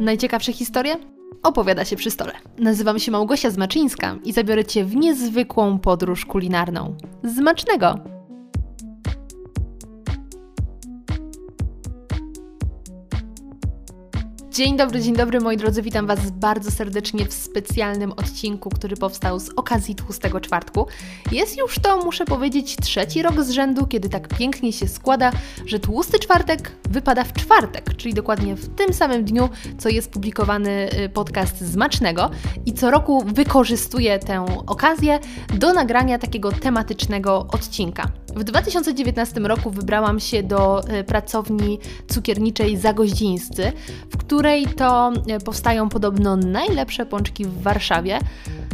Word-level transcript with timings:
Najciekawsze 0.00 0.52
historie? 0.52 0.96
Opowiada 1.42 1.84
się 1.84 1.96
przy 1.96 2.10
stole. 2.10 2.32
Nazywam 2.58 2.98
się 2.98 3.12
Małgosia 3.12 3.50
Zmaczyńska 3.50 4.16
i 4.24 4.32
zabiorę 4.32 4.64
Cię 4.64 4.84
w 4.84 4.96
niezwykłą 4.96 5.78
podróż 5.78 6.26
kulinarną. 6.26 6.96
Zmacznego! 7.24 8.09
Dzień 14.60 14.76
dobry, 14.76 15.00
dzień 15.00 15.14
dobry 15.14 15.40
moi 15.40 15.56
drodzy, 15.56 15.82
witam 15.82 16.06
Was 16.06 16.30
bardzo 16.30 16.70
serdecznie 16.70 17.26
w 17.26 17.32
specjalnym 17.32 18.12
odcinku, 18.12 18.70
który 18.70 18.96
powstał 18.96 19.40
z 19.40 19.48
okazji 19.48 19.94
Tłustego 19.94 20.40
Czwartku. 20.40 20.86
Jest 21.32 21.58
już 21.58 21.78
to, 21.78 22.04
muszę 22.04 22.24
powiedzieć, 22.24 22.76
trzeci 22.76 23.22
rok 23.22 23.42
z 23.42 23.50
rzędu, 23.50 23.86
kiedy 23.86 24.08
tak 24.08 24.28
pięknie 24.28 24.72
się 24.72 24.88
składa, 24.88 25.32
że 25.66 25.78
Tłusty 25.78 26.18
Czwartek 26.18 26.72
wypada 26.90 27.24
w 27.24 27.32
czwartek, 27.32 27.96
czyli 27.96 28.14
dokładnie 28.14 28.54
w 28.56 28.68
tym 28.76 28.92
samym 28.92 29.24
dniu, 29.24 29.48
co 29.78 29.88
jest 29.88 30.10
publikowany 30.10 30.88
y, 31.04 31.08
podcast 31.08 31.60
Zmacznego 31.60 32.30
i 32.66 32.72
co 32.72 32.90
roku 32.90 33.24
wykorzystuję 33.26 34.18
tę 34.18 34.46
okazję 34.66 35.18
do 35.54 35.72
nagrania 35.72 36.18
takiego 36.18 36.52
tematycznego 36.52 37.46
odcinka. 37.52 38.08
W 38.36 38.44
2019 38.44 39.40
roku 39.40 39.70
wybrałam 39.70 40.20
się 40.20 40.42
do 40.42 40.82
y, 41.00 41.04
pracowni 41.04 41.78
cukierniczej 42.08 42.76
Zagoździńscy, 42.76 43.72
w 44.10 44.16
której 44.16 44.49
której 44.50 44.66
to 44.74 45.12
e, 45.28 45.40
powstają 45.40 45.88
podobno 45.88 46.36
najlepsze 46.36 47.06
pączki 47.06 47.44
w 47.44 47.62
Warszawie. 47.62 48.18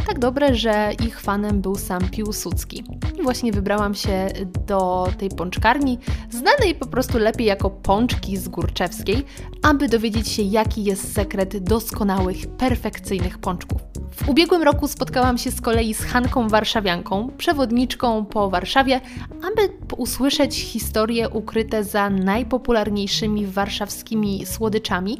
Tak 0.06 0.18
dobre, 0.18 0.54
że 0.54 0.92
ich 1.06 1.20
fanem 1.20 1.60
był 1.60 1.74
sam 1.74 2.08
Piłsudski. 2.10 2.84
I 3.18 3.22
właśnie 3.22 3.52
wybrałam 3.52 3.94
się 3.94 4.28
do 4.66 5.08
tej 5.18 5.28
pączkarni, 5.28 5.98
znanej 6.30 6.74
po 6.74 6.86
prostu 6.86 7.18
lepiej 7.18 7.46
jako 7.46 7.70
pączki 7.70 8.36
z 8.36 8.48
Górczewskiej, 8.48 9.24
aby 9.62 9.88
dowiedzieć 9.88 10.28
się, 10.28 10.42
jaki 10.42 10.84
jest 10.84 11.14
sekret 11.14 11.58
doskonałych, 11.58 12.46
perfekcyjnych 12.46 13.38
pączków. 13.38 13.82
W 14.10 14.28
ubiegłym 14.28 14.62
roku 14.62 14.88
spotkałam 14.88 15.38
się 15.38 15.50
z 15.50 15.60
kolei 15.60 15.94
z 15.94 16.04
Hanką 16.04 16.48
Warszawianką, 16.48 17.30
przewodniczką 17.38 18.24
po 18.24 18.50
Warszawie, 18.50 19.00
aby 19.30 19.94
usłyszeć 19.96 20.56
historie 20.56 21.28
ukryte 21.28 21.84
za 21.84 22.10
najpopularniejszymi 22.10 23.46
warszawskimi 23.46 24.46
słodyczami, 24.46 25.18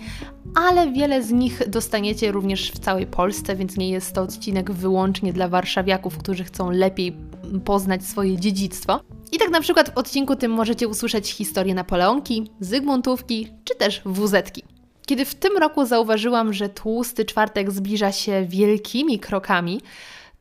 ale 0.56 0.92
wiele 0.92 1.22
z 1.22 1.30
nich 1.30 1.68
dostaniecie 1.68 2.32
również 2.32 2.70
w 2.70 2.78
całej 2.78 3.06
Polsce, 3.06 3.56
więc 3.56 3.76
nie 3.76 3.90
jest 3.90 4.14
to 4.14 4.22
odcinek 4.22 4.72
wyłącznie 4.72 5.32
dla 5.32 5.48
warszawiaków, 5.48 6.18
którzy 6.18 6.44
chcą 6.44 6.70
lepiej 6.70 7.16
poznać 7.64 8.04
swoje 8.04 8.36
dziedzictwo. 8.36 9.00
I 9.32 9.38
tak 9.38 9.50
na 9.50 9.60
przykład 9.60 9.90
w 9.90 9.98
odcinku 9.98 10.36
tym 10.36 10.52
możecie 10.52 10.88
usłyszeć 10.88 11.32
historię 11.32 11.74
Napoleonki, 11.74 12.50
Zygmuntówki 12.60 13.48
czy 13.64 13.74
też 13.74 14.02
wuzetki. 14.04 14.62
Kiedy 15.06 15.24
w 15.24 15.34
tym 15.34 15.56
roku 15.56 15.86
zauważyłam, 15.86 16.52
że 16.52 16.68
tłusty 16.68 17.24
czwartek 17.24 17.70
zbliża 17.70 18.12
się 18.12 18.46
wielkimi 18.48 19.18
krokami, 19.18 19.80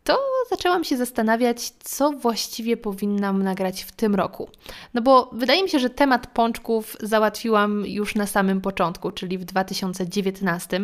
to 0.05 0.19
zaczęłam 0.49 0.83
się 0.83 0.97
zastanawiać, 0.97 1.69
co 1.69 2.11
właściwie 2.11 2.77
powinnam 2.77 3.43
nagrać 3.43 3.83
w 3.83 3.91
tym 3.91 4.15
roku. 4.15 4.49
No 4.93 5.01
bo 5.01 5.29
wydaje 5.33 5.63
mi 5.63 5.69
się, 5.69 5.79
że 5.79 5.89
temat 5.89 6.27
pączków 6.27 6.97
załatwiłam 6.99 7.85
już 7.85 8.15
na 8.15 8.27
samym 8.27 8.61
początku, 8.61 9.11
czyli 9.11 9.37
w 9.37 9.45
2019 9.45 10.81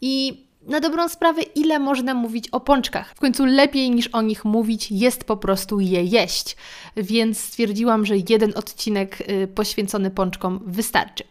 i 0.00 0.44
na 0.66 0.80
dobrą 0.80 1.08
sprawę, 1.08 1.42
ile 1.42 1.78
można 1.78 2.14
mówić 2.14 2.48
o 2.48 2.60
pączkach? 2.60 3.14
W 3.14 3.20
końcu 3.20 3.46
lepiej 3.46 3.90
niż 3.90 4.06
o 4.06 4.22
nich 4.22 4.44
mówić 4.44 4.90
jest 4.90 5.24
po 5.24 5.36
prostu 5.36 5.80
je 5.80 6.04
jeść. 6.04 6.56
Więc 6.96 7.40
stwierdziłam, 7.40 8.06
że 8.06 8.14
jeden 8.28 8.52
odcinek 8.56 9.20
y, 9.20 9.48
poświęcony 9.48 10.10
pączkom 10.10 10.60
wystarczy. 10.66 11.24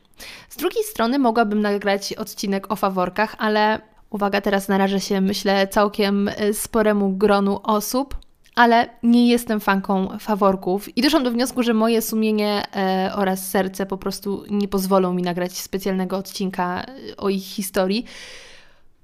Z 0.49 0.57
drugiej 0.57 0.83
strony 0.83 1.19
mogłabym 1.19 1.61
nagrać 1.61 2.13
odcinek 2.13 2.71
o 2.71 2.75
faworkach, 2.75 3.35
ale 3.37 3.92
uwaga, 4.13 4.41
teraz 4.41 4.67
narażę 4.67 4.99
się, 4.99 5.21
myślę, 5.21 5.67
całkiem 5.67 6.27
y, 6.27 6.53
sporemu 6.53 7.09
gronu 7.17 7.59
osób, 7.63 8.17
ale 8.55 8.89
nie 9.03 9.29
jestem 9.29 9.59
fanką 9.59 10.17
faworków 10.19 10.97
i 10.97 11.01
doszłam 11.01 11.23
do 11.23 11.31
wniosku, 11.31 11.63
że 11.63 11.73
moje 11.73 12.01
sumienie 12.01 12.63
e, 12.75 13.11
oraz 13.15 13.49
serce 13.49 13.85
po 13.85 13.97
prostu 13.97 14.43
nie 14.49 14.67
pozwolą 14.67 15.13
mi 15.13 15.23
nagrać 15.23 15.57
specjalnego 15.57 16.17
odcinka 16.17 16.85
y, 17.09 17.17
o 17.17 17.29
ich 17.29 17.43
historii 17.43 18.05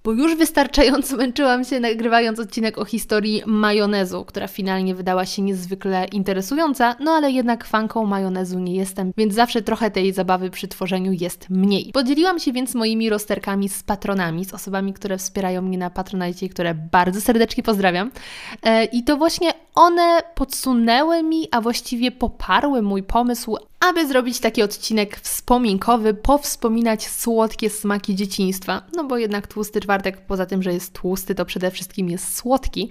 bo 0.03 0.11
już 0.11 0.35
wystarczająco 0.35 1.17
męczyłam 1.17 1.63
się 1.63 1.79
nagrywając 1.79 2.39
odcinek 2.39 2.77
o 2.77 2.85
historii 2.85 3.43
majonezu, 3.45 4.25
która 4.25 4.47
finalnie 4.47 4.95
wydała 4.95 5.25
się 5.25 5.41
niezwykle 5.41 6.05
interesująca, 6.05 6.95
no 6.99 7.11
ale 7.11 7.31
jednak 7.31 7.65
fanką 7.65 8.05
majonezu 8.05 8.59
nie 8.59 8.75
jestem, 8.75 9.11
więc 9.17 9.33
zawsze 9.33 9.61
trochę 9.61 9.91
tej 9.91 10.13
zabawy 10.13 10.49
przy 10.49 10.67
tworzeniu 10.67 11.11
jest 11.11 11.49
mniej. 11.49 11.91
Podzieliłam 11.93 12.39
się 12.39 12.51
więc 12.51 12.75
moimi 12.75 13.09
rozterkami 13.09 13.69
z 13.69 13.83
patronami, 13.83 14.45
z 14.45 14.53
osobami, 14.53 14.93
które 14.93 15.17
wspierają 15.17 15.61
mnie 15.61 15.77
na 15.77 15.89
Patronite 15.89 16.49
które 16.49 16.73
bardzo 16.73 17.21
serdecznie 17.21 17.63
pozdrawiam. 17.63 18.11
E, 18.63 18.85
I 18.85 19.03
to 19.03 19.17
właśnie 19.17 19.53
one 19.75 20.19
podsunęły 20.35 21.23
mi, 21.23 21.47
a 21.51 21.61
właściwie 21.61 22.11
poparły 22.11 22.81
mój 22.81 23.03
pomysł, 23.03 23.57
aby 23.79 24.07
zrobić 24.07 24.39
taki 24.39 24.63
odcinek 24.63 25.19
wspominkowy, 25.19 26.13
powspominać 26.13 27.07
słodkie 27.07 27.69
smaki 27.69 28.15
dzieciństwa. 28.15 28.81
No 28.95 29.03
bo 29.03 29.17
jednak 29.17 29.47
tłusty 29.47 29.81
czwartek, 29.81 30.25
poza 30.25 30.45
tym, 30.45 30.63
że 30.63 30.73
jest 30.73 30.93
tłusty, 30.93 31.35
to 31.35 31.45
przede 31.45 31.71
wszystkim 31.71 32.09
jest 32.09 32.37
słodki, 32.37 32.89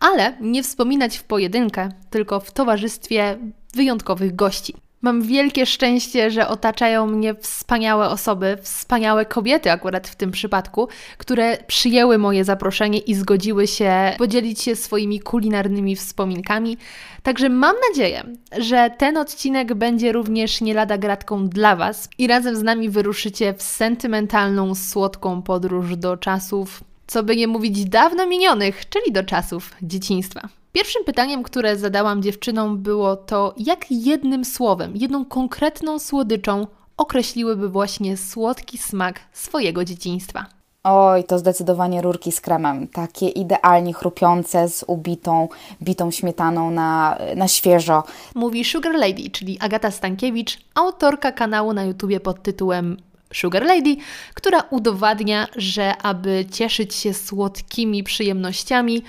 ale 0.00 0.36
nie 0.40 0.62
wspominać 0.62 1.18
w 1.18 1.24
pojedynkę, 1.24 1.88
tylko 2.10 2.40
w 2.40 2.52
towarzystwie 2.52 3.38
wyjątkowych 3.74 4.34
gości. 4.34 4.74
Mam 5.02 5.22
wielkie 5.22 5.66
szczęście, 5.66 6.30
że 6.30 6.48
otaczają 6.48 7.06
mnie 7.06 7.34
wspaniałe 7.34 8.08
osoby, 8.08 8.58
wspaniałe 8.62 9.26
kobiety 9.26 9.70
akurat 9.70 10.08
w 10.08 10.16
tym 10.16 10.30
przypadku, 10.30 10.88
które 11.18 11.58
przyjęły 11.66 12.18
moje 12.18 12.44
zaproszenie 12.44 12.98
i 12.98 13.14
zgodziły 13.14 13.66
się 13.66 14.14
podzielić 14.18 14.60
się 14.62 14.76
swoimi 14.76 15.20
kulinarnymi 15.20 15.96
wspominkami. 15.96 16.76
Także 17.22 17.48
mam 17.48 17.76
nadzieję, 17.88 18.24
że 18.58 18.90
ten 18.98 19.16
odcinek 19.16 19.74
będzie 19.74 20.12
również 20.12 20.60
nie 20.60 20.74
lada 20.74 20.98
gratką 20.98 21.48
dla 21.48 21.76
Was 21.76 22.08
i 22.18 22.26
razem 22.26 22.56
z 22.56 22.62
nami 22.62 22.88
wyruszycie 22.88 23.54
w 23.54 23.62
sentymentalną, 23.62 24.74
słodką 24.74 25.42
podróż 25.42 25.96
do 25.96 26.16
czasów, 26.16 26.84
co 27.06 27.22
by 27.22 27.36
nie 27.36 27.48
mówić, 27.48 27.84
dawno 27.84 28.26
minionych, 28.26 28.88
czyli 28.88 29.12
do 29.12 29.24
czasów 29.24 29.70
dzieciństwa. 29.82 30.61
Pierwszym 30.72 31.04
pytaniem, 31.04 31.42
które 31.42 31.76
zadałam 31.76 32.22
dziewczynom, 32.22 32.78
było 32.78 33.16
to, 33.16 33.54
jak 33.56 33.86
jednym 33.90 34.44
słowem, 34.44 34.96
jedną 34.96 35.24
konkretną 35.24 35.98
słodyczą 35.98 36.66
określiłyby 36.96 37.68
właśnie 37.68 38.16
słodki 38.16 38.78
smak 38.78 39.20
swojego 39.32 39.84
dzieciństwa. 39.84 40.46
Oj, 40.84 41.24
to 41.24 41.38
zdecydowanie 41.38 42.02
rurki 42.02 42.32
z 42.32 42.40
kremem. 42.40 42.88
Takie 42.88 43.28
idealnie 43.28 43.92
chrupiące, 43.94 44.68
z 44.68 44.84
ubitą, 44.86 45.48
bitą 45.82 46.10
śmietaną 46.10 46.70
na, 46.70 47.18
na 47.36 47.48
świeżo. 47.48 48.04
Mówi 48.34 48.64
Sugar 48.64 48.94
Lady, 48.94 49.30
czyli 49.30 49.58
Agata 49.60 49.90
Stankiewicz, 49.90 50.58
autorka 50.74 51.32
kanału 51.32 51.72
na 51.72 51.84
YouTubie 51.84 52.20
pod 52.20 52.42
tytułem 52.42 52.96
Sugar 53.32 53.62
Lady, 53.62 53.96
która 54.34 54.60
udowadnia, 54.70 55.46
że 55.56 55.96
aby 55.96 56.46
cieszyć 56.52 56.94
się 56.94 57.14
słodkimi 57.14 58.02
przyjemnościami, 58.02 59.02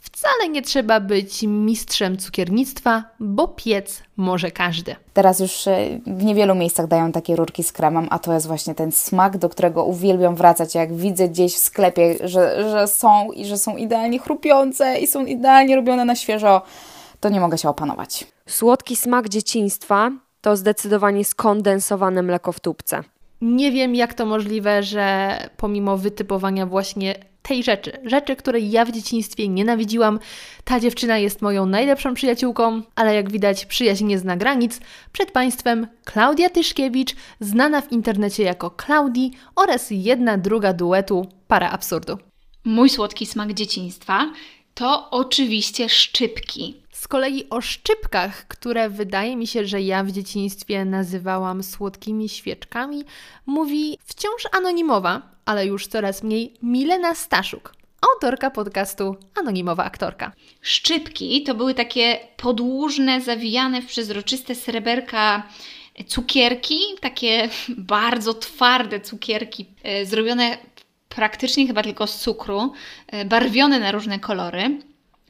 Wcale 0.00 0.48
nie 0.48 0.62
trzeba 0.62 1.00
być 1.00 1.42
mistrzem 1.42 2.18
cukiernictwa, 2.18 3.04
bo 3.20 3.48
piec 3.48 4.02
może 4.16 4.50
każdy. 4.50 4.96
Teraz 5.12 5.40
już 5.40 5.66
e, 5.66 6.00
w 6.06 6.24
niewielu 6.24 6.54
miejscach 6.54 6.86
dają 6.86 7.12
takie 7.12 7.36
rurki 7.36 7.62
z 7.62 7.72
kremem, 7.72 8.06
a 8.10 8.18
to 8.18 8.32
jest 8.32 8.46
właśnie 8.46 8.74
ten 8.74 8.92
smak, 8.92 9.38
do 9.38 9.48
którego 9.48 9.84
uwielbiam 9.84 10.34
wracać. 10.34 10.74
Jak 10.74 10.96
widzę 10.96 11.28
gdzieś 11.28 11.54
w 11.54 11.58
sklepie, 11.58 12.16
że, 12.28 12.70
że 12.70 12.88
są 12.88 13.32
i 13.32 13.44
że 13.44 13.58
są 13.58 13.76
idealnie 13.76 14.18
chrupiące 14.18 14.98
i 14.98 15.06
są 15.06 15.24
idealnie 15.24 15.76
robione 15.76 16.04
na 16.04 16.14
świeżo, 16.14 16.62
to 17.20 17.28
nie 17.28 17.40
mogę 17.40 17.58
się 17.58 17.68
opanować. 17.68 18.26
Słodki 18.46 18.96
smak 18.96 19.28
dzieciństwa 19.28 20.10
to 20.40 20.56
zdecydowanie 20.56 21.24
skondensowane 21.24 22.22
mleko 22.22 22.52
w 22.52 22.60
tubce. 22.60 23.04
Nie 23.40 23.72
wiem, 23.72 23.94
jak 23.94 24.14
to 24.14 24.26
możliwe, 24.26 24.82
że 24.82 25.36
pomimo 25.56 25.96
wytypowania 25.96 26.66
właśnie 26.66 27.29
tej 27.42 27.62
rzeczy, 27.62 27.92
rzeczy, 28.04 28.36
której 28.36 28.70
ja 28.70 28.84
w 28.84 28.92
dzieciństwie 28.92 29.48
nienawidziłam, 29.48 30.18
ta 30.64 30.80
dziewczyna 30.80 31.18
jest 31.18 31.42
moją 31.42 31.66
najlepszą 31.66 32.14
przyjaciółką, 32.14 32.82
ale 32.94 33.14
jak 33.14 33.32
widać, 33.32 33.66
przyjaźń 33.66 34.04
nie 34.04 34.18
zna 34.18 34.36
granic. 34.36 34.80
Przed 35.12 35.30
Państwem 35.30 35.86
Klaudia 36.04 36.50
Tyszkiewicz, 36.50 37.14
znana 37.40 37.80
w 37.80 37.92
internecie 37.92 38.42
jako 38.42 38.70
Klaudii 38.70 39.32
oraz 39.56 39.86
jedna 39.90 40.38
druga 40.38 40.72
duetu 40.72 41.26
Para 41.48 41.70
Absurdu. 41.70 42.18
Mój 42.64 42.90
słodki 42.90 43.26
smak 43.26 43.52
dzieciństwa 43.52 44.32
to 44.74 45.10
oczywiście 45.10 45.88
szczypki. 45.88 46.82
Z 46.92 47.08
kolei 47.08 47.48
o 47.50 47.60
szczypkach, 47.60 48.48
które 48.48 48.90
wydaje 48.90 49.36
mi 49.36 49.46
się, 49.46 49.66
że 49.66 49.82
ja 49.82 50.04
w 50.04 50.12
dzieciństwie 50.12 50.84
nazywałam 50.84 51.62
słodkimi 51.62 52.28
świeczkami, 52.28 53.04
mówi 53.46 53.98
wciąż 54.04 54.48
anonimowa, 54.52 55.22
ale 55.50 55.66
już 55.66 55.86
coraz 55.86 56.22
mniej 56.22 56.54
Milena 56.62 57.14
Staszuk, 57.14 57.74
autorka 58.00 58.50
podcastu 58.50 59.16
Anonimowa 59.40 59.84
Aktorka. 59.84 60.32
Szczypki 60.60 61.42
to 61.42 61.54
były 61.54 61.74
takie 61.74 62.18
podłużne, 62.36 63.20
zawijane 63.20 63.82
w 63.82 63.86
przezroczyste 63.86 64.54
sreberka 64.54 65.42
cukierki, 66.06 66.78
takie 67.00 67.48
bardzo 67.94 68.34
twarde 68.34 69.00
cukierki, 69.00 69.66
e, 69.82 70.06
zrobione 70.06 70.58
praktycznie 71.08 71.66
chyba 71.66 71.82
tylko 71.82 72.06
z 72.06 72.18
cukru, 72.18 72.72
e, 73.06 73.24
barwione 73.24 73.80
na 73.80 73.92
różne 73.92 74.18
kolory. 74.18 74.78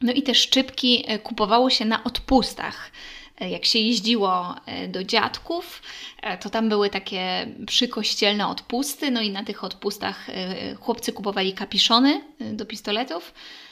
No 0.02 0.12
i 0.12 0.22
te 0.22 0.34
szczypki 0.34 1.04
e, 1.06 1.18
kupowało 1.18 1.70
się 1.70 1.84
na 1.84 2.04
odpustach. 2.04 2.90
E, 3.40 3.50
jak 3.50 3.64
się 3.64 3.78
jeździło 3.78 4.54
do 4.88 5.04
dziadków, 5.04 5.82
to 6.40 6.50
tam 6.50 6.68
były 6.68 6.90
takie 6.90 7.46
przykościelne 7.66 8.48
odpusty, 8.48 9.10
no 9.10 9.20
i 9.20 9.30
na 9.30 9.44
tych 9.44 9.64
odpustach 9.64 10.26
chłopcy 10.80 11.12
kupowali 11.12 11.52
kapiszony 11.52 12.20
do 12.52 12.66
pistoletów. 12.66 13.34
E, 13.34 13.69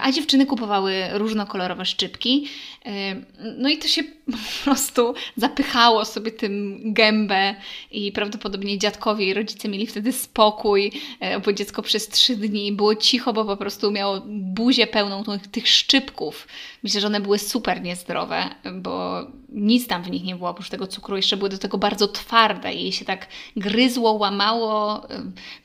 a 0.00 0.12
dziewczyny 0.12 0.46
kupowały 0.46 0.94
różnokolorowe 1.12 1.84
szczypki. 1.84 2.48
E, 2.86 3.16
no 3.58 3.68
i 3.68 3.78
to 3.78 3.88
się 3.88 4.02
po 4.32 4.64
prostu 4.64 5.14
zapychało 5.36 6.04
sobie 6.04 6.30
tym 6.30 6.80
gębę 6.84 7.54
i 7.90 8.12
prawdopodobnie 8.12 8.78
dziadkowie 8.78 9.26
i 9.26 9.34
rodzice 9.34 9.68
mieli 9.68 9.86
wtedy 9.86 10.12
spokój, 10.12 10.92
e, 11.20 11.40
bo 11.40 11.52
dziecko 11.52 11.82
przez 11.82 12.08
trzy 12.08 12.36
dni 12.36 12.72
było 12.72 12.94
cicho, 12.94 13.32
bo 13.32 13.44
po 13.44 13.56
prostu 13.56 13.90
miało 13.90 14.22
buzię 14.26 14.86
pełną 14.86 15.24
tych 15.52 15.68
szczypków. 15.68 16.48
Myślę, 16.82 17.00
że 17.00 17.06
one 17.06 17.20
były 17.20 17.38
super 17.38 17.82
niezdrowe, 17.82 18.44
bo 18.72 19.26
nic 19.52 19.86
tam 19.86 20.02
w 20.02 20.10
nich 20.10 20.24
nie 20.24 20.36
było 20.36 20.50
oprócz 20.50 20.68
tego 20.68 20.86
cukru. 20.86 21.16
Jeszcze 21.16 21.36
były 21.36 21.50
do 21.50 21.58
tego 21.58 21.78
bardzo 21.78 22.08
twarde 22.08 22.72
i 22.72 22.92
się 22.92 23.04
tak 23.04 23.26
gryzło, 23.56 24.12
łamało. 24.12 25.06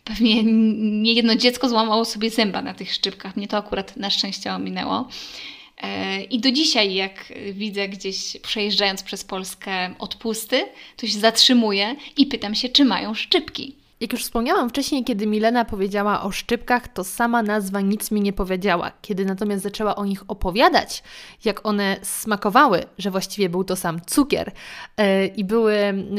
Pewnie 0.03 0.43
nie 1.01 1.13
jedno 1.13 1.35
dziecko 1.35 1.69
złamało 1.69 2.05
sobie 2.05 2.29
zęba 2.29 2.61
na 2.61 2.73
tych 2.73 2.93
szczypkach. 2.93 3.37
Mnie 3.37 3.47
to 3.47 3.57
akurat 3.57 3.94
na 3.95 4.09
szczęście 4.09 4.53
ominęło. 4.53 5.07
E, 5.77 6.23
I 6.23 6.39
do 6.39 6.51
dzisiaj, 6.51 6.93
jak 6.93 7.33
widzę 7.51 7.89
gdzieś 7.89 8.37
przejeżdżając 8.41 9.03
przez 9.03 9.23
Polskę 9.23 9.95
odpusty, 9.99 10.65
to 10.97 11.07
się 11.07 11.19
zatrzymuję 11.19 11.95
i 12.17 12.25
pytam 12.25 12.55
się, 12.55 12.69
czy 12.69 12.85
mają 12.85 13.13
szczypki. 13.13 13.84
Jak 14.05 14.13
już 14.13 14.23
wspomniałam 14.23 14.69
wcześniej, 14.69 15.03
kiedy 15.03 15.27
Milena 15.27 15.65
powiedziała 15.65 16.21
o 16.21 16.31
szczypkach, 16.31 16.87
to 16.87 17.03
sama 17.03 17.43
nazwa 17.43 17.81
nic 17.81 18.11
mi 18.11 18.21
nie 18.21 18.33
powiedziała. 18.33 18.91
Kiedy 19.01 19.25
natomiast 19.25 19.63
zaczęła 19.63 19.95
o 19.95 20.05
nich 20.05 20.23
opowiadać, 20.27 21.03
jak 21.45 21.65
one 21.65 21.97
smakowały, 22.01 22.83
że 22.97 23.11
właściwie 23.11 23.49
był 23.49 23.63
to 23.63 23.75
sam 23.75 24.01
cukier 24.05 24.51
yy, 24.97 25.27
i 25.27 25.43
były 25.43 25.75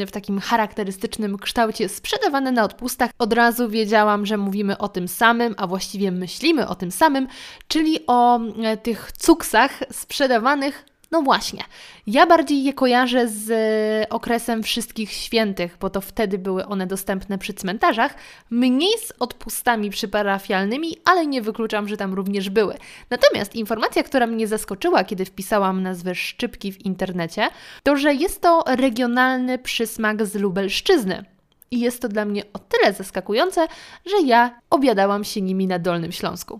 w 0.07 0.11
takim 0.11 0.39
charakterystycznym 0.39 1.37
kształcie 1.37 1.89
sprzedawane 1.89 2.51
na 2.51 2.63
odpustach, 2.63 3.11
od 3.19 3.33
razu 3.33 3.69
wiedziałam, 3.69 4.25
że 4.25 4.37
mówimy 4.37 4.77
o 4.77 4.89
tym 4.89 5.07
samym, 5.07 5.55
a 5.57 5.67
właściwie 5.67 6.11
myślimy 6.11 6.67
o 6.67 6.75
tym 6.75 6.91
samym, 6.91 7.27
czyli 7.67 7.99
o 8.07 8.39
yy, 8.39 8.77
tych 8.77 9.11
cuksach 9.11 9.79
sprzedawanych 9.91 10.85
no 11.11 11.21
właśnie, 11.21 11.63
ja 12.07 12.25
bardziej 12.25 12.63
je 12.63 12.73
kojarzę 12.73 13.27
z 13.27 13.51
e, 13.51 14.09
okresem 14.09 14.63
wszystkich 14.63 15.11
świętych, 15.11 15.77
bo 15.79 15.89
to 15.89 16.01
wtedy 16.01 16.37
były 16.37 16.65
one 16.65 16.87
dostępne 16.87 17.37
przy 17.37 17.53
cmentarzach, 17.53 18.15
mniej 18.49 18.97
z 19.05 19.13
odpustami 19.19 19.89
przyparafialnymi, 19.89 20.97
ale 21.05 21.27
nie 21.27 21.41
wykluczam, 21.41 21.87
że 21.87 21.97
tam 21.97 22.13
również 22.13 22.49
były. 22.49 22.77
Natomiast 23.09 23.55
informacja, 23.55 24.03
która 24.03 24.27
mnie 24.27 24.47
zaskoczyła, 24.47 25.03
kiedy 25.03 25.25
wpisałam 25.25 25.83
nazwę 25.83 26.15
szczypki 26.15 26.71
w 26.71 26.85
internecie, 26.85 27.49
to 27.83 27.97
że 27.97 28.13
jest 28.13 28.41
to 28.41 28.63
regionalny 28.67 29.57
przysmak 29.57 30.25
z 30.25 30.35
Lubelszczyzny. 30.35 31.25
I 31.71 31.79
jest 31.79 32.01
to 32.01 32.09
dla 32.09 32.25
mnie 32.25 32.43
o 32.53 32.59
tyle 32.59 32.93
zaskakujące, 32.93 33.67
że 34.05 34.21
ja 34.25 34.61
obiadałam 34.69 35.23
się 35.23 35.41
nimi 35.41 35.67
na 35.67 35.79
Dolnym 35.79 36.11
Śląsku. 36.11 36.59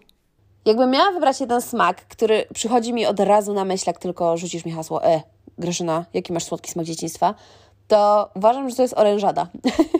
Jakbym 0.68 0.90
miała 0.90 1.12
wybrać 1.12 1.40
jeden 1.40 1.62
smak, 1.62 2.08
który 2.08 2.46
przychodzi 2.54 2.94
mi 2.94 3.06
od 3.06 3.19
razu 3.19 3.54
na 3.54 3.66
myśl, 3.66 3.84
jak 3.88 4.00
tylko 4.00 4.38
rzucisz 4.38 4.66
mi 4.66 4.72
hasło, 4.72 5.06
e, 5.06 5.22
Greszyna, 5.58 6.06
jaki 6.14 6.34
masz 6.34 6.44
słodki 6.44 6.72
smak 6.72 6.86
dzieciństwa, 6.86 7.34
to 7.88 8.30
uważam, 8.36 8.69
że 8.69 8.75
to 8.75 8.81
jest 8.81 8.98
orężada. 8.98 9.48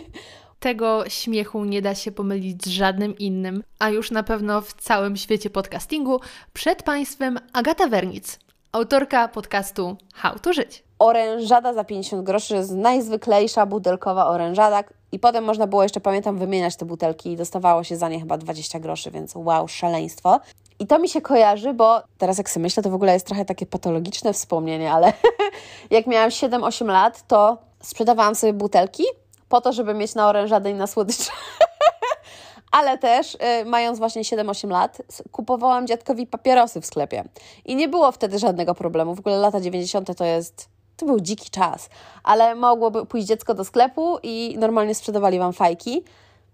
Tego 0.60 1.08
śmiechu 1.08 1.64
nie 1.64 1.82
da 1.82 1.94
się 1.94 2.12
pomylić 2.12 2.64
z 2.64 2.68
żadnym 2.68 3.18
innym, 3.18 3.62
a 3.78 3.88
już 3.90 4.10
na 4.10 4.22
pewno 4.22 4.60
w 4.60 4.72
całym 4.74 5.16
świecie 5.16 5.50
podcastingu. 5.50 6.20
Przed 6.52 6.82
Państwem 6.82 7.38
Agata 7.52 7.88
Wernic, 7.88 8.38
autorka 8.72 9.28
podcastu 9.28 9.96
How 10.14 10.38
to 10.38 10.52
Żyć. 10.52 10.82
Orężada 10.98 11.72
za 11.72 11.84
50 11.84 12.24
groszy 12.24 12.54
jest 12.54 12.72
najzwyklejsza 12.72 13.66
butelkowa 13.66 14.26
orężada 14.26 14.84
i 15.12 15.18
potem 15.18 15.44
można 15.44 15.66
było 15.66 15.82
jeszcze, 15.82 16.00
pamiętam, 16.00 16.38
wymieniać 16.38 16.76
te 16.76 16.84
butelki 16.84 17.32
i 17.32 17.36
dostawało 17.36 17.84
się 17.84 17.96
za 17.96 18.08
nie 18.08 18.20
chyba 18.20 18.38
20 18.38 18.80
groszy, 18.80 19.10
więc 19.10 19.32
wow, 19.34 19.68
szaleństwo. 19.68 20.40
I 20.78 20.86
to 20.86 20.98
mi 20.98 21.08
się 21.08 21.20
kojarzy, 21.20 21.74
bo 21.74 22.02
teraz 22.18 22.38
jak 22.38 22.50
sobie 22.50 22.62
myślę, 22.62 22.82
to 22.82 22.90
w 22.90 22.94
ogóle 22.94 23.12
jest 23.12 23.26
trochę 23.26 23.44
takie 23.44 23.66
patologiczne 23.66 24.32
wspomnienie, 24.32 24.92
ale 24.92 25.12
jak 25.90 26.06
miałam 26.06 26.30
7-8 26.30 26.86
lat, 26.86 27.26
to 27.26 27.58
sprzedawałam 27.82 28.34
sobie 28.34 28.52
butelki 28.52 29.04
po 29.48 29.60
to, 29.60 29.72
żeby 29.72 29.94
mieć 29.94 30.14
na 30.14 30.28
orężadę 30.28 30.70
i 30.70 30.74
na 30.74 30.86
słodycze. 30.86 31.30
ale 32.78 32.98
też, 32.98 33.34
y, 33.34 33.38
mając 33.64 33.98
właśnie 33.98 34.22
7-8 34.22 34.70
lat, 34.70 35.02
kupowałam 35.32 35.86
dziadkowi 35.86 36.26
papierosy 36.26 36.80
w 36.80 36.86
sklepie. 36.86 37.24
I 37.64 37.76
nie 37.76 37.88
było 37.88 38.12
wtedy 38.12 38.38
żadnego 38.38 38.74
problemu. 38.74 39.14
W 39.14 39.18
ogóle 39.18 39.38
lata 39.38 39.60
90. 39.60 40.16
to 40.16 40.24
jest 40.24 40.68
to 40.98 41.06
był 41.06 41.20
dziki 41.20 41.50
czas, 41.50 41.88
ale 42.22 42.54
mogłoby 42.54 43.06
pójść 43.06 43.26
dziecko 43.26 43.54
do 43.54 43.64
sklepu 43.64 44.18
i 44.22 44.56
normalnie 44.58 44.94
sprzedawali 44.94 45.38
Wam 45.38 45.52
fajki, 45.52 46.02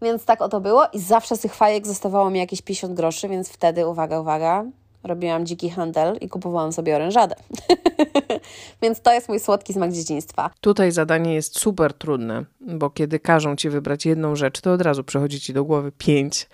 więc 0.03 0.25
tak 0.25 0.43
oto 0.43 0.61
było 0.61 0.87
i 0.93 1.01
zawsze 1.01 1.37
z 1.37 1.41
tych 1.41 1.55
fajek 1.55 1.87
zostawało 1.87 2.31
mi 2.31 2.39
jakieś 2.39 2.63
50 2.63 2.95
groszy, 2.95 3.29
więc 3.29 3.49
wtedy, 3.49 3.87
uwaga, 3.87 4.21
uwaga, 4.21 4.65
robiłam 5.05 5.47
dziki 5.47 5.71
handel 5.71 6.17
i 6.21 6.29
kupowałam 6.29 6.73
sobie 6.73 6.97
orężadę. 6.97 7.37
Więc 8.83 9.01
to 9.01 9.13
jest 9.13 9.29
mój 9.29 9.41
słodki 9.41 9.73
smak 9.73 9.93
dzieciństwa. 9.93 10.51
Tutaj 10.61 10.93
zadanie 10.93 11.35
jest 11.35 11.59
super 11.59 11.95
trudne, 11.95 12.45
bo 12.61 12.91
kiedy 12.91 13.21
każą 13.21 13.57
ci 13.57 13.71
wybrać 13.71 14.07
jedną 14.07 14.37
rzecz, 14.37 14.61
to 14.61 14.73
od 14.73 14.83
razu 14.83 15.05
przychodzi 15.05 15.41
ci 15.41 15.53
do 15.53 15.65
głowy 15.65 15.93
pięć. 15.99 16.49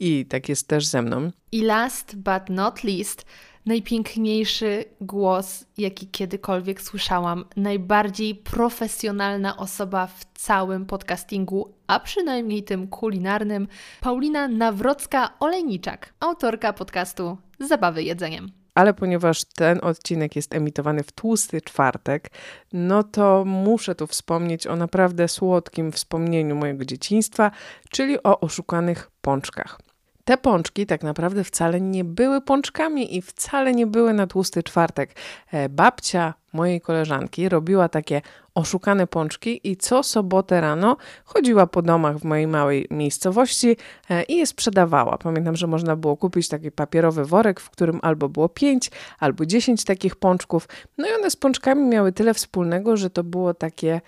I 0.00 0.26
tak 0.26 0.48
jest 0.48 0.68
też 0.68 0.86
ze 0.86 1.02
mną. 1.02 1.30
I 1.52 1.62
last 1.62 2.16
but 2.16 2.42
not 2.48 2.84
least, 2.84 3.24
najpiękniejszy 3.66 4.84
głos, 5.00 5.64
jaki 5.78 6.06
kiedykolwiek 6.06 6.82
słyszałam, 6.82 7.44
najbardziej 7.56 8.34
profesjonalna 8.34 9.56
osoba 9.56 10.06
w 10.06 10.24
całym 10.34 10.86
podcastingu, 10.86 11.74
a 11.86 12.00
przynajmniej 12.00 12.62
tym 12.62 12.88
kulinarnym, 12.88 13.68
Paulina 14.00 14.48
Nawrocka-Olejniczak, 14.48 15.98
autorka 16.20 16.72
podcastu 16.72 17.38
Zabawy 17.60 18.02
jedzeniem 18.02 18.64
ale 18.74 18.94
ponieważ 18.94 19.44
ten 19.44 19.78
odcinek 19.82 20.36
jest 20.36 20.54
emitowany 20.54 21.02
w 21.02 21.12
tłusty 21.12 21.60
czwartek, 21.60 22.30
no 22.72 23.02
to 23.02 23.44
muszę 23.44 23.94
tu 23.94 24.06
wspomnieć 24.06 24.66
o 24.66 24.76
naprawdę 24.76 25.28
słodkim 25.28 25.92
wspomnieniu 25.92 26.56
mojego 26.56 26.84
dzieciństwa, 26.84 27.50
czyli 27.90 28.22
o 28.22 28.40
oszukanych 28.40 29.10
pączkach. 29.20 29.78
Te 30.24 30.36
pączki 30.36 30.86
tak 30.86 31.02
naprawdę 31.02 31.44
wcale 31.44 31.80
nie 31.80 32.04
były 32.04 32.40
pączkami 32.40 33.16
i 33.16 33.22
wcale 33.22 33.74
nie 33.74 33.86
były 33.86 34.12
na 34.12 34.26
tłusty 34.26 34.62
czwartek. 34.62 35.14
E, 35.52 35.68
babcia 35.68 36.34
mojej 36.52 36.80
koleżanki 36.80 37.48
robiła 37.48 37.88
takie 37.88 38.22
oszukane 38.54 39.06
pączki 39.06 39.60
i 39.70 39.76
co 39.76 40.02
sobotę 40.02 40.60
rano 40.60 40.96
chodziła 41.24 41.66
po 41.66 41.82
domach 41.82 42.18
w 42.18 42.24
mojej 42.24 42.46
małej 42.46 42.86
miejscowości 42.90 43.76
e, 44.10 44.22
i 44.22 44.36
je 44.36 44.46
sprzedawała. 44.46 45.18
Pamiętam, 45.18 45.56
że 45.56 45.66
można 45.66 45.96
było 45.96 46.16
kupić 46.16 46.48
taki 46.48 46.72
papierowy 46.72 47.24
worek, 47.24 47.60
w 47.60 47.70
którym 47.70 47.98
albo 48.02 48.28
było 48.28 48.48
5, 48.48 48.90
albo 49.18 49.46
10 49.46 49.84
takich 49.84 50.16
pączków. 50.16 50.68
No 50.98 51.08
i 51.08 51.12
one 51.12 51.30
z 51.30 51.36
pączkami 51.36 51.88
miały 51.88 52.12
tyle 52.12 52.34
wspólnego, 52.34 52.96
że 52.96 53.10
to 53.10 53.24
było 53.24 53.54
takie 53.54 54.00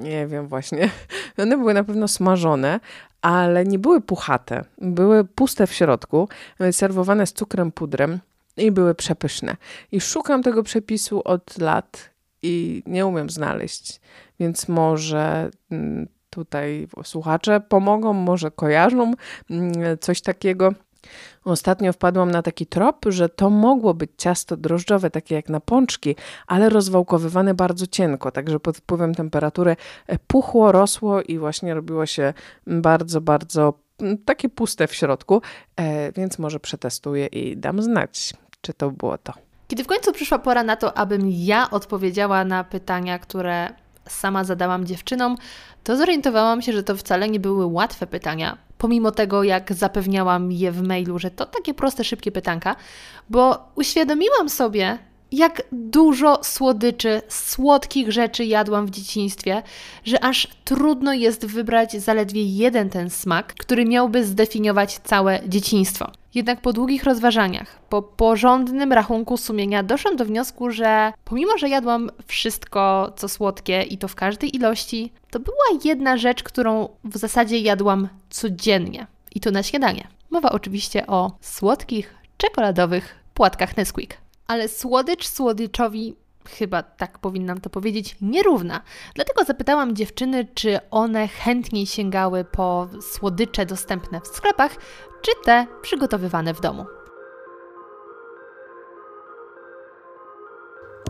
nie 0.00 0.26
wiem 0.26 0.48
właśnie. 0.48 0.90
One 1.42 1.56
były 1.56 1.74
na 1.74 1.84
pewno 1.84 2.08
smażone, 2.08 2.80
ale 3.22 3.64
nie 3.64 3.78
były 3.78 4.00
puchate. 4.00 4.64
Były 4.78 5.24
puste 5.24 5.66
w 5.66 5.72
środku, 5.72 6.28
serwowane 6.72 7.26
z 7.26 7.32
cukrem, 7.32 7.72
pudrem 7.72 8.18
i 8.56 8.70
były 8.70 8.94
przepyszne. 8.94 9.56
I 9.92 10.00
szukam 10.00 10.42
tego 10.42 10.62
przepisu 10.62 11.22
od 11.24 11.58
lat 11.58 12.10
i 12.42 12.82
nie 12.86 13.06
umiem 13.06 13.30
znaleźć, 13.30 14.00
więc 14.40 14.68
może 14.68 15.50
mm, 15.70 16.08
tutaj 16.30 16.88
słuchacze 17.04 17.60
pomogą, 17.60 18.12
może 18.12 18.50
kojarzą 18.50 19.14
mm, 19.50 19.98
coś 20.00 20.20
takiego. 20.20 20.72
Ostatnio 21.44 21.92
wpadłam 21.92 22.30
na 22.30 22.42
taki 22.42 22.66
trop, 22.66 23.04
że 23.08 23.28
to 23.28 23.50
mogło 23.50 23.94
być 23.94 24.10
ciasto 24.16 24.56
drożdżowe, 24.56 25.10
takie 25.10 25.34
jak 25.34 25.48
na 25.48 25.60
pączki, 25.60 26.16
ale 26.46 26.68
rozwałkowywane 26.68 27.54
bardzo 27.54 27.86
cienko, 27.86 28.30
także 28.30 28.60
pod 28.60 28.76
wpływem 28.76 29.14
temperatury 29.14 29.76
e, 30.06 30.18
puchło, 30.18 30.72
rosło 30.72 31.22
i 31.22 31.38
właśnie 31.38 31.74
robiło 31.74 32.06
się 32.06 32.34
bardzo, 32.66 33.20
bardzo 33.20 33.74
takie 34.24 34.48
puste 34.48 34.86
w 34.86 34.94
środku, 34.94 35.42
e, 35.76 36.12
więc 36.12 36.38
może 36.38 36.60
przetestuję 36.60 37.26
i 37.26 37.56
dam 37.56 37.82
znać, 37.82 38.34
czy 38.60 38.74
to 38.74 38.90
było 38.90 39.18
to. 39.18 39.32
Kiedy 39.68 39.84
w 39.84 39.86
końcu 39.86 40.12
przyszła 40.12 40.38
pora 40.38 40.62
na 40.62 40.76
to, 40.76 40.98
abym 40.98 41.22
ja 41.30 41.70
odpowiedziała 41.70 42.44
na 42.44 42.64
pytania, 42.64 43.18
które 43.18 43.68
sama 44.08 44.44
zadałam 44.44 44.86
dziewczynom, 44.86 45.36
to 45.84 45.96
zorientowałam 45.96 46.62
się, 46.62 46.72
że 46.72 46.82
to 46.82 46.96
wcale 46.96 47.28
nie 47.28 47.40
były 47.40 47.66
łatwe 47.66 48.06
pytania, 48.06 48.58
pomimo 48.78 49.10
tego, 49.10 49.42
jak 49.42 49.72
zapewniałam 49.72 50.52
je 50.52 50.72
w 50.72 50.82
mailu, 50.82 51.18
że 51.18 51.30
to 51.30 51.46
takie 51.46 51.74
proste, 51.74 52.04
szybkie 52.04 52.32
pytanka, 52.32 52.76
bo 53.30 53.68
uświadomiłam 53.74 54.48
sobie, 54.48 54.98
jak 55.32 55.62
dużo 55.72 56.38
słodyczy, 56.42 57.22
słodkich 57.28 58.12
rzeczy 58.12 58.44
jadłam 58.44 58.86
w 58.86 58.90
dzieciństwie, 58.90 59.62
że 60.04 60.24
aż 60.24 60.48
trudno 60.64 61.12
jest 61.12 61.46
wybrać 61.46 61.92
zaledwie 61.92 62.44
jeden 62.44 62.90
ten 62.90 63.10
smak, 63.10 63.54
który 63.54 63.84
miałby 63.84 64.24
zdefiniować 64.24 64.98
całe 64.98 65.40
dzieciństwo. 65.48 66.10
Jednak 66.34 66.60
po 66.60 66.72
długich 66.72 67.04
rozważaniach, 67.04 67.78
po 67.88 68.02
porządnym 68.02 68.92
rachunku 68.92 69.36
sumienia 69.36 69.82
doszłam 69.82 70.16
do 70.16 70.24
wniosku, 70.24 70.70
że 70.70 71.12
pomimo, 71.24 71.58
że 71.58 71.68
jadłam 71.68 72.10
wszystko, 72.26 73.12
co 73.16 73.28
słodkie 73.28 73.82
i 73.82 73.98
to 73.98 74.08
w 74.08 74.14
każdej 74.14 74.56
ilości, 74.56 75.12
to 75.30 75.40
była 75.40 75.80
jedna 75.84 76.16
rzecz, 76.16 76.42
którą 76.42 76.88
w 77.04 77.16
zasadzie 77.18 77.58
jadłam 77.58 78.08
codziennie 78.30 79.06
i 79.34 79.40
to 79.40 79.50
na 79.50 79.62
śniadanie. 79.62 80.08
Mowa 80.30 80.50
oczywiście 80.50 81.06
o 81.06 81.32
słodkich, 81.40 82.14
czekoladowych 82.36 83.14
płatkach 83.34 83.76
Nesquik. 83.76 84.21
Ale 84.52 84.68
słodycz 84.68 85.28
słodyczowi 85.28 86.16
chyba 86.48 86.82
tak 86.82 87.18
powinnam 87.18 87.60
to 87.60 87.70
powiedzieć, 87.70 88.16
nierówna. 88.20 88.82
Dlatego 89.14 89.44
zapytałam 89.44 89.96
dziewczyny, 89.96 90.46
czy 90.54 90.78
one 90.90 91.28
chętniej 91.28 91.86
sięgały 91.86 92.44
po 92.44 92.88
słodycze 93.00 93.66
dostępne 93.66 94.20
w 94.20 94.26
sklepach, 94.26 94.72
czy 95.22 95.30
te 95.44 95.66
przygotowywane 95.82 96.54
w 96.54 96.60
domu. 96.60 96.86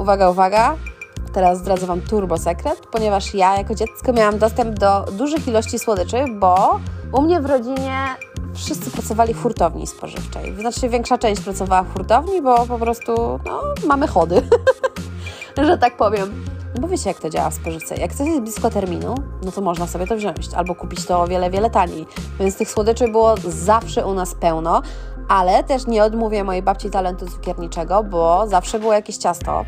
Uwaga, 0.01 0.31
uwaga. 0.31 0.77
Teraz 1.33 1.59
zdradzę 1.59 1.87
Wam 1.87 2.01
turbo 2.01 2.39
sekret, 2.39 2.87
ponieważ 2.93 3.35
ja 3.35 3.57
jako 3.59 3.75
dziecko 3.75 4.13
miałam 4.13 4.39
dostęp 4.39 4.79
do 4.79 5.05
dużych 5.13 5.49
ilości 5.49 5.79
słodyczy, 5.79 6.25
bo 6.39 6.81
u 7.13 7.23
mnie 7.23 7.41
w 7.41 7.47
rodzinie 7.47 8.17
wszyscy 8.55 8.91
pracowali 8.91 9.35
w 9.35 9.43
hurtowni 9.43 9.87
spożywczej. 9.87 10.57
Znaczy 10.61 10.89
większa 10.89 11.19
część 11.19 11.43
pracowała 11.43 11.83
w 11.83 11.93
hurtowni, 11.93 12.43
bo 12.43 12.67
po 12.67 12.79
prostu 12.79 13.41
no, 13.45 13.63
mamy 13.87 14.07
chody, 14.07 14.43
że 15.67 15.79
tak 15.79 15.97
powiem. 15.97 16.45
Bo 16.81 16.89
wiecie, 16.89 17.11
jak 17.11 17.21
to 17.21 17.31
działa 17.31 17.51
w 17.51 17.55
spożywce. 17.55 17.97
Jak 17.97 18.15
coś 18.15 18.27
jest 18.27 18.41
blisko 18.41 18.71
terminu, 18.71 19.15
no 19.45 19.53
to 19.53 19.61
można 19.61 19.87
sobie 19.87 20.07
to 20.07 20.17
wziąć 20.17 20.55
albo 20.57 20.75
kupić 20.75 21.07
to 21.07 21.23
o 21.23 21.27
wiele, 21.27 21.51
wiele 21.51 21.71
taniej. 21.71 22.07
Więc 22.41 22.57
tych 22.57 22.71
słodyczy 22.71 23.09
było 23.09 23.35
zawsze 23.49 24.07
u 24.07 24.15
nas 24.15 24.35
pełno, 24.35 24.83
ale 25.29 25.65
też 25.65 25.87
nie 25.87 26.05
odmówię 26.05 26.45
mojej 26.45 26.63
babci 26.63 26.91
talentu 26.91 27.27
cukierniczego, 27.27 28.05
bo 28.05 28.47
zawsze 28.47 28.79
było 28.79 28.93
jakieś 28.93 29.17
ciasto, 29.17 29.65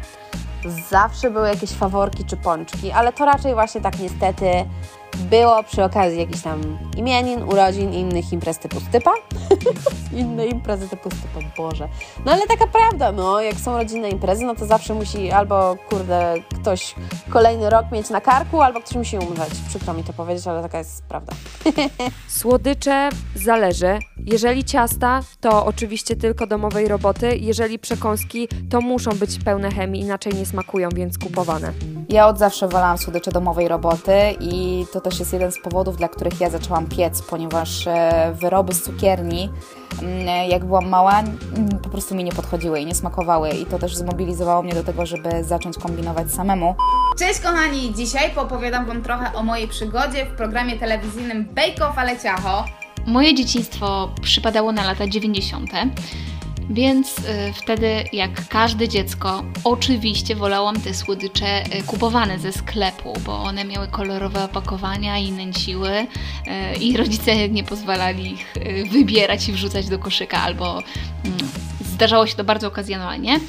zawsze 0.90 1.30
były 1.30 1.48
jakieś 1.48 1.70
faworki 1.70 2.24
czy 2.24 2.36
pączki, 2.36 2.92
ale 2.92 3.12
to 3.12 3.24
raczej 3.24 3.54
właśnie 3.54 3.80
tak 3.80 3.98
niestety 3.98 4.46
było 5.16 5.62
przy 5.62 5.84
okazji 5.84 6.18
jakichś 6.18 6.42
tam 6.42 6.78
imienin, 6.96 7.42
urodzin 7.42 7.92
i 7.92 7.98
innych 7.98 8.32
imprez 8.32 8.58
typu 8.58 8.80
stypa. 8.80 9.12
Inne 10.12 10.46
imprezy 10.46 10.88
typu 10.88 11.10
stypa, 11.10 11.40
Boże. 11.56 11.88
No 12.24 12.32
ale 12.32 12.46
taka 12.46 12.66
prawda, 12.66 13.12
no, 13.12 13.40
jak 13.40 13.54
są 13.54 13.78
rodzinne 13.78 14.08
imprezy, 14.10 14.44
no 14.44 14.54
to 14.54 14.66
zawsze 14.66 14.94
musi 14.94 15.30
albo, 15.30 15.76
kurde, 15.90 16.34
ktoś 16.60 16.94
kolejny 17.30 17.70
rok 17.70 17.86
mieć 17.92 18.10
na 18.10 18.20
karku, 18.20 18.62
albo 18.62 18.80
ktoś 18.80 18.96
musi 18.96 19.18
umrzeć. 19.18 19.54
Przykro 19.68 19.94
mi 19.94 20.04
to 20.04 20.12
powiedzieć, 20.12 20.46
ale 20.46 20.62
taka 20.62 20.78
jest 20.78 21.04
prawda. 21.04 21.32
Słodycze 22.28 23.08
zależy. 23.34 23.98
Jeżeli 24.26 24.64
ciasta, 24.64 25.20
to 25.40 25.66
oczywiście 25.66 26.16
tylko 26.16 26.46
domowej 26.46 26.88
roboty. 26.88 27.36
Jeżeli 27.36 27.78
przekąski, 27.78 28.48
to 28.70 28.80
muszą 28.80 29.10
być 29.10 29.38
pełne 29.44 29.70
chemii, 29.70 30.00
inaczej 30.00 30.34
nie 30.34 30.46
smakują, 30.46 30.88
więc 30.88 31.18
kupowane. 31.18 31.72
Ja 32.08 32.26
od 32.28 32.38
zawsze 32.38 32.68
wolałam 32.68 32.98
słodycze 32.98 33.30
domowej 33.32 33.68
roboty 33.68 34.12
i 34.40 34.86
to 34.92 35.00
też 35.04 35.18
jest 35.18 35.32
jeden 35.32 35.52
z 35.52 35.58
powodów, 35.58 35.96
dla 35.96 36.08
których 36.08 36.40
ja 36.40 36.50
zaczęłam 36.50 36.86
piec, 36.86 37.22
ponieważ 37.22 37.86
e, 37.86 38.32
wyroby 38.40 38.74
z 38.74 38.82
cukierni, 38.82 39.50
mm, 40.02 40.50
jak 40.50 40.64
byłam 40.64 40.88
mała, 40.88 41.20
mm, 41.20 41.68
po 41.82 41.88
prostu 41.88 42.14
mi 42.14 42.24
nie 42.24 42.32
podchodziły 42.32 42.80
i 42.80 42.86
nie 42.86 42.94
smakowały 42.94 43.50
i 43.50 43.66
to 43.66 43.78
też 43.78 43.96
zmobilizowało 43.96 44.62
mnie 44.62 44.74
do 44.74 44.84
tego, 44.84 45.06
żeby 45.06 45.44
zacząć 45.44 45.78
kombinować 45.78 46.32
samemu. 46.32 46.74
Cześć 47.18 47.40
kochani, 47.40 47.94
dzisiaj 47.94 48.30
poopowiadam 48.30 48.86
Wam 48.86 49.02
trochę 49.02 49.34
o 49.34 49.42
mojej 49.42 49.68
przygodzie 49.68 50.26
w 50.26 50.36
programie 50.36 50.78
telewizyjnym 50.78 51.44
Bake 51.44 51.88
Off 51.88 51.98
Ale 51.98 52.18
Ciacho. 52.18 52.64
Moje 53.06 53.34
dzieciństwo 53.34 54.10
przypadało 54.22 54.72
na 54.72 54.84
lata 54.84 55.06
90. 55.06 55.70
Więc 56.70 57.18
y, 57.18 57.22
wtedy, 57.54 58.04
jak 58.12 58.48
każde 58.48 58.88
dziecko, 58.88 59.44
oczywiście 59.64 60.36
wolałam 60.36 60.80
te 60.80 60.94
słodycze 60.94 61.64
y, 61.66 61.82
kupowane 61.82 62.38
ze 62.38 62.52
sklepu, 62.52 63.12
bo 63.26 63.36
one 63.36 63.64
miały 63.64 63.88
kolorowe 63.88 64.44
opakowania 64.44 65.18
i 65.18 65.32
nęciły, 65.32 65.90
y, 65.90 66.76
i 66.80 66.96
rodzice 66.96 67.48
nie 67.48 67.64
pozwalali 67.64 68.32
ich 68.32 68.54
wybierać 68.90 69.48
i 69.48 69.52
wrzucać 69.52 69.88
do 69.88 69.98
koszyka, 69.98 70.38
albo 70.38 70.78
mm, 71.24 71.38
zdarzało 71.80 72.26
się 72.26 72.34
to 72.34 72.44
bardzo 72.44 72.68
okazjonalnie. 72.68 73.40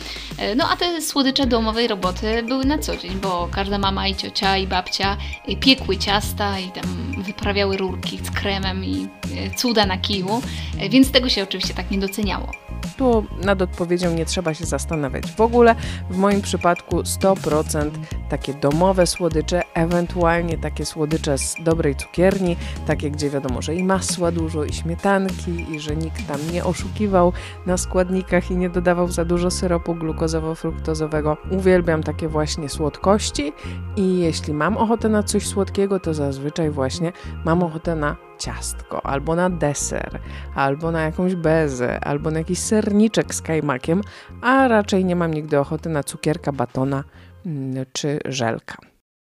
No 0.55 0.69
a 0.69 0.75
te 0.75 1.01
słodycze 1.01 1.45
domowej 1.45 1.87
roboty 1.87 2.43
były 2.43 2.65
na 2.65 2.77
co 2.77 2.97
dzień, 2.97 3.11
bo 3.21 3.49
każda 3.51 3.77
mama 3.77 4.07
i 4.07 4.15
ciocia 4.15 4.57
i 4.57 4.67
babcia 4.67 5.17
piekły 5.59 5.97
ciasta 5.97 6.59
i 6.59 6.71
tam 6.71 7.13
wyprawiały 7.17 7.77
rurki 7.77 8.19
z 8.23 8.31
kremem 8.31 8.85
i 8.85 9.07
cuda 9.55 9.85
na 9.85 9.97
kiju, 9.97 10.41
więc 10.89 11.11
tego 11.11 11.29
się 11.29 11.43
oczywiście 11.43 11.73
tak 11.73 11.91
nie 11.91 11.97
doceniało. 11.97 12.64
Tu 12.97 13.25
nad 13.43 13.61
odpowiedzią 13.61 14.13
nie 14.13 14.25
trzeba 14.25 14.53
się 14.53 14.65
zastanawiać. 14.65 15.31
W 15.31 15.41
ogóle 15.41 15.75
w 16.09 16.17
moim 16.17 16.41
przypadku 16.41 17.01
100% 17.01 17.91
takie 18.29 18.53
domowe 18.53 19.07
słodycze, 19.07 19.61
ewentualnie 19.73 20.57
takie 20.57 20.85
słodycze 20.85 21.37
z 21.37 21.55
dobrej 21.63 21.95
cukierni, 21.95 22.57
takie 22.87 23.11
gdzie 23.11 23.29
wiadomo, 23.29 23.61
że 23.61 23.75
i 23.75 23.83
masła 23.83 24.31
dużo, 24.31 24.63
i 24.63 24.73
śmietanki, 24.73 25.73
i 25.73 25.79
że 25.79 25.95
nikt 25.95 26.27
tam 26.27 26.39
nie 26.53 26.65
oszukiwał 26.65 27.33
na 27.65 27.77
składnikach 27.77 28.51
i 28.51 28.57
nie 28.57 28.69
dodawał 28.69 29.07
za 29.07 29.25
dużo 29.25 29.51
syropu 29.51 29.95
glukozowo-fruktozowego. 29.95 31.37
Uwielbiam 31.51 32.03
takie 32.03 32.27
właśnie 32.27 32.69
słodkości 32.69 33.53
i 33.95 34.19
jeśli 34.19 34.53
mam 34.53 34.77
ochotę 34.77 35.09
na 35.09 35.23
coś 35.23 35.47
słodkiego, 35.47 35.99
to 35.99 36.13
zazwyczaj 36.13 36.69
właśnie 36.69 37.11
mam 37.45 37.63
ochotę 37.63 37.95
na 37.95 38.24
ciastko, 38.37 39.05
albo 39.05 39.35
na 39.35 39.49
deser, 39.49 40.19
albo 40.55 40.91
na 40.91 41.01
jakąś 41.01 41.35
bezę, 41.35 41.99
albo 41.99 42.31
na 42.31 42.39
jakiś 42.39 42.59
serniczek 42.59 43.35
z 43.35 43.41
kajmakiem, 43.41 44.01
a 44.41 44.67
raczej 44.67 45.05
nie 45.05 45.15
mam 45.15 45.33
nigdy 45.33 45.59
ochoty 45.59 45.89
na 45.89 46.03
cukierka, 46.03 46.51
batona 46.51 47.03
mm, 47.45 47.85
czy 47.93 48.19
żelka. 48.25 48.94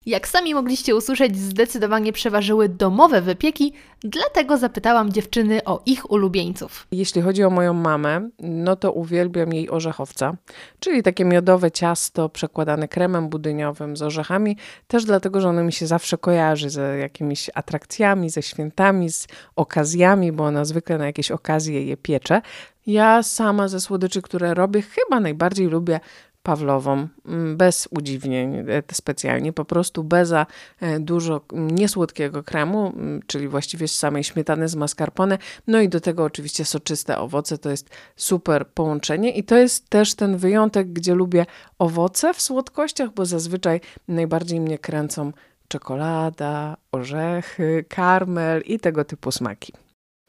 Jak 0.07 0.27
sami 0.27 0.53
mogliście 0.53 0.95
usłyszeć, 0.95 1.37
zdecydowanie 1.37 2.13
przeważyły 2.13 2.69
domowe 2.69 3.21
wypieki, 3.21 3.73
dlatego 4.03 4.57
zapytałam 4.57 5.11
dziewczyny 5.11 5.63
o 5.63 5.81
ich 5.85 6.11
ulubieńców. 6.11 6.87
Jeśli 6.91 7.21
chodzi 7.21 7.43
o 7.43 7.49
moją 7.49 7.73
mamę, 7.73 8.29
no 8.39 8.75
to 8.75 8.91
uwielbiam 8.91 9.53
jej 9.53 9.69
orzechowca, 9.69 10.35
czyli 10.79 11.03
takie 11.03 11.25
miodowe 11.25 11.71
ciasto 11.71 12.29
przekładane 12.29 12.87
kremem 12.87 13.29
budyniowym 13.29 13.97
z 13.97 14.01
orzechami, 14.01 14.57
też 14.87 15.05
dlatego, 15.05 15.41
że 15.41 15.49
ono 15.49 15.63
mi 15.63 15.73
się 15.73 15.87
zawsze 15.87 16.17
kojarzy 16.17 16.69
z 16.69 16.99
jakimiś 16.99 17.49
atrakcjami, 17.53 18.29
ze 18.29 18.41
świętami, 18.41 19.09
z 19.09 19.27
okazjami, 19.55 20.31
bo 20.31 20.43
ona 20.45 20.65
zwykle 20.65 20.97
na 20.97 21.05
jakieś 21.05 21.31
okazje 21.31 21.85
je 21.85 21.97
piecze. 21.97 22.41
Ja 22.87 23.23
sama 23.23 23.67
ze 23.67 23.81
słodyczy, 23.81 24.21
które 24.21 24.53
robię, 24.53 24.81
chyba 24.81 25.19
najbardziej 25.19 25.67
lubię 25.67 25.99
Pawlową, 26.47 27.07
mm, 27.25 27.57
bez 27.57 27.87
udziwnień 27.91 28.55
e, 28.55 28.83
specjalnie, 28.91 29.53
po 29.53 29.65
prostu 29.65 30.03
beza 30.03 30.45
e, 30.81 30.99
dużo 30.99 31.41
mm, 31.53 31.71
niesłodkiego 31.71 32.43
kremu, 32.43 32.87
mm, 32.87 33.21
czyli 33.27 33.47
właściwie 33.47 33.87
z 33.87 33.95
samej 33.95 34.23
śmietany 34.23 34.67
z 34.67 34.75
mascarpone, 34.75 35.37
no 35.67 35.81
i 35.81 35.89
do 35.89 36.01
tego 36.01 36.23
oczywiście 36.23 36.65
soczyste 36.65 37.17
owoce, 37.17 37.57
to 37.57 37.69
jest 37.69 37.89
super 38.15 38.67
połączenie 38.67 39.31
i 39.31 39.43
to 39.43 39.55
jest 39.55 39.89
też 39.89 40.15
ten 40.15 40.37
wyjątek, 40.37 40.93
gdzie 40.93 41.15
lubię 41.15 41.45
owoce 41.79 42.33
w 42.33 42.41
słodkościach, 42.41 43.13
bo 43.13 43.25
zazwyczaj 43.25 43.81
najbardziej 44.07 44.59
mnie 44.59 44.77
kręcą 44.77 45.31
czekolada, 45.67 46.77
orzechy, 46.91 47.85
karmel 47.89 48.61
i 48.65 48.79
tego 48.79 49.05
typu 49.05 49.31
smaki. 49.31 49.73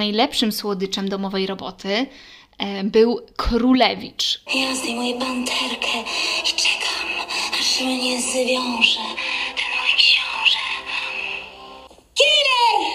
Najlepszym 0.00 0.52
słodyczem 0.52 1.08
domowej 1.08 1.46
roboty 1.46 2.06
był 2.84 3.20
królewicz. 3.36 4.40
Ja 4.54 4.74
zdejmuję 4.76 5.14
panterkę 5.18 5.88
i 6.44 6.56
czekam, 6.56 7.08
aż 7.60 7.80
mnie 7.80 8.22
zwiąże 8.22 9.00
ten 9.56 9.70
mój 9.80 9.96
książę. 9.96 10.58
Killer! 12.14 12.90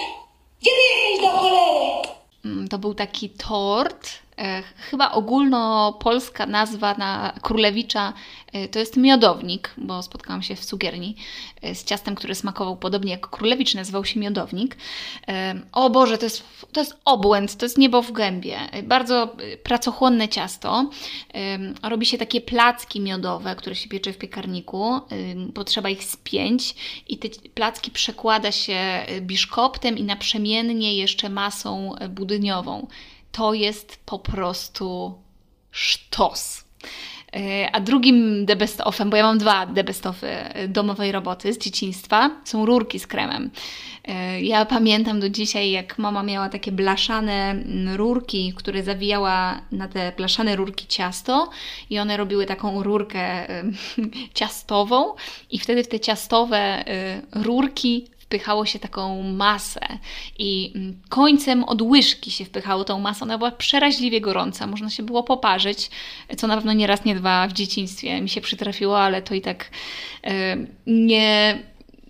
Gdzie 0.60 0.70
ty 0.70 1.00
jesteś 1.00 1.26
do 1.26 1.38
cholery? 1.38 2.08
Mm, 2.44 2.68
To 2.68 2.78
był 2.78 2.94
taki 2.94 3.30
tort. 3.30 4.10
E, 4.38 4.62
Chyba 4.90 5.12
ogólnopolska 5.12 6.46
nazwa 6.46 6.94
na 6.94 7.32
królewicza 7.42 8.12
e, 8.52 8.68
to 8.68 8.78
jest 8.78 8.96
miodownik, 8.96 9.74
bo 9.78 10.02
spotkałam 10.02 10.42
się 10.42 10.56
w 10.56 10.64
cukierni 10.64 11.16
e, 11.62 11.74
z 11.74 11.84
ciastem, 11.84 12.14
który 12.14 12.34
smakował 12.34 12.76
podobnie 12.76 13.10
jak 13.12 13.26
królewicz, 13.30 13.74
nazywał 13.74 14.04
się 14.04 14.20
miodownik. 14.20 14.76
O 15.72 15.90
Boże, 15.90 16.18
to 16.18 16.26
jest, 16.26 16.44
to 16.72 16.80
jest 16.80 16.96
obłęd, 17.04 17.56
to 17.56 17.64
jest 17.64 17.78
niebo 17.78 18.02
w 18.02 18.12
gębie. 18.12 18.58
Bardzo 18.82 19.36
pracochłonne 19.62 20.28
ciasto. 20.28 20.90
Robi 21.82 22.06
się 22.06 22.18
takie 22.18 22.40
placki 22.40 23.00
miodowe, 23.00 23.56
które 23.56 23.76
się 23.76 23.88
piecze 23.88 24.12
w 24.12 24.18
piekarniku. 24.18 24.94
E, 24.94 25.00
Potrzeba 25.54 25.88
ich 25.88 26.04
spięć 26.04 26.74
i 27.08 27.18
te 27.18 27.28
placki 27.54 27.90
przekłada 27.90 28.52
się 28.52 29.06
biszkoptem 29.20 29.98
i 29.98 30.02
naprzemiennie 30.02 30.94
jeszcze 30.94 31.28
masą 31.28 31.94
budyniową 32.10 32.86
to 33.34 33.54
jest 33.54 33.98
po 34.06 34.18
prostu 34.18 35.14
sztos. 35.70 36.64
E, 37.32 37.70
a 37.72 37.80
drugim 37.80 38.46
the 38.46 38.56
best 38.56 38.82
bo 39.06 39.16
ja 39.16 39.22
mam 39.22 39.38
dwa 39.38 39.66
the 39.66 39.84
best 39.84 40.06
offy 40.06 40.28
domowej 40.68 41.12
roboty 41.12 41.52
z 41.52 41.58
dzieciństwa, 41.58 42.30
są 42.44 42.66
rurki 42.66 42.98
z 42.98 43.06
kremem. 43.06 43.50
E, 44.04 44.40
ja 44.40 44.64
pamiętam 44.64 45.20
do 45.20 45.28
dzisiaj, 45.28 45.70
jak 45.70 45.98
mama 45.98 46.22
miała 46.22 46.48
takie 46.48 46.72
blaszane 46.72 47.50
mm, 47.50 47.96
rurki, 47.96 48.52
które 48.56 48.82
zawijała 48.82 49.60
na 49.72 49.88
te 49.88 50.12
blaszane 50.16 50.56
rurki 50.56 50.86
ciasto 50.86 51.50
i 51.90 51.98
one 51.98 52.16
robiły 52.16 52.46
taką 52.46 52.82
rurkę 52.82 53.46
ciastową 54.38 55.14
i 55.50 55.58
wtedy 55.58 55.84
w 55.84 55.88
te 55.88 56.00
ciastowe 56.00 56.84
rurki 57.32 58.06
wpychało 58.34 58.66
się 58.66 58.78
taką 58.78 59.22
masę 59.22 59.80
i 60.38 60.72
mm, 60.74 61.00
końcem 61.08 61.64
od 61.64 61.82
łyżki 61.82 62.30
się 62.30 62.44
wpychało 62.44 62.84
tą 62.84 63.00
masę. 63.00 63.24
Ona 63.24 63.38
była 63.38 63.50
przeraźliwie 63.50 64.20
gorąca, 64.20 64.66
można 64.66 64.90
się 64.90 65.02
było 65.02 65.22
poparzyć, 65.22 65.90
co 66.36 66.46
na 66.46 66.56
pewno 66.56 66.72
nie 66.72 66.86
raz, 66.86 67.04
nie 67.04 67.14
dwa 67.14 67.48
w 67.48 67.52
dzieciństwie 67.52 68.20
mi 68.20 68.28
się 68.28 68.40
przytrafiło, 68.40 69.00
ale 69.00 69.22
to 69.22 69.34
i 69.34 69.40
tak 69.40 69.70
nie, 70.86 71.58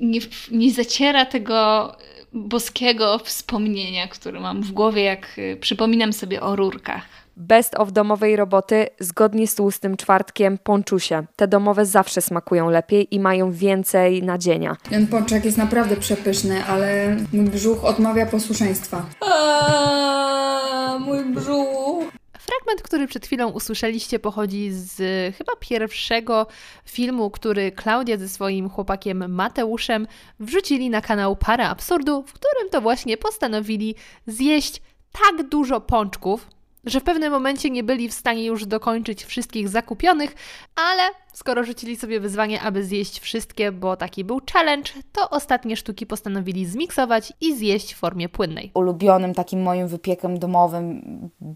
nie, 0.00 0.20
nie 0.50 0.72
zaciera 0.72 1.26
tego 1.26 1.92
boskiego 2.32 3.18
wspomnienia, 3.18 4.08
które 4.08 4.40
mam 4.40 4.62
w 4.62 4.72
głowie, 4.72 5.02
jak 5.02 5.38
y, 5.38 5.58
przypominam 5.60 6.12
sobie 6.12 6.40
o 6.40 6.56
rurkach. 6.56 7.23
Best 7.36 7.74
of 7.74 7.92
domowej 7.92 8.36
roboty 8.36 8.86
zgodnie 9.00 9.46
z 9.46 9.54
tłustym 9.54 9.96
czwartkiem 9.96 10.58
ponczusie. 10.58 11.24
Te 11.36 11.48
domowe 11.48 11.86
zawsze 11.86 12.20
smakują 12.20 12.70
lepiej 12.70 13.14
i 13.14 13.20
mają 13.20 13.52
więcej 13.52 14.22
nadzienia. 14.22 14.76
Ten 14.90 15.06
pączek 15.06 15.44
jest 15.44 15.58
naprawdę 15.58 15.96
przepyszny, 15.96 16.64
ale 16.64 17.16
mój 17.32 17.44
brzuch 17.44 17.84
odmawia 17.84 18.26
posłuszeństwa. 18.26 19.06
Aaaa, 19.20 20.98
mój 20.98 21.24
brzuch. 21.24 22.04
Fragment, 22.38 22.82
który 22.82 23.06
przed 23.06 23.26
chwilą 23.26 23.50
usłyszeliście, 23.50 24.18
pochodzi 24.18 24.70
z 24.72 24.96
chyba 25.36 25.52
pierwszego 25.60 26.46
filmu, 26.84 27.30
który 27.30 27.72
Klaudia 27.72 28.16
ze 28.16 28.28
swoim 28.28 28.68
chłopakiem 28.68 29.32
Mateuszem 29.32 30.06
wrzucili 30.40 30.90
na 30.90 31.00
kanał 31.00 31.36
Para 31.36 31.68
Absurdu, 31.68 32.22
w 32.22 32.32
którym 32.32 32.70
to 32.70 32.80
właśnie 32.80 33.16
postanowili 33.16 33.94
zjeść 34.26 34.82
tak 35.12 35.48
dużo 35.48 35.80
pączków, 35.80 36.46
że 36.86 37.00
w 37.00 37.04
pewnym 37.04 37.32
momencie 37.32 37.70
nie 37.70 37.82
byli 37.82 38.08
w 38.08 38.14
stanie 38.14 38.44
już 38.44 38.66
dokończyć 38.66 39.24
wszystkich 39.24 39.68
zakupionych, 39.68 40.34
ale 40.76 41.02
skoro 41.32 41.64
rzucili 41.64 41.96
sobie 41.96 42.20
wyzwanie, 42.20 42.62
aby 42.62 42.84
zjeść 42.84 43.20
wszystkie, 43.20 43.72
bo 43.72 43.96
taki 43.96 44.24
był 44.24 44.40
challenge, 44.52 44.90
to 45.12 45.30
ostatnie 45.30 45.76
sztuki 45.76 46.06
postanowili 46.06 46.66
zmiksować 46.66 47.32
i 47.40 47.56
zjeść 47.56 47.94
w 47.94 47.98
formie 47.98 48.28
płynnej. 48.28 48.70
Ulubionym 48.74 49.34
takim 49.34 49.62
moim 49.62 49.88
wypiekiem 49.88 50.38
domowym 50.38 51.02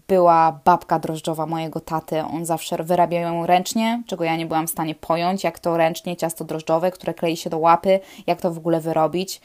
była 0.07 0.59
babka 0.65 0.99
drożdżowa 0.99 1.45
mojego 1.45 1.79
taty. 1.79 2.19
On 2.21 2.45
zawsze 2.45 2.83
wyrabiał 2.83 3.21
ją 3.21 3.45
ręcznie, 3.45 4.03
czego 4.07 4.23
ja 4.23 4.35
nie 4.35 4.45
byłam 4.45 4.67
w 4.67 4.69
stanie 4.71 4.95
pojąć, 4.95 5.43
jak 5.43 5.59
to 5.59 5.77
ręcznie 5.77 6.17
ciasto 6.17 6.45
drożdżowe, 6.45 6.91
które 6.91 7.13
klei 7.13 7.37
się 7.37 7.49
do 7.49 7.57
łapy, 7.57 7.99
jak 8.27 8.41
to 8.41 8.51
w 8.51 8.57
ogóle 8.57 8.81
wyrobić. 8.81 9.41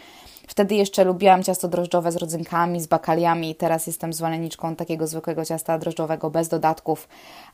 Wtedy 0.49 0.75
jeszcze 0.75 1.05
lubiłam 1.05 1.43
ciasto 1.43 1.69
drożdżowe 1.69 2.13
z 2.13 2.17
rodzynkami, 2.17 2.81
z 2.81 2.87
bakaliami. 2.87 3.55
Teraz 3.55 3.87
jestem 3.87 4.13
zwolenniczką 4.13 4.77
takiego 4.77 5.07
zwykłego 5.07 5.45
ciasta 5.45 5.79
drożdżowego 5.79 6.31
bez 6.31 6.49
dodatków, 6.49 7.09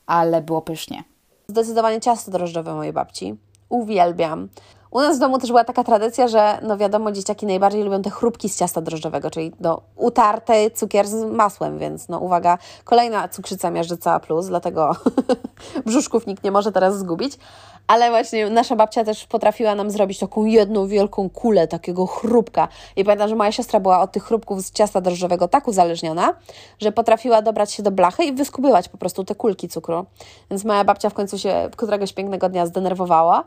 ale 0.06 0.42
było 0.42 0.62
pysznie. 0.62 1.04
Zdecydowanie 1.48 2.00
ciasto 2.00 2.30
drożdżowe 2.30 2.74
mojej 2.74 2.92
babci. 2.92 3.36
Uwielbiam. 3.68 4.48
U 4.90 5.00
nas 5.00 5.16
w 5.16 5.20
domu 5.20 5.38
też 5.38 5.50
była 5.50 5.64
taka 5.64 5.84
tradycja, 5.84 6.28
że 6.28 6.58
no 6.62 6.76
wiadomo, 6.76 7.12
dzieciaki 7.12 7.46
najbardziej 7.46 7.82
lubią 7.82 8.02
te 8.02 8.10
chrupki 8.10 8.48
z 8.48 8.58
ciasta 8.58 8.80
drożdżowego, 8.80 9.30
czyli 9.30 9.52
no, 9.60 9.80
utarty 9.96 10.70
cukier 10.74 11.08
z 11.08 11.24
masłem, 11.24 11.78
więc 11.78 12.08
no 12.08 12.18
uwaga, 12.18 12.58
kolejna 12.84 13.28
cukrzyca 13.28 13.70
miażdżyca 13.70 14.20
plus, 14.20 14.46
dlatego 14.46 14.96
brzuszków 15.86 16.26
nikt 16.26 16.44
nie 16.44 16.50
może 16.50 16.72
teraz 16.72 16.98
zgubić. 16.98 17.38
Ale 17.86 18.10
właśnie 18.10 18.50
nasza 18.50 18.76
babcia 18.76 19.04
też 19.04 19.26
potrafiła 19.26 19.74
nam 19.74 19.90
zrobić 19.90 20.18
taką 20.18 20.44
jedną 20.44 20.86
wielką 20.86 21.30
kulę 21.30 21.68
takiego 21.68 22.06
chrupka. 22.06 22.68
I 22.96 23.04
pamiętam, 23.04 23.28
że 23.28 23.36
moja 23.36 23.52
siostra 23.52 23.80
była 23.80 24.00
od 24.00 24.12
tych 24.12 24.24
chrupków 24.24 24.60
z 24.60 24.72
ciasta 24.72 25.00
drożdżowego 25.00 25.48
tak 25.48 25.68
uzależniona, 25.68 26.34
że 26.78 26.92
potrafiła 26.92 27.42
dobrać 27.42 27.72
się 27.72 27.82
do 27.82 27.90
blachy 27.90 28.24
i 28.24 28.32
wyskubywać 28.32 28.88
po 28.88 28.98
prostu 28.98 29.24
te 29.24 29.34
kulki 29.34 29.68
cukru. 29.68 30.06
Więc 30.50 30.64
moja 30.64 30.84
babcia 30.84 31.10
w 31.10 31.14
końcu 31.14 31.38
się 31.38 31.68
któregoś 31.76 32.12
pięknego 32.12 32.48
dnia 32.48 32.66
zdenerwowała 32.66 33.44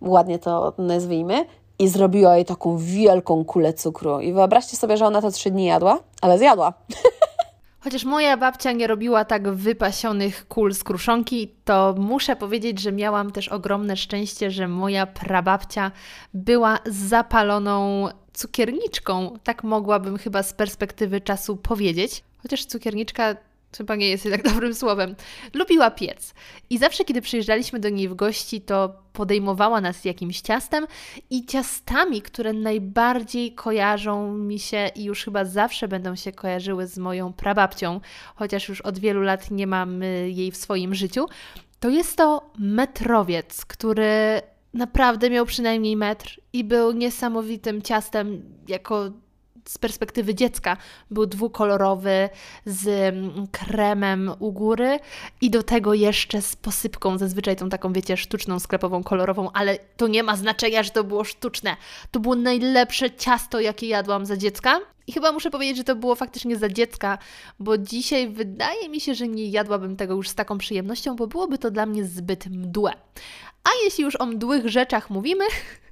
ładnie 0.00 0.38
to 0.38 0.72
nazwijmy, 0.78 1.46
i 1.78 1.88
zrobiła 1.88 2.36
jej 2.36 2.44
taką 2.44 2.78
wielką 2.78 3.44
kulę 3.44 3.72
cukru. 3.72 4.20
I 4.20 4.32
wyobraźcie 4.32 4.76
sobie, 4.76 4.96
że 4.96 5.06
ona 5.06 5.22
to 5.22 5.30
trzy 5.30 5.50
dni 5.50 5.64
jadła, 5.64 5.98
ale 6.20 6.38
zjadła. 6.38 6.72
Chociaż 7.84 8.04
moja 8.04 8.36
babcia 8.36 8.72
nie 8.72 8.86
robiła 8.86 9.24
tak 9.24 9.48
wypasionych 9.48 10.48
kul 10.48 10.74
z 10.74 10.84
kruszonki, 10.84 11.54
to 11.64 11.94
muszę 11.98 12.36
powiedzieć, 12.36 12.80
że 12.80 12.92
miałam 12.92 13.30
też 13.30 13.48
ogromne 13.48 13.96
szczęście, 13.96 14.50
że 14.50 14.68
moja 14.68 15.06
prababcia 15.06 15.90
była 16.34 16.78
zapaloną 16.86 18.08
cukierniczką. 18.32 19.38
Tak 19.44 19.64
mogłabym 19.64 20.18
chyba 20.18 20.42
z 20.42 20.52
perspektywy 20.52 21.20
czasu 21.20 21.56
powiedzieć. 21.56 22.24
Chociaż 22.42 22.64
cukierniczka 22.64 23.36
chyba 23.76 23.96
nie 23.96 24.08
jest 24.08 24.28
tak 24.30 24.42
dobrym 24.52 24.74
słowem, 24.74 25.14
lubiła 25.54 25.90
piec. 25.90 26.34
I 26.70 26.78
zawsze, 26.78 27.04
kiedy 27.04 27.20
przyjeżdżaliśmy 27.20 27.80
do 27.80 27.88
niej 27.88 28.08
w 28.08 28.14
gości, 28.14 28.60
to 28.60 29.02
podejmowała 29.12 29.80
nas 29.80 30.04
jakimś 30.04 30.40
ciastem 30.40 30.86
i 31.30 31.46
ciastami, 31.46 32.22
które 32.22 32.52
najbardziej 32.52 33.52
kojarzą 33.52 34.32
mi 34.32 34.58
się 34.58 34.90
i 34.94 35.04
już 35.04 35.24
chyba 35.24 35.44
zawsze 35.44 35.88
będą 35.88 36.16
się 36.16 36.32
kojarzyły 36.32 36.86
z 36.86 36.98
moją 36.98 37.32
prababcią, 37.32 38.00
chociaż 38.34 38.68
już 38.68 38.80
od 38.80 38.98
wielu 38.98 39.22
lat 39.22 39.50
nie 39.50 39.66
mam 39.66 40.02
jej 40.26 40.50
w 40.50 40.56
swoim 40.56 40.94
życiu, 40.94 41.26
to 41.80 41.88
jest 41.88 42.16
to 42.16 42.50
metrowiec, 42.58 43.64
który 43.64 44.42
naprawdę 44.74 45.30
miał 45.30 45.46
przynajmniej 45.46 45.96
metr 45.96 46.40
i 46.52 46.64
był 46.64 46.92
niesamowitym 46.92 47.82
ciastem 47.82 48.42
jako 48.68 49.10
z 49.68 49.78
perspektywy 49.78 50.34
dziecka 50.34 50.76
był 51.10 51.26
dwukolorowy 51.26 52.28
z 52.66 52.88
mm, 52.88 53.46
kremem 53.46 54.32
u 54.38 54.52
góry 54.52 54.98
i 55.40 55.50
do 55.50 55.62
tego 55.62 55.94
jeszcze 55.94 56.42
z 56.42 56.56
posypką, 56.56 57.18
zazwyczaj 57.18 57.56
tą 57.56 57.68
taką, 57.68 57.92
wiecie, 57.92 58.16
sztuczną, 58.16 58.58
sklepową, 58.58 59.04
kolorową, 59.04 59.50
ale 59.52 59.78
to 59.96 60.08
nie 60.08 60.22
ma 60.22 60.36
znaczenia, 60.36 60.82
że 60.82 60.90
to 60.90 61.04
było 61.04 61.24
sztuczne. 61.24 61.76
To 62.10 62.20
było 62.20 62.34
najlepsze 62.34 63.10
ciasto, 63.10 63.60
jakie 63.60 63.88
jadłam 63.88 64.26
za 64.26 64.36
dziecka. 64.36 64.80
I 65.06 65.12
chyba 65.12 65.32
muszę 65.32 65.50
powiedzieć, 65.50 65.76
że 65.76 65.84
to 65.84 65.96
było 65.96 66.14
faktycznie 66.14 66.56
za 66.56 66.68
dziecka, 66.68 67.18
bo 67.60 67.78
dzisiaj 67.78 68.28
wydaje 68.28 68.88
mi 68.88 69.00
się, 69.00 69.14
że 69.14 69.28
nie 69.28 69.48
jadłabym 69.48 69.96
tego 69.96 70.14
już 70.14 70.28
z 70.28 70.34
taką 70.34 70.58
przyjemnością, 70.58 71.16
bo 71.16 71.26
byłoby 71.26 71.58
to 71.58 71.70
dla 71.70 71.86
mnie 71.86 72.04
zbyt 72.04 72.46
mdłe. 72.46 72.92
A 73.64 73.70
jeśli 73.84 74.04
już 74.04 74.16
o 74.16 74.26
mdłych 74.26 74.68
rzeczach 74.68 75.10
mówimy, 75.10 75.44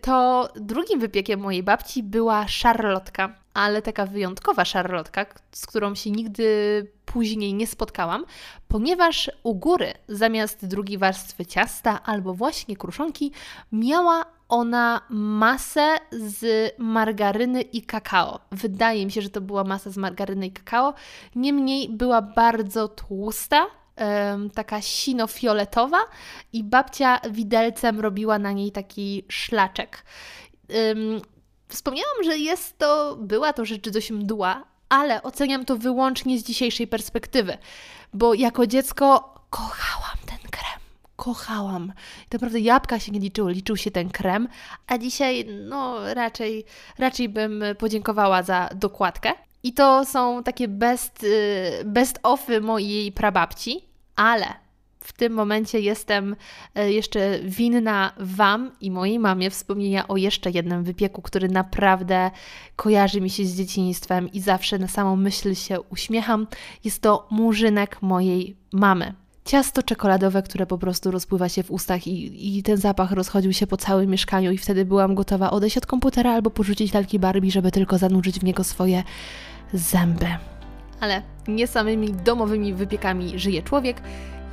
to 0.00 0.48
drugim 0.56 1.00
wypiekiem 1.00 1.40
mojej 1.40 1.62
babci 1.62 2.02
była 2.02 2.48
szarlotka, 2.48 3.34
ale 3.54 3.82
taka 3.82 4.06
wyjątkowa 4.06 4.64
szarlotka, 4.64 5.26
z 5.52 5.66
którą 5.66 5.94
się 5.94 6.10
nigdy 6.10 6.46
później 7.04 7.54
nie 7.54 7.66
spotkałam, 7.66 8.24
ponieważ 8.68 9.30
u 9.42 9.54
góry 9.54 9.92
zamiast 10.08 10.66
drugiej 10.66 10.98
warstwy 10.98 11.46
ciasta 11.46 12.02
albo 12.02 12.34
właśnie 12.34 12.76
kruszonki 12.76 13.32
miała 13.72 14.24
ona 14.48 15.00
masę 15.10 15.96
z 16.12 16.72
margaryny 16.78 17.62
i 17.62 17.82
kakao. 17.82 18.40
Wydaje 18.52 19.06
mi 19.06 19.12
się, 19.12 19.22
że 19.22 19.30
to 19.30 19.40
była 19.40 19.64
masa 19.64 19.90
z 19.90 19.96
margaryny 19.96 20.46
i 20.46 20.52
kakao, 20.52 20.94
niemniej 21.34 21.88
była 21.88 22.22
bardzo 22.22 22.88
tłusta, 22.88 23.66
taka 24.54 24.82
sino-fioletowa 24.82 25.98
i 26.52 26.64
babcia 26.64 27.20
widelcem 27.30 28.00
robiła 28.00 28.38
na 28.38 28.52
niej 28.52 28.72
taki 28.72 29.24
szlaczek. 29.28 30.04
Wspomniałam, 31.68 32.24
że 32.24 32.38
jest 32.38 32.78
to, 32.78 33.16
była 33.20 33.52
to 33.52 33.64
rzecz 33.64 33.88
dość 33.88 34.10
mdła, 34.10 34.64
ale 34.88 35.22
oceniam 35.22 35.64
to 35.64 35.76
wyłącznie 35.76 36.38
z 36.38 36.44
dzisiejszej 36.44 36.86
perspektywy, 36.86 37.58
bo 38.12 38.34
jako 38.34 38.66
dziecko 38.66 39.34
kochałam 39.50 40.18
ten 40.26 40.50
krem. 40.50 40.80
Kochałam. 41.16 41.92
naprawdę 42.32 42.60
jabłka 42.60 42.98
się 42.98 43.12
nie 43.12 43.20
liczyły, 43.20 43.52
liczył 43.52 43.76
się 43.76 43.90
ten 43.90 44.10
krem, 44.10 44.48
a 44.86 44.98
dzisiaj 44.98 45.46
no 45.68 46.14
raczej, 46.14 46.64
raczej 46.98 47.28
bym 47.28 47.64
podziękowała 47.78 48.42
za 48.42 48.68
dokładkę. 48.74 49.32
I 49.62 49.72
to 49.72 50.04
są 50.04 50.42
takie 50.42 50.68
best, 50.68 51.24
y, 51.24 51.82
best 51.84 52.18
offy 52.22 52.60
mojej 52.60 53.12
prababci, 53.12 53.85
ale 54.16 54.66
w 55.06 55.12
tym 55.12 55.32
momencie 55.32 55.80
jestem 55.80 56.36
y, 56.78 56.92
jeszcze 56.92 57.38
winna 57.42 58.12
Wam 58.20 58.70
i 58.80 58.90
mojej 58.90 59.18
mamie 59.18 59.50
wspomnienia 59.50 60.08
o 60.08 60.16
jeszcze 60.16 60.50
jednym 60.50 60.84
wypieku, 60.84 61.22
który 61.22 61.48
naprawdę 61.48 62.30
kojarzy 62.76 63.20
mi 63.20 63.30
się 63.30 63.44
z 63.44 63.56
dzieciństwem 63.56 64.32
i 64.32 64.40
zawsze 64.40 64.78
na 64.78 64.88
samą 64.88 65.16
myśl 65.16 65.54
się 65.54 65.80
uśmiecham. 65.80 66.46
Jest 66.84 67.02
to 67.02 67.26
murzynek 67.30 68.02
mojej 68.02 68.56
mamy. 68.72 69.14
Ciasto 69.44 69.82
czekoladowe, 69.82 70.42
które 70.42 70.66
po 70.66 70.78
prostu 70.78 71.10
rozpływa 71.10 71.48
się 71.48 71.62
w 71.62 71.70
ustach 71.70 72.06
i, 72.06 72.58
i 72.58 72.62
ten 72.62 72.76
zapach 72.76 73.12
rozchodził 73.12 73.52
się 73.52 73.66
po 73.66 73.76
całym 73.76 74.10
mieszkaniu 74.10 74.52
i 74.52 74.58
wtedy 74.58 74.84
byłam 74.84 75.14
gotowa 75.14 75.50
odejść 75.50 75.78
od 75.78 75.86
komputera 75.86 76.32
albo 76.32 76.50
porzucić 76.50 76.94
lalki 76.94 77.18
Barbie, 77.18 77.50
żeby 77.50 77.70
tylko 77.70 77.98
zanurzyć 77.98 78.40
w 78.40 78.44
niego 78.44 78.64
swoje 78.64 79.02
zęby. 79.72 80.26
Ale 81.00 81.22
nie 81.48 81.66
samymi 81.66 82.12
domowymi 82.12 82.74
wypiekami 82.74 83.38
żyje 83.38 83.62
człowiek, 83.62 84.00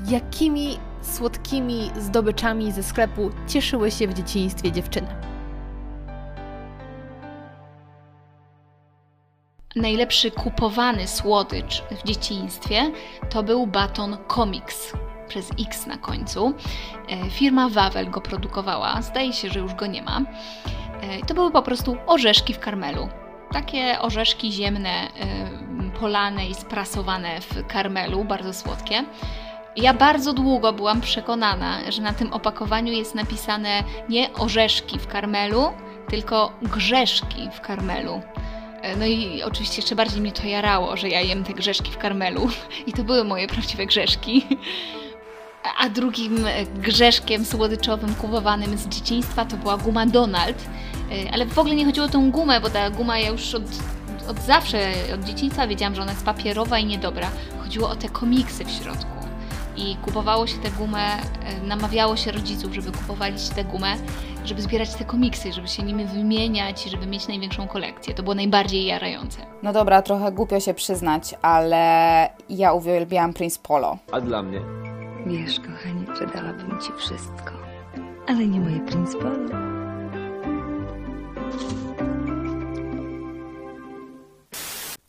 jakimi 0.09 0.77
słodkimi 1.01 1.91
zdobyczami 1.99 2.71
ze 2.71 2.83
sklepu 2.83 3.29
cieszyły 3.47 3.91
się 3.91 4.07
w 4.07 4.13
dzieciństwie 4.13 4.71
dziewczyny. 4.71 5.07
Najlepszy 9.75 10.31
kupowany 10.31 11.07
słodycz 11.07 11.83
w 11.91 12.07
dzieciństwie 12.07 12.91
to 13.29 13.43
był 13.43 13.67
baton 13.67 14.17
Comics 14.35 14.93
przez 15.27 15.51
X 15.59 15.87
na 15.87 15.97
końcu. 15.97 16.53
E, 17.09 17.29
firma 17.29 17.69
Wawel 17.69 18.09
go 18.09 18.21
produkowała, 18.21 19.01
zdaje 19.01 19.33
się, 19.33 19.49
że 19.49 19.59
już 19.59 19.73
go 19.73 19.85
nie 19.85 20.01
ma. 20.01 20.21
E, 21.01 21.25
to 21.25 21.33
były 21.33 21.51
po 21.51 21.61
prostu 21.61 21.97
orzeszki 22.07 22.53
w 22.53 22.59
karmelu. 22.59 23.09
Takie 23.53 23.99
orzeszki 23.99 24.51
ziemne, 24.51 24.89
e, 24.89 25.09
polane 25.99 26.47
i 26.47 26.55
sprasowane 26.55 27.41
w 27.41 27.67
karmelu, 27.67 28.25
bardzo 28.25 28.53
słodkie. 28.53 29.03
Ja 29.75 29.93
bardzo 29.93 30.33
długo 30.33 30.73
byłam 30.73 31.01
przekonana, 31.01 31.91
że 31.91 32.01
na 32.01 32.13
tym 32.13 32.33
opakowaniu 32.33 32.93
jest 32.93 33.15
napisane 33.15 33.83
nie 34.09 34.33
orzeszki 34.33 34.99
w 34.99 35.07
karmelu, 35.07 35.73
tylko 36.09 36.51
grzeszki 36.61 37.49
w 37.53 37.61
karmelu. 37.61 38.21
No 38.97 39.05
i 39.05 39.43
oczywiście 39.43 39.75
jeszcze 39.75 39.95
bardziej 39.95 40.21
mnie 40.21 40.31
to 40.31 40.47
jarało, 40.47 40.97
że 40.97 41.09
ja 41.09 41.21
jem 41.21 41.43
te 41.43 41.53
grzeszki 41.53 41.91
w 41.91 41.97
karmelu. 41.97 42.49
I 42.87 42.93
to 42.93 43.03
były 43.03 43.23
moje 43.23 43.47
prawdziwe 43.47 43.85
grzeszki. 43.85 44.45
A 45.77 45.89
drugim 45.89 46.45
grzeszkiem 46.75 47.45
słodyczowym 47.45 48.15
kupowanym 48.15 48.77
z 48.77 48.87
dzieciństwa 48.87 49.45
to 49.45 49.57
była 49.57 49.77
guma 49.77 50.05
Donald. 50.05 50.65
Ale 51.33 51.45
w 51.45 51.59
ogóle 51.59 51.75
nie 51.75 51.85
chodziło 51.85 52.05
o 52.05 52.09
tą 52.09 52.31
gumę, 52.31 52.61
bo 52.61 52.69
ta 52.69 52.89
guma 52.89 53.19
ja 53.19 53.29
już 53.29 53.55
od, 53.55 53.63
od 54.29 54.39
zawsze, 54.39 54.91
od 55.13 55.23
dzieciństwa 55.23 55.67
wiedziałam, 55.67 55.95
że 55.95 56.01
ona 56.01 56.11
jest 56.11 56.25
papierowa 56.25 56.79
i 56.79 56.85
niedobra. 56.85 57.29
Chodziło 57.63 57.89
o 57.89 57.95
te 57.95 58.09
komiksy 58.09 58.65
w 58.65 58.71
środku 58.71 59.13
i 59.77 59.95
kupowało 59.95 60.47
się 60.47 60.57
tę 60.57 60.69
gumę, 60.71 60.99
e, 60.99 61.67
namawiało 61.67 62.15
się 62.15 62.31
rodziców, 62.31 62.73
żeby 62.73 62.91
kupowali 62.91 63.39
się 63.39 63.53
tę 63.53 63.63
gumę, 63.63 63.95
żeby 64.45 64.61
zbierać 64.61 64.93
te 64.93 65.05
komiksy, 65.05 65.53
żeby 65.53 65.67
się 65.67 65.83
nimi 65.83 66.05
wymieniać, 66.05 66.83
żeby 66.83 67.05
mieć 67.05 67.27
największą 67.27 67.67
kolekcję. 67.67 68.13
To 68.13 68.23
było 68.23 68.35
najbardziej 68.35 68.85
jarające. 68.85 69.39
No 69.63 69.73
dobra, 69.73 70.01
trochę 70.01 70.31
głupio 70.31 70.59
się 70.59 70.73
przyznać, 70.73 71.35
ale 71.41 72.29
ja 72.49 72.73
uwielbiałam 72.73 73.33
Prince 73.33 73.57
Polo. 73.57 73.97
A 74.11 74.21
dla 74.21 74.43
mnie? 74.43 74.61
Wiesz, 75.25 75.59
kochanie, 75.59 76.05
przedałabym 76.13 76.79
Ci 76.81 76.91
wszystko, 76.97 77.51
ale 78.27 78.47
nie 78.47 78.59
moje 78.59 78.79
Prince 78.79 79.15
Polo. 79.15 79.72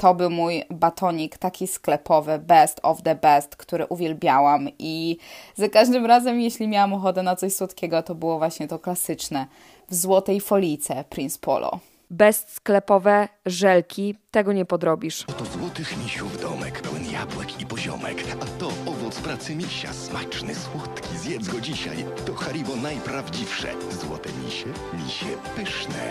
To 0.05 0.15
był 0.15 0.31
mój 0.31 0.63
batonik 0.71 1.39
taki 1.39 1.67
sklepowy, 1.67 2.39
best 2.39 2.81
of 2.83 3.03
the 3.03 3.15
best, 3.15 3.57
który 3.57 3.87
uwielbiałam 3.87 4.69
i 4.79 5.17
za 5.55 5.69
każdym 5.69 6.07
razem, 6.07 6.41
jeśli 6.41 6.69
miałam 6.69 6.93
ochotę 6.93 7.23
na 7.23 7.37
coś 7.37 7.55
słodkiego, 7.55 8.03
to 8.03 8.15
było 8.15 8.39
właśnie 8.39 8.69
to 8.69 8.79
klasyczne 8.79 9.47
w 9.89 9.95
złotej 9.95 10.41
folice 10.41 11.05
Prince 11.11 11.39
Polo. 11.39 11.79
Best 12.11 12.55
sklepowe 12.55 13.29
żelki, 13.47 14.15
tego 14.31 14.53
nie 14.53 14.65
podrobisz. 14.65 15.25
Oto 15.29 15.45
złotych 15.45 15.97
misiów 16.05 16.41
domek, 16.41 16.83
pełen 16.83 17.11
jabłek 17.11 17.61
i 17.61 17.67
poziomek, 17.67 18.25
a 18.41 18.45
to 18.59 18.69
owoc 18.87 19.21
pracy 19.21 19.57
misia, 19.57 19.93
smaczny, 19.93 20.55
słodki, 20.55 21.19
zjedz 21.19 21.49
go 21.49 21.61
dzisiaj. 21.61 22.05
To 22.27 22.35
Haribo 22.35 22.77
najprawdziwsze, 22.77 23.69
złote 23.91 24.31
misie, 24.45 24.67
misie 24.93 25.27
pyszne. 25.57 26.11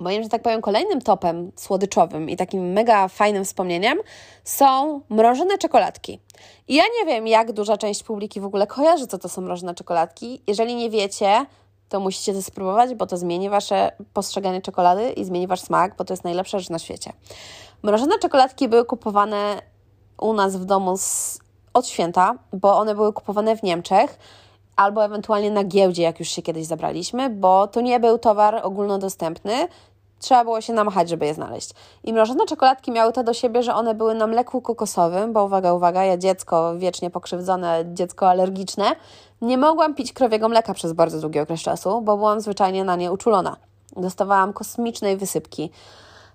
Moim, 0.00 0.22
że 0.22 0.28
tak 0.28 0.42
powiem, 0.42 0.60
kolejnym 0.60 1.00
topem 1.00 1.52
słodyczowym 1.56 2.30
i 2.30 2.36
takim 2.36 2.72
mega 2.72 3.08
fajnym 3.08 3.44
wspomnieniem 3.44 3.98
są 4.44 5.00
mrożone 5.08 5.58
czekoladki. 5.58 6.20
I 6.68 6.74
ja 6.74 6.82
nie 7.00 7.06
wiem, 7.06 7.26
jak 7.26 7.52
duża 7.52 7.76
część 7.76 8.02
publiki 8.02 8.40
w 8.40 8.44
ogóle 8.44 8.66
kojarzy, 8.66 9.06
co 9.06 9.18
to 9.18 9.28
są 9.28 9.42
mrożone 9.42 9.74
czekoladki. 9.74 10.42
Jeżeli 10.46 10.74
nie 10.74 10.90
wiecie, 10.90 11.46
to 11.88 12.00
musicie 12.00 12.34
to 12.34 12.42
spróbować, 12.42 12.94
bo 12.94 13.06
to 13.06 13.16
zmieni 13.16 13.50
Wasze 13.50 13.92
postrzeganie 14.12 14.62
czekolady 14.62 15.10
i 15.10 15.24
zmieni 15.24 15.46
Wasz 15.46 15.60
smak, 15.60 15.96
bo 15.96 16.04
to 16.04 16.12
jest 16.12 16.24
najlepsza 16.24 16.58
rzecz 16.58 16.70
na 16.70 16.78
świecie. 16.78 17.12
Mrożone 17.82 18.18
czekoladki 18.18 18.68
były 18.68 18.84
kupowane 18.84 19.62
u 20.20 20.32
nas 20.32 20.56
w 20.56 20.64
domu 20.64 20.96
z, 20.96 21.38
od 21.74 21.86
święta, 21.86 22.34
bo 22.52 22.78
one 22.78 22.94
były 22.94 23.12
kupowane 23.12 23.56
w 23.56 23.62
Niemczech 23.62 24.18
albo 24.76 25.04
ewentualnie 25.04 25.50
na 25.50 25.64
giełdzie, 25.64 26.02
jak 26.02 26.20
już 26.20 26.28
się 26.28 26.42
kiedyś 26.42 26.66
zabraliśmy, 26.66 27.30
bo 27.30 27.66
to 27.66 27.80
nie 27.80 28.00
był 28.00 28.18
towar 28.18 28.60
ogólnodostępny, 28.62 29.68
trzeba 30.18 30.44
było 30.44 30.60
się 30.60 30.72
namachać, 30.72 31.08
żeby 31.08 31.26
je 31.26 31.34
znaleźć. 31.34 31.70
I 32.04 32.12
mrożone 32.12 32.46
czekoladki 32.46 32.90
miały 32.92 33.12
to 33.12 33.24
do 33.24 33.34
siebie, 33.34 33.62
że 33.62 33.74
one 33.74 33.94
były 33.94 34.14
na 34.14 34.26
mleku 34.26 34.62
kokosowym, 34.62 35.32
bo 35.32 35.44
uwaga, 35.44 35.72
uwaga, 35.72 36.04
ja 36.04 36.16
dziecko 36.16 36.78
wiecznie 36.78 37.10
pokrzywdzone, 37.10 37.84
dziecko 37.86 38.28
alergiczne, 38.28 38.96
nie 39.42 39.58
mogłam 39.58 39.94
pić 39.94 40.12
krowiego 40.12 40.48
mleka 40.48 40.74
przez 40.74 40.92
bardzo 40.92 41.20
długi 41.20 41.40
okres 41.40 41.60
czasu, 41.60 42.00
bo 42.00 42.16
byłam 42.16 42.40
zwyczajnie 42.40 42.84
na 42.84 42.96
nie 42.96 43.12
uczulona. 43.12 43.56
Dostawałam 43.96 44.52
kosmicznej 44.52 45.16
wysypki. 45.16 45.70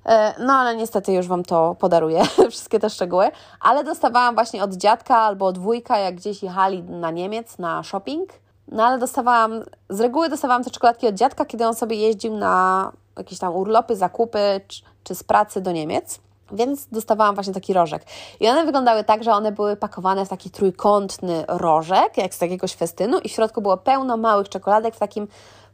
E, 0.08 0.34
no 0.40 0.54
ale 0.54 0.76
niestety 0.76 1.14
już 1.14 1.28
Wam 1.28 1.44
to 1.44 1.76
podaruję, 1.80 2.24
wszystkie 2.52 2.80
te 2.80 2.90
szczegóły. 2.90 3.32
Ale 3.62 3.84
dostawałam 3.84 4.36
właśnie 4.36 4.64
od 4.64 4.74
dziadka 4.74 5.18
albo 5.18 5.46
od 5.46 5.58
wujka, 5.58 5.98
jak 5.98 6.16
gdzieś 6.16 6.44
jechali 6.44 6.84
na 6.84 7.12
Niemiec, 7.12 7.58
na 7.58 7.84
shopping. 7.84 8.30
No 8.68 8.86
ale 8.86 8.98
dostawałam, 8.98 9.64
z 9.90 10.00
reguły 10.00 10.30
dostawałam 10.30 10.64
te 10.64 10.70
czekoladki 10.70 11.08
od 11.08 11.16
dziadka, 11.16 11.46
kiedy 11.46 11.68
on 11.68 11.76
sobie 11.76 11.96
jeździł 11.96 12.38
na 12.38 12.92
jakieś 13.18 13.40
tam 13.40 13.56
urlopy, 13.56 13.96
zakupy 13.96 14.62
czy, 14.68 14.82
czy 15.04 15.16
z 15.16 15.24
pracy 15.24 15.62
do 15.62 15.72
Niemiec. 15.72 16.20
Więc 16.52 16.88
dostawałam 16.92 17.36
właśnie 17.36 17.54
taki 17.54 17.74
rożek. 17.74 18.04
I 18.40 18.50
one 18.50 18.66
wyglądały 18.66 19.04
tak, 19.04 19.24
że 19.24 19.32
one 19.32 19.52
były 19.52 19.76
pakowane 19.76 20.26
w 20.26 20.30
taki 20.30 20.50
trójkątny 20.50 21.44
rożek, 21.48 22.18
jak 22.18 22.34
z 22.34 22.42
jakiegoś 22.42 22.76
festynu, 22.76 23.20
i 23.20 23.30
w 23.30 23.32
środku 23.32 23.62
było 23.62 23.78
pełno 23.78 24.18
małych 24.18 24.50
czekoladek 24.50 24.96
w 24.96 25.00
takim 25.00 25.28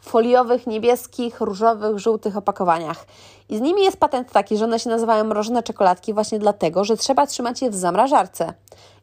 foliowych, 0.04 0.68
niebieskich, 0.68 1.42
różowych, 1.42 2.00
żółtych 2.00 2.38
opakowaniach. 2.38 3.06
I 3.50 3.58
z 3.58 3.62
nimi 3.62 3.84
jest 3.84 3.98
patent 3.98 4.32
taki, 4.32 4.58
że 4.58 4.66
one 4.66 4.80
się 4.80 4.89
nazywają 4.89 5.24
mrożone 5.24 5.63
czekoladki 5.63 6.13
właśnie 6.13 6.39
dlatego, 6.39 6.84
że 6.84 6.98
trzeba 6.98 7.28
trzymać 7.28 7.62
je 7.62 7.70
w 7.70 7.76
zamrażarce. 7.76 8.54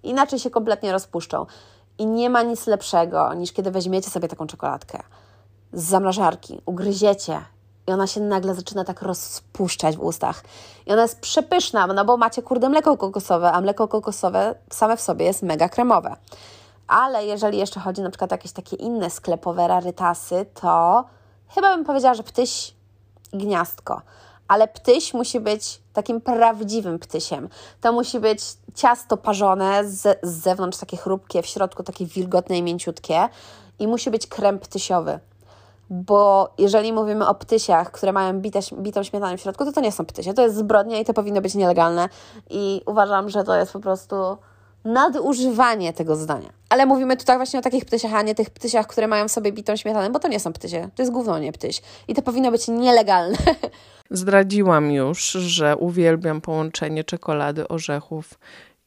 Inaczej 0.02 0.38
się 0.38 0.50
kompletnie 0.50 0.92
rozpuszczą. 0.92 1.46
I 1.98 2.06
nie 2.06 2.30
ma 2.30 2.42
nic 2.42 2.66
lepszego, 2.66 3.34
niż 3.34 3.52
kiedy 3.52 3.70
weźmiecie 3.70 4.10
sobie 4.10 4.28
taką 4.28 4.46
czekoladkę 4.46 5.02
z 5.72 5.84
zamrażarki, 5.84 6.60
ugryziecie 6.66 7.40
i 7.86 7.92
ona 7.92 8.06
się 8.06 8.20
nagle 8.20 8.54
zaczyna 8.54 8.84
tak 8.84 9.02
rozpuszczać 9.02 9.96
w 9.96 10.00
ustach. 10.00 10.42
I 10.86 10.92
ona 10.92 11.02
jest 11.02 11.20
przepyszna, 11.20 11.86
no 11.86 12.04
bo 12.04 12.16
macie 12.16 12.42
kurde 12.42 12.68
mleko 12.68 12.96
kokosowe, 12.96 13.52
a 13.52 13.60
mleko 13.60 13.88
kokosowe 13.88 14.54
same 14.70 14.96
w 14.96 15.00
sobie 15.00 15.24
jest 15.26 15.42
mega 15.42 15.68
kremowe. 15.68 16.16
Ale 16.90 17.26
jeżeli 17.26 17.58
jeszcze 17.58 17.80
chodzi 17.80 18.02
na 18.02 18.10
przykład 18.10 18.32
o 18.32 18.34
jakieś 18.34 18.52
takie 18.52 18.76
inne 18.76 19.10
sklepowe 19.10 19.68
rarytasy, 19.68 20.46
to 20.54 21.04
chyba 21.48 21.76
bym 21.76 21.84
powiedziała, 21.84 22.14
że 22.14 22.22
ptyś 22.22 22.74
gniazdko. 23.32 24.02
Ale 24.48 24.68
ptyś 24.68 25.14
musi 25.14 25.40
być 25.40 25.80
takim 25.92 26.20
prawdziwym 26.20 26.98
ptysiem. 26.98 27.48
To 27.80 27.92
musi 27.92 28.20
być 28.20 28.42
ciasto 28.74 29.16
parzone, 29.16 29.88
z, 29.88 30.18
z 30.22 30.42
zewnątrz 30.42 30.78
takie 30.78 30.96
chrupkie, 30.96 31.42
w 31.42 31.46
środku 31.46 31.82
takie 31.82 32.06
wilgotne 32.06 32.58
i 32.58 32.62
mięciutkie 32.62 33.28
i 33.78 33.88
musi 33.88 34.10
być 34.10 34.26
krem 34.26 34.58
ptysiowy 34.58 35.20
bo 35.90 36.50
jeżeli 36.58 36.92
mówimy 36.92 37.28
o 37.28 37.34
ptysiach, 37.34 37.90
które 37.90 38.12
mają 38.12 38.40
bite, 38.40 38.60
bitą 38.72 39.02
śmietanę 39.02 39.36
w 39.36 39.40
środku, 39.40 39.64
to 39.64 39.72
to 39.72 39.80
nie 39.80 39.92
są 39.92 40.06
ptysie, 40.06 40.34
to 40.34 40.42
jest 40.42 40.56
zbrodnia 40.56 40.98
i 40.98 41.04
to 41.04 41.14
powinno 41.14 41.40
być 41.40 41.54
nielegalne 41.54 42.08
i 42.50 42.82
uważam, 42.86 43.28
że 43.28 43.44
to 43.44 43.54
jest 43.54 43.72
po 43.72 43.80
prostu 43.80 44.36
nadużywanie 44.84 45.92
tego 45.92 46.16
zdania. 46.16 46.48
Ale 46.68 46.86
mówimy 46.86 47.16
tutaj 47.16 47.36
właśnie 47.36 47.58
o 47.58 47.62
takich 47.62 47.84
ptysiach, 47.84 48.14
a 48.14 48.22
nie 48.22 48.34
tych 48.34 48.50
ptysiach, 48.50 48.86
które 48.86 49.08
mają 49.08 49.28
w 49.28 49.32
sobie 49.32 49.52
bitą 49.52 49.76
śmietanę, 49.76 50.10
bo 50.10 50.18
to 50.18 50.28
nie 50.28 50.40
są 50.40 50.52
ptysie, 50.52 50.88
to 50.94 51.02
jest 51.02 51.12
gówno, 51.12 51.38
nie 51.38 51.52
ptyś. 51.52 51.82
I 52.08 52.14
to 52.14 52.22
powinno 52.22 52.50
być 52.50 52.68
nielegalne. 52.68 53.38
Zdradziłam 54.10 54.92
już, 54.92 55.30
że 55.30 55.76
uwielbiam 55.76 56.40
połączenie 56.40 57.04
czekolady, 57.04 57.68
orzechów 57.68 58.38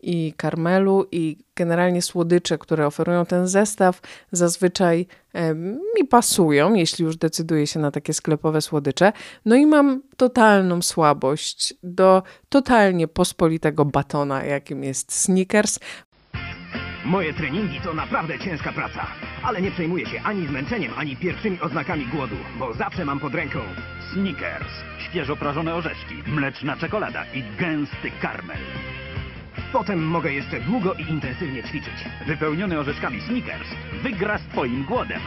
i 0.04 0.34
karmelu 0.38 1.06
i 1.12 1.38
generalnie 1.56 2.02
słodycze, 2.02 2.58
które 2.58 2.88
oferują 2.88 3.26
ten 3.26 3.48
zestaw, 3.48 4.02
zazwyczaj 4.32 5.08
mi 6.00 6.08
pasują, 6.08 6.74
jeśli 6.74 7.06
już 7.06 7.18
decyduję 7.18 7.68
się 7.68 7.80
na 7.80 7.92
takie 7.92 8.14
sklepowe 8.14 8.62
słodycze. 8.62 9.14
No 9.46 9.56
i 9.56 9.66
mam 9.66 10.02
totalną 10.18 10.82
słabość 10.82 11.74
do 11.84 12.24
totalnie 12.50 13.08
pospolitego 13.08 13.86
batona, 13.86 14.44
jakim 14.44 14.84
jest 14.84 15.14
Snickers. 15.14 15.80
Moje 17.06 17.34
treningi 17.34 17.82
to 17.82 17.94
naprawdę 17.94 18.40
ciężka 18.40 18.74
praca, 18.74 19.08
ale 19.44 19.62
nie 19.62 19.72
przejmuję 19.72 20.06
się 20.06 20.22
ani 20.24 20.48
zmęczeniem, 20.48 20.92
ani 20.98 21.18
pierwszymi 21.18 21.62
oznakami 21.62 22.06
głodu, 22.06 22.36
bo 22.60 22.74
zawsze 22.74 23.06
mam 23.06 23.20
pod 23.20 23.36
ręką 23.36 23.60
Snickers, 24.14 24.68
świeżo 25.10 25.36
prażone 25.36 25.76
orzeszki, 25.76 26.16
mleczna 26.28 26.78
czekolada 26.78 27.26
i 27.34 27.44
gęsty 27.60 28.12
karmel. 28.22 28.58
Potem 29.72 30.04
mogę 30.04 30.34
jeszcze 30.34 30.60
długo 30.60 30.94
i 30.94 31.02
intensywnie 31.02 31.64
ćwiczyć. 31.64 32.06
Wypełniony 32.28 32.80
orzeszkami 32.80 33.22
Snickers 33.22 33.68
wygra 34.04 34.38
z 34.38 34.42
Twoim 34.42 34.84
głodem. 34.84 35.22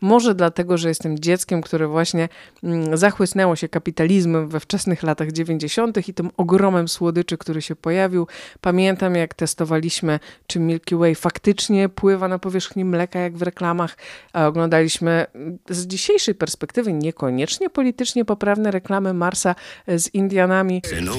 Może 0.00 0.34
dlatego, 0.34 0.78
że 0.78 0.88
jestem 0.88 1.18
dzieckiem, 1.18 1.62
które 1.62 1.88
właśnie 1.88 2.28
mm, 2.62 2.96
zachłysnęło 2.96 3.56
się 3.56 3.68
kapitalizmem 3.68 4.48
we 4.48 4.60
wczesnych 4.60 5.02
latach 5.02 5.32
90. 5.32 6.08
i 6.08 6.14
tym 6.14 6.30
ogromem 6.36 6.88
słodyczy, 6.88 7.38
który 7.38 7.62
się 7.62 7.76
pojawił. 7.76 8.26
Pamiętam, 8.60 9.14
jak 9.14 9.34
testowaliśmy, 9.34 10.20
czy 10.46 10.60
Milky 10.60 10.96
Way 10.96 11.14
faktycznie 11.14 11.88
pływa 11.88 12.28
na 12.28 12.38
powierzchni 12.38 12.84
mleka, 12.84 13.18
jak 13.18 13.36
w 13.36 13.42
reklamach. 13.42 13.96
A 14.32 14.46
oglądaliśmy 14.46 15.26
mm, 15.34 15.58
z 15.70 15.86
dzisiejszej 15.86 16.34
perspektywy 16.34 16.92
niekoniecznie 16.92 17.70
politycznie 17.70 18.24
poprawne 18.24 18.70
reklamy 18.70 19.14
Marsa 19.14 19.54
z 19.88 20.14
Indianami. 20.14 20.82
Synu, 20.86 21.16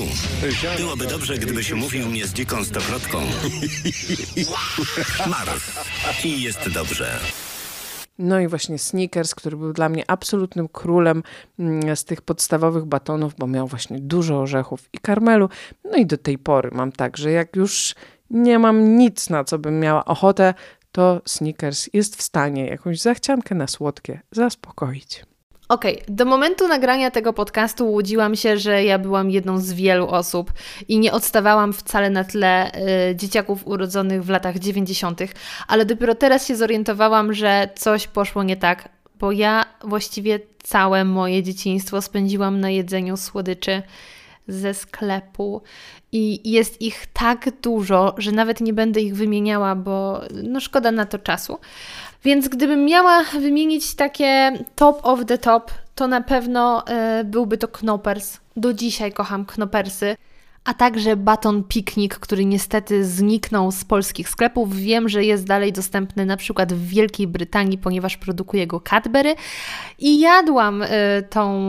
byłoby 0.77 1.07
dobrze, 1.07 1.37
gdybyś 1.37 1.71
umówił 1.71 2.05
mnie 2.05 2.27
z 2.27 2.33
dziką 2.33 2.63
stokrotką. 2.63 3.19
Mars. 5.31 5.71
I 6.23 6.41
jest 6.41 6.69
dobrze. 6.69 7.19
No 8.19 8.39
i 8.39 8.47
właśnie 8.47 8.77
Snickers, 8.77 9.35
który 9.35 9.57
był 9.57 9.73
dla 9.73 9.89
mnie 9.89 10.03
absolutnym 10.07 10.67
królem 10.67 11.23
mm, 11.59 11.95
z 11.95 12.05
tych 12.05 12.21
podstawowych 12.21 12.85
batonów, 12.85 13.35
bo 13.35 13.47
miał 13.47 13.67
właśnie 13.67 13.99
dużo 13.99 14.39
orzechów 14.39 14.89
i 14.93 14.97
karmelu. 14.97 15.49
No 15.83 15.97
i 15.97 16.05
do 16.05 16.17
tej 16.17 16.37
pory 16.37 16.69
mam 16.73 16.91
tak, 16.91 17.17
że 17.17 17.31
jak 17.31 17.55
już 17.55 17.95
nie 18.29 18.59
mam 18.59 18.97
nic, 18.97 19.29
na 19.29 19.43
co 19.43 19.59
bym 19.59 19.79
miała 19.79 20.05
ochotę, 20.05 20.53
to 20.91 21.21
Snickers 21.25 21.89
jest 21.93 22.15
w 22.15 22.21
stanie 22.21 22.67
jakąś 22.67 23.01
zachciankę 23.01 23.55
na 23.55 23.67
słodkie 23.67 24.21
zaspokoić. 24.31 25.25
Okej, 25.69 26.01
okay. 26.01 26.15
do 26.15 26.25
momentu 26.25 26.67
nagrania 26.67 27.11
tego 27.11 27.33
podcastu 27.33 27.91
łudziłam 27.91 28.35
się, 28.35 28.57
że 28.57 28.83
ja 28.83 28.99
byłam 28.99 29.31
jedną 29.31 29.59
z 29.59 29.73
wielu 29.73 30.07
osób 30.07 30.53
i 30.87 30.99
nie 30.99 31.11
odstawałam 31.11 31.73
wcale 31.73 32.09
na 32.09 32.23
tle 32.23 32.71
y, 33.11 33.15
dzieciaków 33.15 33.67
urodzonych 33.67 34.23
w 34.23 34.29
latach 34.29 34.59
90., 34.59 35.21
ale 35.67 35.85
dopiero 35.85 36.15
teraz 36.15 36.47
się 36.47 36.55
zorientowałam, 36.55 37.33
że 37.33 37.69
coś 37.75 38.07
poszło 38.07 38.43
nie 38.43 38.57
tak, 38.57 38.89
bo 39.19 39.31
ja 39.31 39.65
właściwie 39.83 40.39
całe 40.63 41.05
moje 41.05 41.43
dzieciństwo 41.43 42.01
spędziłam 42.01 42.59
na 42.59 42.69
jedzeniu 42.69 43.17
słodyczy 43.17 43.81
ze 44.47 44.73
sklepu 44.73 45.61
i 46.11 46.51
jest 46.51 46.81
ich 46.81 47.05
tak 47.13 47.49
dużo, 47.61 48.15
że 48.17 48.31
nawet 48.31 48.61
nie 48.61 48.73
będę 48.73 49.01
ich 49.01 49.15
wymieniała, 49.15 49.75
bo 49.75 50.21
no 50.43 50.59
szkoda 50.59 50.91
na 50.91 51.05
to 51.05 51.19
czasu. 51.19 51.59
Więc 52.23 52.47
gdybym 52.47 52.85
miała 52.85 53.23
wymienić 53.23 53.95
takie 53.95 54.51
top 54.75 54.99
of 55.03 55.25
the 55.25 55.37
top, 55.37 55.71
to 55.95 56.07
na 56.07 56.21
pewno 56.21 56.83
y, 57.19 57.23
byłby 57.23 57.57
to 57.57 57.67
Knoppers. 57.67 58.37
Do 58.57 58.73
dzisiaj 58.73 59.11
kocham 59.11 59.45
Knoppersy 59.45 60.15
a 60.63 60.73
także 60.73 61.15
baton 61.15 61.63
piknik, 61.63 62.15
który 62.15 62.45
niestety 62.45 63.05
zniknął 63.05 63.71
z 63.71 63.85
polskich 63.85 64.29
sklepów. 64.29 64.75
Wiem, 64.75 65.09
że 65.09 65.23
jest 65.23 65.45
dalej 65.47 65.73
dostępny 65.73 66.25
na 66.25 66.37
przykład 66.37 66.73
w 66.73 66.87
Wielkiej 66.87 67.27
Brytanii, 67.27 67.77
ponieważ 67.77 68.17
produkuje 68.17 68.67
go 68.67 68.81
Cadbury 68.89 69.35
i 69.99 70.19
jadłam 70.19 70.81
y, 70.81 70.87
tą 71.29 71.59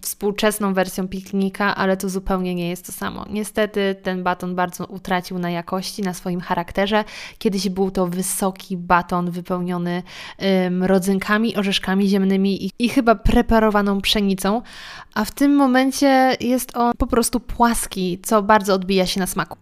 współczesną 0.00 0.74
wersją 0.74 1.08
piknika, 1.08 1.76
ale 1.76 1.96
to 1.96 2.08
zupełnie 2.08 2.54
nie 2.54 2.68
jest 2.68 2.86
to 2.86 2.92
samo. 2.92 3.26
Niestety 3.30 3.96
ten 4.02 4.22
baton 4.22 4.54
bardzo 4.54 4.84
utracił 4.84 5.38
na 5.38 5.50
jakości, 5.50 6.02
na 6.02 6.14
swoim 6.14 6.40
charakterze. 6.40 7.04
Kiedyś 7.38 7.68
był 7.68 7.90
to 7.90 8.06
wysoki 8.06 8.76
baton 8.76 9.30
wypełniony 9.30 10.02
y, 10.42 10.86
rodzynkami, 10.86 11.56
orzeszkami 11.56 12.08
ziemnymi 12.08 12.64
i, 12.66 12.70
i 12.78 12.88
chyba 12.88 13.14
preparowaną 13.14 14.00
pszenicą, 14.00 14.62
a 15.14 15.24
w 15.24 15.30
tym 15.30 15.56
momencie 15.56 16.36
jest 16.40 16.76
on 16.76 16.92
po 16.98 17.06
prostu 17.06 17.40
płaski, 17.40 18.18
co 18.22 18.37
bardzo 18.42 18.74
odbija 18.74 19.06
się 19.06 19.20
na 19.20 19.26
smaku. 19.26 19.58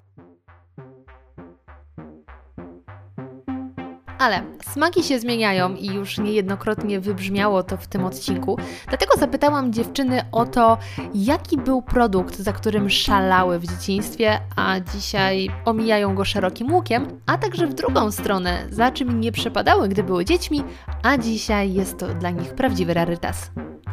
Ale 4.18 4.42
smaki 4.72 5.02
się 5.02 5.18
zmieniają 5.18 5.74
i 5.74 5.86
już 5.86 6.18
niejednokrotnie 6.18 7.00
wybrzmiało 7.00 7.62
to 7.62 7.76
w 7.76 7.86
tym 7.86 8.04
odcinku. 8.04 8.58
Dlatego 8.88 9.16
zapytałam 9.18 9.72
dziewczyny 9.72 10.22
o 10.32 10.46
to, 10.46 10.78
jaki 11.14 11.56
był 11.56 11.82
produkt, 11.82 12.36
za 12.36 12.52
którym 12.52 12.90
szalały 12.90 13.58
w 13.58 13.66
dzieciństwie, 13.66 14.40
a 14.56 14.80
dzisiaj 14.80 15.50
omijają 15.64 16.14
go 16.14 16.24
szerokim 16.24 16.74
łukiem, 16.74 17.20
a 17.26 17.38
także 17.38 17.66
w 17.66 17.74
drugą 17.74 18.10
stronę, 18.10 18.66
za 18.70 18.90
czym 18.90 19.20
nie 19.20 19.32
przepadały, 19.32 19.88
gdy 19.88 20.02
były 20.02 20.24
dziećmi, 20.24 20.64
a 21.02 21.18
dzisiaj 21.18 21.72
jest 21.72 21.98
to 21.98 22.14
dla 22.14 22.30
nich 22.30 22.54
prawdziwy 22.54 22.94
rarytas. 22.94 23.50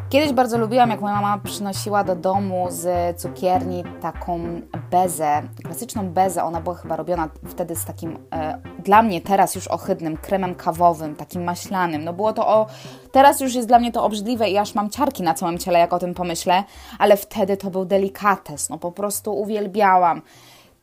Kiedyś 0.10 0.34
bardzo 0.34 0.58
lubiłam, 0.58 0.90
jak 0.90 1.02
moja 1.02 1.16
mama 1.16 1.38
przynosiła 1.44 2.04
do 2.04 2.16
domu 2.16 2.68
z 2.70 3.18
cukierni 3.22 3.84
taką 4.02 4.62
bezę, 4.92 5.42
klasyczną 5.64 6.10
bezę. 6.10 6.44
Ona 6.44 6.62
była 6.62 6.76
chyba 6.76 6.96
robiona 6.96 7.30
wtedy 7.48 7.76
z 7.76 7.86
takim, 7.86 8.18
e, 8.34 8.58
dla 8.84 9.02
mnie 9.02 9.22
teraz 9.22 9.56
już 9.56 9.68
ohydnym, 9.68 10.18
kremem 10.18 10.56
kawowym, 10.56 11.16
takim 11.16 11.44
maślanym. 11.44 12.04
No 12.04 12.14
było 12.14 12.34
to 12.34 12.48
o... 12.48 12.68
Teraz 13.12 13.42
już 13.42 13.56
jest 13.56 13.68
dla 13.68 13.80
mnie 13.80 13.92
to 13.92 14.04
obrzydliwe 14.04 14.50
i 14.50 14.58
aż 14.58 14.76
mam 14.76 14.90
ciarki 14.90 15.24
na 15.24 15.34
całym 15.34 15.58
ciele, 15.58 15.80
jak 15.80 15.94
o 15.94 16.00
tym 16.00 16.14
pomyślę, 16.14 16.64
ale 17.00 17.18
wtedy 17.18 17.58
to 17.58 17.70
był 17.70 17.86
delikates, 17.86 18.70
no 18.70 18.78
po 18.78 18.92
prostu 18.92 19.38
uwielbiałam. 19.38 20.22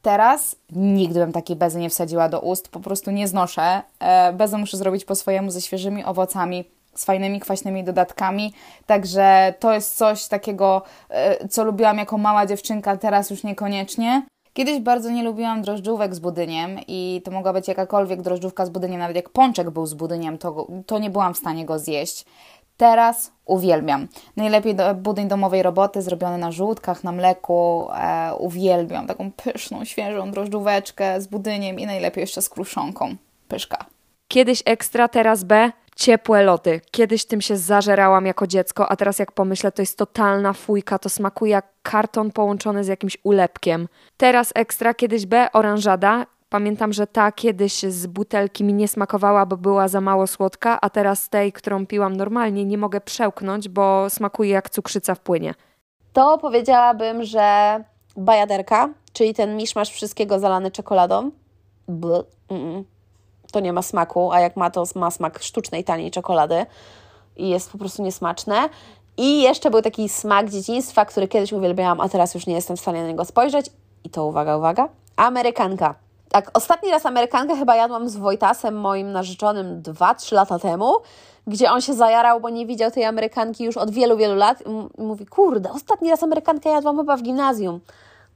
Teraz 0.02 0.56
nigdy 0.70 1.20
bym 1.20 1.32
takiej 1.32 1.56
bezy 1.56 1.78
nie 1.78 1.90
wsadziła 1.90 2.28
do 2.28 2.40
ust, 2.40 2.68
po 2.68 2.80
prostu 2.80 3.10
nie 3.10 3.28
znoszę. 3.28 3.82
E, 3.98 4.32
bezę 4.32 4.58
muszę 4.58 4.76
zrobić 4.76 5.04
po 5.04 5.14
swojemu 5.14 5.50
ze 5.50 5.60
świeżymi 5.60 6.04
owocami, 6.04 6.64
z 6.94 7.04
fajnymi, 7.04 7.40
kwaśnymi 7.40 7.84
dodatkami. 7.84 8.52
Także 8.86 9.54
to 9.58 9.72
jest 9.72 9.96
coś 9.96 10.28
takiego, 10.28 10.82
e, 11.08 11.48
co 11.48 11.64
lubiłam 11.64 11.98
jako 11.98 12.18
mała 12.18 12.46
dziewczynka, 12.46 12.96
teraz 12.96 13.30
już 13.30 13.44
niekoniecznie. 13.44 14.22
Kiedyś 14.52 14.80
bardzo 14.80 15.10
nie 15.10 15.22
lubiłam 15.22 15.62
drożdżówek 15.62 16.14
z 16.14 16.18
budyniem 16.18 16.78
i 16.88 17.22
to 17.24 17.30
mogła 17.30 17.52
być 17.52 17.68
jakakolwiek 17.68 18.22
drożdżówka 18.22 18.66
z 18.66 18.70
budyniem, 18.70 18.98
nawet 18.98 19.16
jak 19.16 19.28
pączek 19.28 19.70
był 19.70 19.86
z 19.86 19.94
budyniem, 19.94 20.38
to, 20.38 20.66
to 20.86 20.98
nie 20.98 21.10
byłam 21.10 21.34
w 21.34 21.38
stanie 21.38 21.66
go 21.66 21.78
zjeść. 21.78 22.24
Teraz 22.76 23.32
uwielbiam. 23.44 24.08
Najlepiej 24.36 24.74
do, 24.74 24.94
budyń 24.94 25.28
domowej 25.28 25.62
roboty 25.62 26.02
zrobiony 26.02 26.38
na 26.38 26.52
żółtkach, 26.52 27.04
na 27.04 27.12
mleku. 27.12 27.88
E, 27.94 28.34
uwielbiam 28.34 29.06
taką 29.06 29.30
pyszną, 29.32 29.84
świeżą 29.84 30.30
drożdżóweczkę 30.30 31.20
z 31.20 31.26
budyniem 31.26 31.80
i 31.80 31.86
najlepiej 31.86 32.20
jeszcze 32.20 32.42
z 32.42 32.48
kruszonką. 32.48 33.16
Pyszka. 33.48 33.86
Kiedyś 34.28 34.62
ekstra, 34.64 35.08
teraz 35.08 35.44
B 35.44 35.72
ciepłe 35.96 36.42
loty. 36.42 36.80
Kiedyś 36.90 37.24
tym 37.24 37.40
się 37.40 37.56
zażerałam 37.56 38.26
jako 38.26 38.46
dziecko, 38.46 38.88
a 38.88 38.96
teraz 38.96 39.18
jak 39.18 39.32
pomyślę, 39.32 39.72
to 39.72 39.82
jest 39.82 39.98
totalna 39.98 40.52
fujka, 40.52 40.98
to 40.98 41.08
smakuje 41.08 41.52
jak 41.52 41.66
karton 41.82 42.30
połączony 42.30 42.84
z 42.84 42.88
jakimś 42.88 43.18
ulepkiem. 43.22 43.88
Teraz 44.16 44.52
ekstra, 44.54 44.94
kiedyś 44.94 45.26
B, 45.26 45.48
oranżada. 45.52 46.26
Pamiętam, 46.48 46.92
że 46.92 47.06
ta 47.06 47.32
kiedyś 47.32 47.82
z 47.82 48.06
butelki 48.06 48.64
mi 48.64 48.74
nie 48.74 48.88
smakowała, 48.88 49.46
bo 49.46 49.56
była 49.56 49.88
za 49.88 50.00
mało 50.00 50.26
słodka, 50.26 50.78
a 50.80 50.90
teraz 50.90 51.28
tej, 51.28 51.52
którą 51.52 51.86
piłam 51.86 52.16
normalnie, 52.16 52.64
nie 52.64 52.78
mogę 52.78 53.00
przełknąć, 53.00 53.68
bo 53.68 54.10
smakuje 54.10 54.50
jak 54.50 54.70
cukrzyca 54.70 55.14
w 55.14 55.20
płynie. 55.20 55.54
To 56.12 56.38
powiedziałabym, 56.38 57.24
że 57.24 57.76
bajaderka, 58.16 58.88
czyli 59.12 59.34
ten 59.34 59.56
miszmasz 59.56 59.90
wszystkiego 59.90 60.38
zalany 60.38 60.70
czekoladą. 60.70 61.30
Bl, 61.88 62.14
mm 62.48 62.62
-mm 62.62 62.99
to 63.50 63.60
nie 63.60 63.72
ma 63.72 63.82
smaku, 63.82 64.32
a 64.32 64.40
jak 64.40 64.56
ma, 64.56 64.70
to 64.70 64.84
ma 64.94 65.10
smak 65.10 65.42
sztucznej, 65.42 65.84
taniej 65.84 66.10
czekolady 66.10 66.66
i 67.36 67.48
jest 67.48 67.72
po 67.72 67.78
prostu 67.78 68.02
niesmaczne. 68.02 68.68
I 69.16 69.42
jeszcze 69.42 69.70
był 69.70 69.82
taki 69.82 70.08
smak 70.08 70.50
dzieciństwa, 70.50 71.04
który 71.04 71.28
kiedyś 71.28 71.52
uwielbiałam, 71.52 72.00
a 72.00 72.08
teraz 72.08 72.34
już 72.34 72.46
nie 72.46 72.54
jestem 72.54 72.76
w 72.76 72.80
stanie 72.80 73.02
na 73.02 73.08
niego 73.08 73.24
spojrzeć. 73.24 73.66
I 74.04 74.10
to 74.10 74.26
uwaga, 74.26 74.56
uwaga, 74.56 74.88
amerykanka. 75.16 75.94
Tak, 76.28 76.50
ostatni 76.54 76.90
raz 76.90 77.06
amerykankę 77.06 77.56
chyba 77.56 77.76
jadłam 77.76 78.08
z 78.08 78.16
Wojtasem, 78.16 78.80
moim 78.80 79.12
narzeczonym, 79.12 79.82
2-3 79.82 80.34
lata 80.34 80.58
temu, 80.58 80.92
gdzie 81.46 81.70
on 81.70 81.80
się 81.80 81.94
zajarał, 81.94 82.40
bo 82.40 82.48
nie 82.48 82.66
widział 82.66 82.90
tej 82.90 83.04
amerykanki 83.04 83.64
już 83.64 83.76
od 83.76 83.90
wielu, 83.90 84.16
wielu 84.16 84.34
lat. 84.34 84.62
I 84.98 85.02
mówi, 85.02 85.26
kurde, 85.26 85.70
ostatni 85.72 86.10
raz 86.10 86.22
amerykankę 86.22 86.70
jadłam 86.70 86.96
chyba 86.96 87.16
w 87.16 87.22
gimnazjum. 87.22 87.80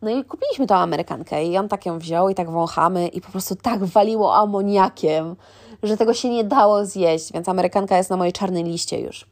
No 0.04 0.10
i 0.10 0.24
kupiliśmy 0.24 0.66
tą 0.66 0.74
Amerykankę 0.74 1.44
i 1.44 1.58
on 1.58 1.68
tak 1.68 1.86
ją 1.86 1.98
wziął 1.98 2.28
i 2.28 2.34
tak 2.34 2.50
wąchamy 2.50 3.08
i 3.08 3.20
po 3.20 3.30
prostu 3.30 3.56
tak 3.56 3.84
waliło 3.84 4.36
amoniakiem, 4.36 5.36
że 5.82 5.96
tego 5.96 6.14
się 6.14 6.30
nie 6.30 6.44
dało 6.44 6.86
zjeść, 6.86 7.32
więc 7.32 7.48
Amerykanka 7.48 7.96
jest 7.96 8.10
na 8.10 8.16
mojej 8.16 8.32
czarnej 8.32 8.64
liście 8.64 9.00
już. 9.00 9.26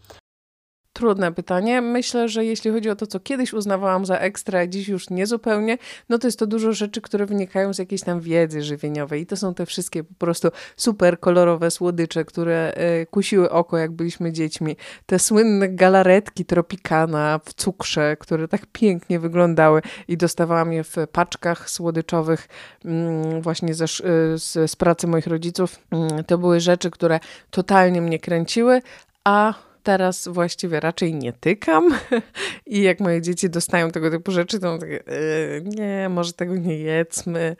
Trudne 0.92 1.32
pytanie. 1.32 1.82
Myślę, 1.82 2.28
że 2.28 2.44
jeśli 2.44 2.70
chodzi 2.70 2.90
o 2.90 2.96
to, 2.96 3.06
co 3.06 3.20
kiedyś 3.20 3.52
uznawałam 3.52 4.06
za 4.06 4.18
ekstra, 4.18 4.58
a 4.58 4.66
dziś 4.66 4.88
już 4.88 5.10
niezupełnie, 5.10 5.78
no 6.08 6.18
to 6.18 6.26
jest 6.26 6.38
to 6.38 6.46
dużo 6.46 6.72
rzeczy, 6.72 7.00
które 7.00 7.26
wynikają 7.26 7.74
z 7.74 7.78
jakiejś 7.78 8.02
tam 8.02 8.20
wiedzy 8.20 8.62
żywieniowej. 8.62 9.22
I 9.22 9.26
to 9.26 9.36
są 9.36 9.54
te 9.54 9.66
wszystkie 9.66 10.04
po 10.04 10.14
prostu 10.14 10.48
super 10.76 11.20
kolorowe 11.20 11.70
słodycze, 11.70 12.24
które 12.24 12.72
e, 12.74 13.06
kusiły 13.06 13.50
oko, 13.50 13.78
jak 13.78 13.92
byliśmy 13.92 14.32
dziećmi. 14.32 14.76
Te 15.06 15.18
słynne 15.18 15.68
galaretki 15.68 16.44
Tropicana 16.44 17.40
w 17.44 17.54
cukrze, 17.54 18.16
które 18.16 18.48
tak 18.48 18.66
pięknie 18.72 19.20
wyglądały 19.20 19.82
i 20.08 20.16
dostawałam 20.16 20.72
je 20.72 20.84
w 20.84 20.96
paczkach 21.12 21.70
słodyczowych 21.70 22.48
mm, 22.84 23.42
właśnie 23.42 23.74
ze, 23.74 23.86
z, 23.88 24.70
z 24.70 24.76
pracy 24.76 25.06
moich 25.06 25.26
rodziców. 25.26 25.78
Mm, 25.90 26.24
to 26.24 26.38
były 26.38 26.60
rzeczy, 26.60 26.90
które 26.90 27.20
totalnie 27.50 28.00
mnie 28.00 28.18
kręciły, 28.18 28.82
a 29.24 29.54
teraz 29.82 30.28
właściwie 30.28 30.80
raczej 30.80 31.14
nie 31.14 31.32
tykam 31.32 31.94
i 32.66 32.82
jak 32.82 33.00
moje 33.00 33.22
dzieci 33.22 33.50
dostają 33.50 33.90
tego 33.90 34.10
typu 34.10 34.32
rzeczy, 34.32 34.58
to 34.58 34.78
takie, 34.78 34.92
yy, 34.92 35.62
nie, 35.64 36.08
może 36.08 36.32
tego 36.32 36.56
nie 36.56 36.78
jedzmy. 36.78 37.56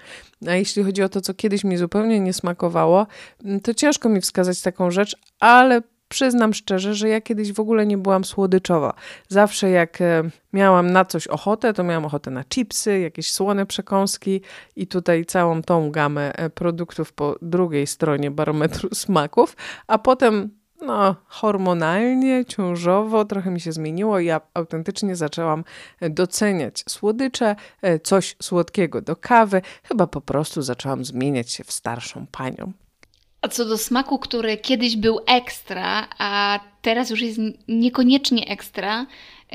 A 0.46 0.54
jeśli 0.54 0.82
chodzi 0.82 1.02
o 1.02 1.08
to, 1.08 1.20
co 1.20 1.34
kiedyś 1.34 1.64
mi 1.64 1.76
zupełnie 1.76 2.20
nie 2.20 2.32
smakowało, 2.32 3.06
mm, 3.44 3.60
to 3.60 3.74
ciężko 3.74 4.08
mi 4.08 4.20
wskazać 4.20 4.62
taką 4.62 4.90
rzecz, 4.90 5.16
ale 5.40 5.82
przyznam 6.12 6.54
szczerze, 6.54 6.94
że 6.94 7.08
ja 7.08 7.20
kiedyś 7.20 7.52
w 7.52 7.60
ogóle 7.60 7.86
nie 7.86 7.98
byłam 7.98 8.24
słodyczowa. 8.24 8.94
Zawsze 9.28 9.70
jak 9.70 10.00
e, 10.00 10.30
miałam 10.52 10.90
na 10.90 11.04
coś 11.04 11.26
ochotę, 11.26 11.72
to 11.72 11.84
miałam 11.84 12.04
ochotę 12.04 12.30
na 12.30 12.44
chipsy, 12.44 12.98
jakieś 12.98 13.32
słone 13.32 13.66
przekąski 13.66 14.40
i 14.76 14.86
tutaj 14.86 15.24
całą 15.24 15.62
tą 15.62 15.90
gamę 15.90 16.32
e, 16.32 16.50
produktów 16.50 17.12
po 17.12 17.36
drugiej 17.42 17.86
stronie 17.86 18.30
barometru 18.30 18.88
smaków, 18.94 19.56
a 19.86 19.98
potem 19.98 20.61
no, 20.86 21.16
hormonalnie, 21.26 22.44
ciążowo 22.44 23.24
trochę 23.24 23.50
mi 23.50 23.60
się 23.60 23.72
zmieniło 23.72 24.20
ja 24.20 24.40
autentycznie 24.54 25.16
zaczęłam 25.16 25.64
e, 26.00 26.10
doceniać 26.10 26.84
słodycze, 26.88 27.56
coś 28.02 28.36
słodkiego 28.42 29.02
do 29.02 29.16
kawy. 29.16 29.62
Chyba 29.82 30.06
po 30.06 30.20
prostu 30.20 30.62
zaczęłam 30.62 31.04
zmieniać 31.04 31.50
się 31.50 31.64
w 31.64 31.72
starszą 31.72 32.26
panią. 32.32 32.72
A 33.42 33.48
co 33.48 33.64
do 33.64 33.78
smaku, 33.78 34.18
który 34.18 34.56
kiedyś 34.56 34.96
był 34.96 35.20
ekstra, 35.26 36.08
a 36.18 36.60
teraz 36.82 37.10
już 37.10 37.20
jest 37.20 37.38
niekoniecznie 37.68 38.48
ekstra, 38.48 39.00
e, 39.00 39.06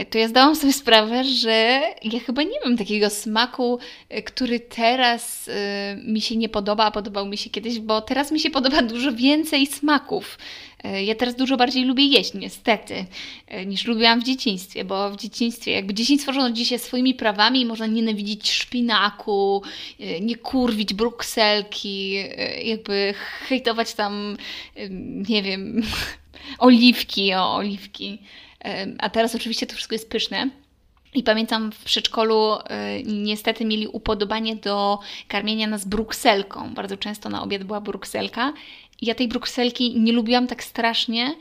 to 0.05 0.17
ja 0.17 0.27
zdałam 0.27 0.55
sobie 0.55 0.73
sprawę, 0.73 1.23
że 1.23 1.81
ja 2.03 2.19
chyba 2.19 2.43
nie 2.43 2.59
mam 2.65 2.77
takiego 2.77 3.09
smaku, 3.09 3.79
e, 4.09 4.21
który 4.21 4.59
teraz 4.59 5.47
y, 5.47 5.51
mi 6.03 6.21
się 6.21 6.35
nie 6.35 6.49
podoba, 6.49 6.85
a 6.85 6.91
podobał 6.91 7.25
mi 7.25 7.37
się 7.37 7.49
kiedyś, 7.49 7.79
bo 7.79 8.01
teraz 8.01 8.31
mi 8.31 8.39
się 8.39 8.49
podoba 8.49 8.81
dużo 8.81 9.11
więcej 9.11 9.67
smaków. 9.67 10.37
E, 10.83 11.03
ja 11.03 11.15
teraz 11.15 11.35
dużo 11.35 11.57
bardziej 11.57 11.85
lubię 11.85 12.05
jeść, 12.05 12.33
niestety, 12.33 13.05
e, 13.47 13.65
niż 13.65 13.85
lubiłam 13.85 14.21
w 14.21 14.23
dzieciństwie, 14.23 14.85
bo 14.85 15.11
w 15.11 15.17
dzieciństwie, 15.17 15.71
jakby 15.71 15.93
dzieciństwo 15.93 16.33
rządzi 16.33 16.65
się 16.65 16.79
swoimi 16.79 17.13
prawami 17.13 17.65
można 17.65 17.85
nienawidzić 17.85 18.51
szpinaku, 18.51 19.63
e, 19.99 20.21
nie 20.21 20.35
kurwić 20.35 20.93
brukselki, 20.93 22.13
jakby 22.63 23.13
hejtować 23.47 23.93
tam, 23.93 24.37
nie 25.29 25.43
wiem, 25.43 25.83
oliwki, 26.59 27.33
o 27.33 27.55
oliwki. 27.55 28.19
A 28.99 29.09
teraz 29.09 29.35
oczywiście 29.35 29.67
to 29.67 29.73
wszystko 29.73 29.95
jest 29.95 30.09
pyszne. 30.09 30.49
I 31.13 31.23
pamiętam 31.23 31.71
w 31.71 31.83
przedszkolu 31.83 32.55
y, 32.55 32.59
niestety 33.05 33.65
mieli 33.65 33.87
upodobanie 33.87 34.55
do 34.55 34.99
karmienia 35.27 35.67
nas 35.67 35.85
brukselką. 35.85 36.73
Bardzo 36.73 36.97
często 36.97 37.29
na 37.29 37.43
obiad 37.43 37.63
była 37.63 37.81
brukselka 37.81 38.53
ja 39.01 39.15
tej 39.15 39.27
brukselki 39.27 39.99
nie 39.99 40.13
lubiłam 40.13 40.47
tak 40.47 40.63
strasznie, 40.63 41.35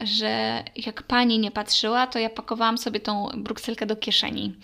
że 0.00 0.64
jak 0.86 1.02
pani 1.02 1.38
nie 1.38 1.50
patrzyła, 1.50 2.06
to 2.06 2.18
ja 2.18 2.30
pakowałam 2.30 2.78
sobie 2.78 3.00
tą 3.00 3.28
brukselkę 3.36 3.86
do 3.86 3.96
kieszeni. 3.96 4.54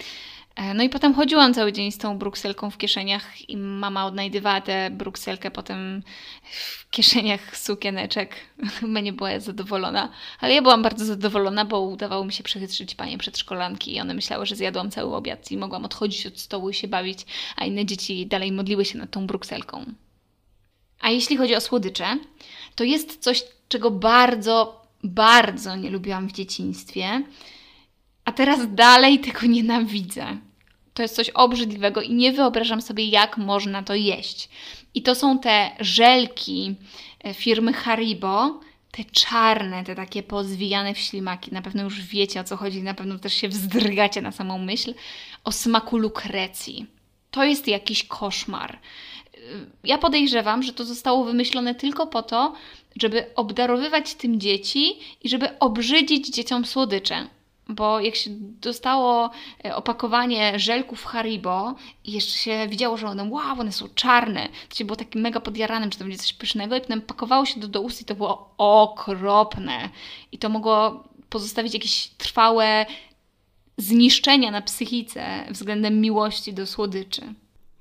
E, 0.58 0.74
no 0.74 0.82
i 0.82 0.88
potem 0.88 1.14
chodziłam 1.14 1.54
cały 1.54 1.72
dzień 1.72 1.92
z 1.92 1.98
tą 1.98 2.18
brukselką 2.18 2.70
w 2.70 2.78
kieszeniach 2.78 3.50
i 3.50 3.56
mama 3.56 4.06
odnajdywała 4.06 4.60
tę 4.60 4.90
brukselkę 4.90 5.50
potem 5.50 6.02
w 6.42 6.90
kieszeniach 6.90 7.56
sukieneczek. 7.56 8.36
Chyba 8.80 9.00
nie 9.00 9.12
była 9.12 9.40
zadowolona, 9.40 10.12
ale 10.40 10.54
ja 10.54 10.62
byłam 10.62 10.82
bardzo 10.82 11.04
zadowolona, 11.04 11.64
bo 11.64 11.80
udawało 11.80 12.24
mi 12.24 12.32
się 12.32 12.42
przechytrzyć 12.42 12.94
panie 12.94 13.18
przedszkolanki 13.18 13.94
i 13.94 14.00
one 14.00 14.14
myślały, 14.14 14.46
że 14.46 14.56
zjadłam 14.56 14.90
cały 14.90 15.14
obiad 15.14 15.50
i 15.50 15.56
mogłam 15.56 15.84
odchodzić 15.84 16.26
od 16.26 16.40
stołu 16.40 16.70
i 16.70 16.74
się 16.74 16.88
bawić, 16.88 17.26
a 17.56 17.64
inne 17.64 17.86
dzieci 17.86 18.26
dalej 18.26 18.52
modliły 18.52 18.84
się 18.84 18.98
nad 18.98 19.10
tą 19.10 19.26
brukselką. 19.26 19.84
A 21.00 21.10
jeśli 21.10 21.36
chodzi 21.36 21.54
o 21.54 21.60
słodycze, 21.60 22.18
to 22.74 22.84
jest 22.84 23.22
coś, 23.22 23.44
czego 23.68 23.90
bardzo, 23.90 24.82
bardzo 25.04 25.76
nie 25.76 25.90
lubiłam 25.90 26.28
w 26.28 26.32
dzieciństwie, 26.32 27.22
a 28.24 28.32
teraz 28.32 28.74
dalej 28.74 29.18
tego 29.20 29.46
nienawidzę. 29.46 30.38
To 30.98 31.02
jest 31.02 31.14
coś 31.14 31.30
obrzydliwego 31.30 32.02
i 32.02 32.14
nie 32.14 32.32
wyobrażam 32.32 32.82
sobie, 32.82 33.04
jak 33.04 33.36
można 33.36 33.82
to 33.82 33.94
jeść. 33.94 34.48
I 34.94 35.02
to 35.02 35.14
są 35.14 35.38
te 35.38 35.70
żelki 35.80 36.74
e, 37.24 37.34
firmy 37.34 37.72
Haribo, 37.72 38.60
te 38.90 39.04
czarne, 39.04 39.84
te 39.84 39.94
takie 39.94 40.22
pozwijane 40.22 40.94
w 40.94 40.98
ślimaki. 40.98 41.52
Na 41.52 41.62
pewno 41.62 41.82
już 41.82 42.00
wiecie 42.00 42.40
o 42.40 42.44
co 42.44 42.56
chodzi, 42.56 42.82
na 42.82 42.94
pewno 42.94 43.18
też 43.18 43.34
się 43.34 43.48
wzdrygacie 43.48 44.22
na 44.22 44.32
samą 44.32 44.58
myśl 44.58 44.94
o 45.44 45.52
smaku 45.52 45.98
lukrecji. 45.98 46.86
To 47.30 47.44
jest 47.44 47.68
jakiś 47.68 48.04
koszmar 48.04 48.78
ja 49.84 49.98
podejrzewam, 49.98 50.62
że 50.62 50.72
to 50.72 50.84
zostało 50.84 51.24
wymyślone 51.24 51.74
tylko 51.74 52.06
po 52.06 52.22
to, 52.22 52.54
żeby 53.00 53.34
obdarowywać 53.34 54.14
tym 54.14 54.40
dzieci 54.40 54.98
i 55.22 55.28
żeby 55.28 55.58
obrzydzić 55.58 56.28
dzieciom 56.28 56.64
słodycze. 56.64 57.26
Bo 57.68 58.00
jak 58.00 58.14
się 58.14 58.30
dostało 58.60 59.30
e, 59.64 59.76
opakowanie 59.76 60.58
żelków 60.58 61.04
Haribo 61.04 61.74
i 62.04 62.12
jeszcze 62.12 62.38
się 62.38 62.68
widziało, 62.68 62.96
że 62.96 63.06
one, 63.06 63.24
wow, 63.24 63.60
one 63.60 63.72
są 63.72 63.88
czarne, 63.94 64.48
to 64.68 64.76
się 64.76 64.84
było 64.84 64.96
takim 64.96 65.20
mega 65.20 65.40
podjaranym, 65.40 65.92
że 65.92 65.98
to 65.98 66.04
będzie 66.04 66.18
coś 66.18 66.32
pysznego 66.32 66.76
i 66.76 66.80
potem 66.80 67.02
pakowało 67.02 67.46
się 67.46 67.60
do, 67.60 67.68
do 67.68 67.80
ust 67.80 68.02
i 68.02 68.04
to 68.04 68.14
było 68.14 68.54
okropne. 68.58 69.88
I 70.32 70.38
to 70.38 70.48
mogło 70.48 71.04
pozostawić 71.30 71.74
jakieś 71.74 72.08
trwałe 72.08 72.86
zniszczenia 73.76 74.50
na 74.50 74.62
psychice 74.62 75.46
względem 75.50 76.00
miłości 76.00 76.52
do 76.52 76.66
słodyczy. 76.66 77.22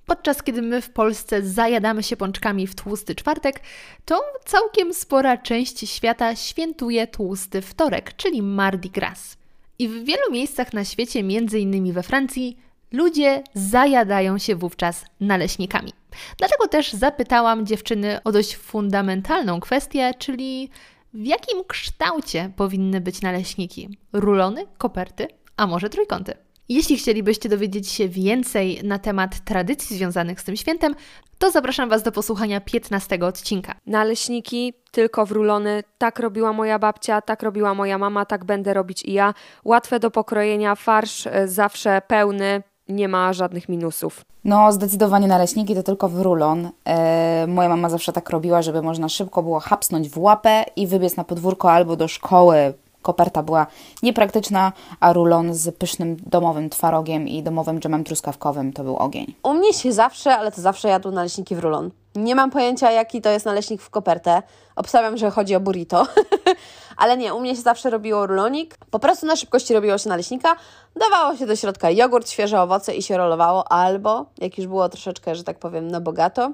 Podczas 0.06 0.44
kiedy 0.44 0.62
my 0.62 0.82
w 0.82 0.90
Polsce 0.90 1.44
zajadamy 1.44 2.04
się 2.04 2.18
pączkami 2.18 2.68
w 2.68 2.76
tłusty 2.76 3.16
czwartek, 3.16 3.62
to 4.06 4.22
całkiem 4.46 4.94
spora 4.94 5.38
część 5.38 5.90
świata 5.90 6.36
świętuje 6.36 7.08
tłusty 7.08 7.62
wtorek, 7.62 8.16
czyli 8.16 8.42
Mardi 8.42 8.90
Gras. 8.90 9.37
I 9.80 9.88
w 9.88 10.06
wielu 10.06 10.32
miejscach 10.32 10.74
na 10.74 10.86
świecie, 10.86 11.24
między 11.24 11.60
innymi 11.60 11.94
we 11.94 12.04
Francji, 12.04 12.58
ludzie 12.92 13.44
zajadają 13.54 14.38
się 14.38 14.56
wówczas 14.56 15.06
naleśnikami. 15.20 15.94
Dlatego 16.38 16.68
też 16.68 16.94
zapytałam 16.94 17.66
dziewczyny 17.66 18.24
o 18.24 18.32
dość 18.32 18.56
fundamentalną 18.56 19.60
kwestię, 19.60 20.14
czyli 20.20 20.70
w 21.14 21.26
jakim 21.26 21.64
kształcie 21.68 22.52
powinny 22.56 23.02
być 23.02 23.22
naleśniki? 23.22 23.98
Rulony, 24.14 24.66
koperty, 24.78 25.28
a 25.58 25.68
może 25.68 25.90
trójkąty? 25.90 26.34
Jeśli 26.70 26.98
chcielibyście 26.98 27.50
dowiedzieć 27.50 27.90
się 27.90 28.10
więcej 28.10 28.82
na 28.84 29.00
temat 29.00 29.40
tradycji 29.40 29.98
związanych 29.98 30.42
z 30.42 30.44
tym 30.44 30.56
świętem, 30.56 30.96
to 31.38 31.52
zapraszam 31.52 31.90
Was 31.90 32.04
do 32.04 32.12
posłuchania 32.12 32.62
15 32.62 33.20
odcinka. 33.20 33.76
Naleśniki 33.86 34.74
tylko 34.92 35.26
w 35.26 35.32
rulony. 35.32 35.84
Tak 35.98 36.20
robiła 36.20 36.54
moja 36.54 36.80
babcia, 36.80 37.22
tak 37.22 37.44
robiła 37.44 37.74
moja 37.74 37.98
mama, 37.98 38.26
tak 38.26 38.46
będę 38.46 38.74
robić 38.74 39.04
i 39.04 39.14
ja. 39.14 39.34
Łatwe 39.66 40.00
do 40.00 40.12
pokrojenia, 40.12 40.76
farsz 40.76 41.28
e, 41.28 41.48
zawsze 41.48 42.02
pełny, 42.08 42.64
nie 42.90 43.08
ma 43.08 43.34
żadnych 43.34 43.70
minusów. 43.70 44.22
No, 44.44 44.72
zdecydowanie 44.72 45.28
naleśniki 45.28 45.76
to 45.76 45.84
tylko 45.84 46.10
w 46.10 46.22
rulon. 46.22 46.70
E, 46.86 47.46
moja 47.48 47.70
mama 47.70 47.90
zawsze 47.90 48.14
tak 48.14 48.30
robiła, 48.30 48.62
żeby 48.62 48.82
można 48.82 49.10
szybko 49.10 49.44
było 49.44 49.60
hapsnąć 49.60 50.10
w 50.10 50.18
łapę 50.18 50.66
i 50.76 50.88
wybiec 50.88 51.18
na 51.18 51.24
podwórko 51.24 51.72
albo 51.72 51.96
do 51.96 52.08
szkoły 52.08 52.74
koperta 53.08 53.44
była 53.44 53.68
niepraktyczna, 54.04 54.72
a 55.00 55.14
rulon 55.14 55.54
z 55.54 55.76
pysznym 55.76 56.18
domowym 56.26 56.70
twarogiem 56.70 57.28
i 57.28 57.44
domowym 57.44 57.80
dżemem 57.80 58.04
truskawkowym 58.04 58.74
to 58.74 58.84
był 58.84 58.98
ogień. 58.98 59.36
U 59.44 59.54
mnie 59.54 59.74
się 59.74 59.94
zawsze, 59.94 60.38
ale 60.38 60.52
to 60.52 60.62
zawsze 60.62 60.88
jadł 60.88 61.12
naleśniki 61.12 61.56
w 61.56 61.60
rulon. 61.60 61.92
Nie 62.16 62.36
mam 62.36 62.52
pojęcia, 62.52 62.92
jaki 62.92 63.22
to 63.22 63.30
jest 63.30 63.46
naleśnik 63.46 63.82
w 63.82 63.90
kopertę. 63.90 64.42
Obstawiam, 64.76 65.18
że 65.18 65.32
chodzi 65.32 65.56
o 65.56 65.60
burrito. 65.60 66.08
ale 66.98 67.18
nie, 67.18 67.34
u 67.34 67.40
mnie 67.40 67.56
się 67.56 67.62
zawsze 67.62 67.90
robiło 67.90 68.28
rulonik. 68.28 68.78
Po 68.92 69.00
prostu 69.00 69.26
na 69.26 69.36
szybkości 69.36 69.74
robiło 69.74 69.98
się 69.98 70.10
naleśnika, 70.10 70.56
dawało 70.96 71.36
się 71.36 71.46
do 71.46 71.56
środka 71.56 71.92
jogurt, 71.92 72.30
świeże 72.30 72.62
owoce 72.62 72.96
i 72.96 73.04
się 73.04 73.18
rolowało, 73.18 73.72
albo 73.72 74.26
jak 74.38 74.58
już 74.58 74.68
było 74.68 74.90
troszeczkę, 74.90 75.36
że 75.36 75.44
tak 75.44 75.60
powiem, 75.60 75.88
na 75.88 76.02
bogato, 76.02 76.52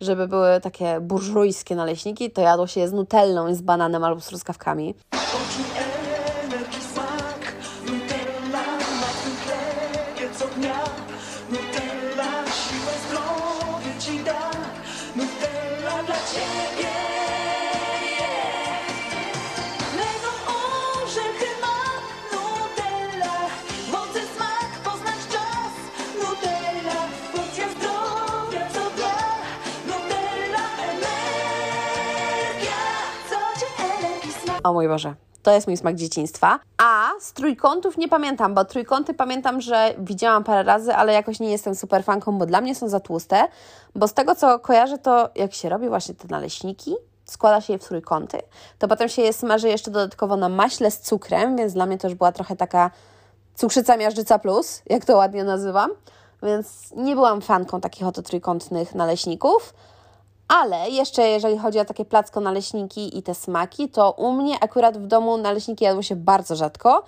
żeby 0.00 0.28
były 0.28 0.60
takie 0.60 1.00
burżujskie 1.00 1.76
naleśniki, 1.76 2.30
to 2.30 2.40
jadło 2.40 2.66
się 2.66 2.80
je 2.80 2.88
z 2.88 2.92
nutellą 2.92 3.48
i 3.48 3.54
z 3.54 3.62
bananem 3.62 4.04
albo 4.04 4.20
z 4.20 4.26
truskawkami. 4.26 4.94
O 34.64 34.72
mój 34.72 34.88
Boże. 34.88 35.14
To 35.42 35.50
jest 35.50 35.66
mój 35.66 35.76
smak 35.76 35.96
dzieciństwa. 35.96 36.58
A 36.78 37.10
z 37.20 37.32
trójkątów 37.32 37.98
nie 37.98 38.08
pamiętam, 38.08 38.54
bo 38.54 38.64
trójkąty 38.64 39.14
pamiętam, 39.14 39.60
że 39.60 39.94
widziałam 39.98 40.44
parę 40.44 40.62
razy, 40.62 40.94
ale 40.94 41.12
jakoś 41.12 41.40
nie 41.40 41.50
jestem 41.50 41.74
super 41.74 42.04
fanką, 42.04 42.38
bo 42.38 42.46
dla 42.46 42.60
mnie 42.60 42.74
są 42.74 42.88
za 42.88 43.00
tłuste. 43.00 43.48
Bo 43.94 44.08
z 44.08 44.14
tego 44.14 44.34
co 44.34 44.58
kojarzę, 44.58 44.98
to 44.98 45.28
jak 45.34 45.54
się 45.54 45.68
robi 45.68 45.88
właśnie 45.88 46.14
te 46.14 46.28
naleśniki, 46.28 46.94
składa 47.24 47.60
się 47.60 47.72
je 47.72 47.78
w 47.78 47.84
trójkąty, 47.84 48.38
to 48.78 48.88
potem 48.88 49.08
się 49.08 49.22
je 49.22 49.32
smaży 49.32 49.68
jeszcze 49.68 49.90
dodatkowo 49.90 50.36
na 50.36 50.48
maśle 50.48 50.90
z 50.90 51.00
cukrem, 51.00 51.56
więc 51.56 51.72
dla 51.72 51.86
mnie 51.86 51.98
już 52.04 52.14
była 52.14 52.32
trochę 52.32 52.56
taka 52.56 52.90
cukrzyca 53.54 53.96
miażdżyca 53.96 54.38
plus, 54.38 54.82
jak 54.86 55.04
to 55.04 55.16
ładnie 55.16 55.44
nazywam. 55.44 55.90
Więc 56.42 56.92
nie 56.96 57.14
byłam 57.14 57.40
fanką 57.40 57.80
takich 57.80 58.06
oto 58.06 58.22
trójkątnych 58.22 58.94
naleśników 58.94 59.74
Ale 60.48 60.90
jeszcze 60.90 61.28
jeżeli 61.28 61.58
chodzi 61.58 61.78
o 61.78 61.84
takie 61.84 62.04
placko 62.04 62.40
naleśniki 62.40 63.18
i 63.18 63.22
te 63.22 63.34
smaki, 63.34 63.88
to 63.88 64.12
u 64.12 64.32
mnie 64.32 64.60
akurat 64.60 64.98
w 64.98 65.06
domu 65.06 65.38
naleśniki 65.38 65.84
jadło 65.84 66.02
się 66.02 66.16
bardzo 66.16 66.56
rzadko. 66.56 67.04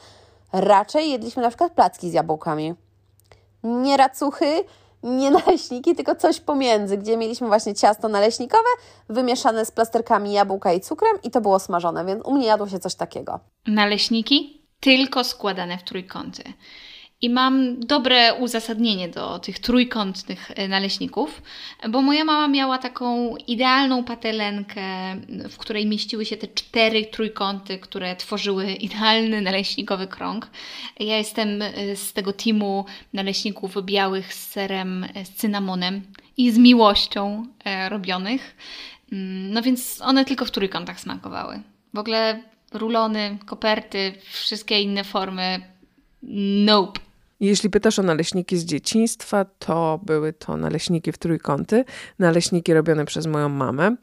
Raczej 0.52 1.10
jedliśmy 1.10 1.42
na 1.42 1.48
przykład 1.48 1.72
placki 1.72 2.10
z 2.10 2.12
jabłkami. 2.12 2.74
Nie 3.62 3.96
racuchy, 3.96 4.64
nie 5.02 5.30
naleśniki, 5.30 5.94
tylko 5.94 6.14
coś 6.14 6.40
pomiędzy, 6.40 6.98
gdzie 6.98 7.16
mieliśmy 7.16 7.46
właśnie 7.46 7.74
ciasto 7.74 8.08
naleśnikowe 8.08 8.68
wymieszane 9.08 9.64
z 9.64 9.70
plasterkami 9.70 10.32
jabłka 10.32 10.72
i 10.72 10.80
cukrem 10.80 11.22
i 11.22 11.30
to 11.30 11.40
było 11.40 11.58
smażone, 11.58 12.04
więc 12.04 12.24
u 12.24 12.34
mnie 12.34 12.46
jadło 12.46 12.68
się 12.68 12.78
coś 12.78 12.94
takiego. 12.94 13.40
Naleśniki 13.66 14.66
tylko 14.80 15.24
składane 15.24 15.78
w 15.78 15.82
trójkąty. 15.82 16.42
I 17.22 17.30
mam 17.30 17.80
dobre 17.80 18.34
uzasadnienie 18.34 19.08
do 19.08 19.38
tych 19.38 19.58
trójkątnych 19.58 20.50
e, 20.54 20.68
naleśników, 20.68 21.42
bo 21.88 22.02
moja 22.02 22.24
mama 22.24 22.48
miała 22.48 22.78
taką 22.78 23.36
idealną 23.36 24.04
patelenkę, 24.04 24.82
w 25.50 25.56
której 25.58 25.86
mieściły 25.86 26.24
się 26.24 26.36
te 26.36 26.48
cztery 26.48 27.06
trójkąty, 27.06 27.78
które 27.78 28.16
tworzyły 28.16 28.72
idealny 28.72 29.40
naleśnikowy 29.40 30.06
krąg. 30.06 30.50
Ja 31.00 31.16
jestem 31.16 31.62
e, 31.62 31.96
z 31.96 32.12
tego 32.12 32.32
teamu 32.32 32.84
naleśników 33.12 33.84
białych 33.84 34.34
z 34.34 34.50
serem, 34.50 35.04
e, 35.14 35.24
z 35.24 35.30
cynamonem 35.30 36.02
i 36.36 36.50
z 36.50 36.58
miłością 36.58 37.46
robionych. 37.88 38.56
Mm, 39.12 39.52
no 39.52 39.62
więc 39.62 40.00
one 40.02 40.24
tylko 40.24 40.44
w 40.44 40.50
trójkątach 40.50 41.00
smakowały. 41.00 41.62
W 41.94 41.98
ogóle 41.98 42.42
rulony, 42.72 43.38
koperty, 43.46 44.12
wszystkie 44.30 44.80
inne 44.80 45.04
formy 45.04 45.60
nope. 46.66 47.05
Jeśli 47.40 47.70
pytasz 47.70 47.98
o 47.98 48.02
naleśniki 48.02 48.56
z 48.56 48.64
dzieciństwa, 48.64 49.44
to 49.44 50.00
były 50.02 50.32
to 50.32 50.56
naleśniki 50.56 51.12
w 51.12 51.18
trójkąty, 51.18 51.84
naleśniki 52.18 52.74
robione 52.74 53.04
przez 53.04 53.26
moją 53.26 53.48
mamę 53.48 53.84
e, 53.86 53.94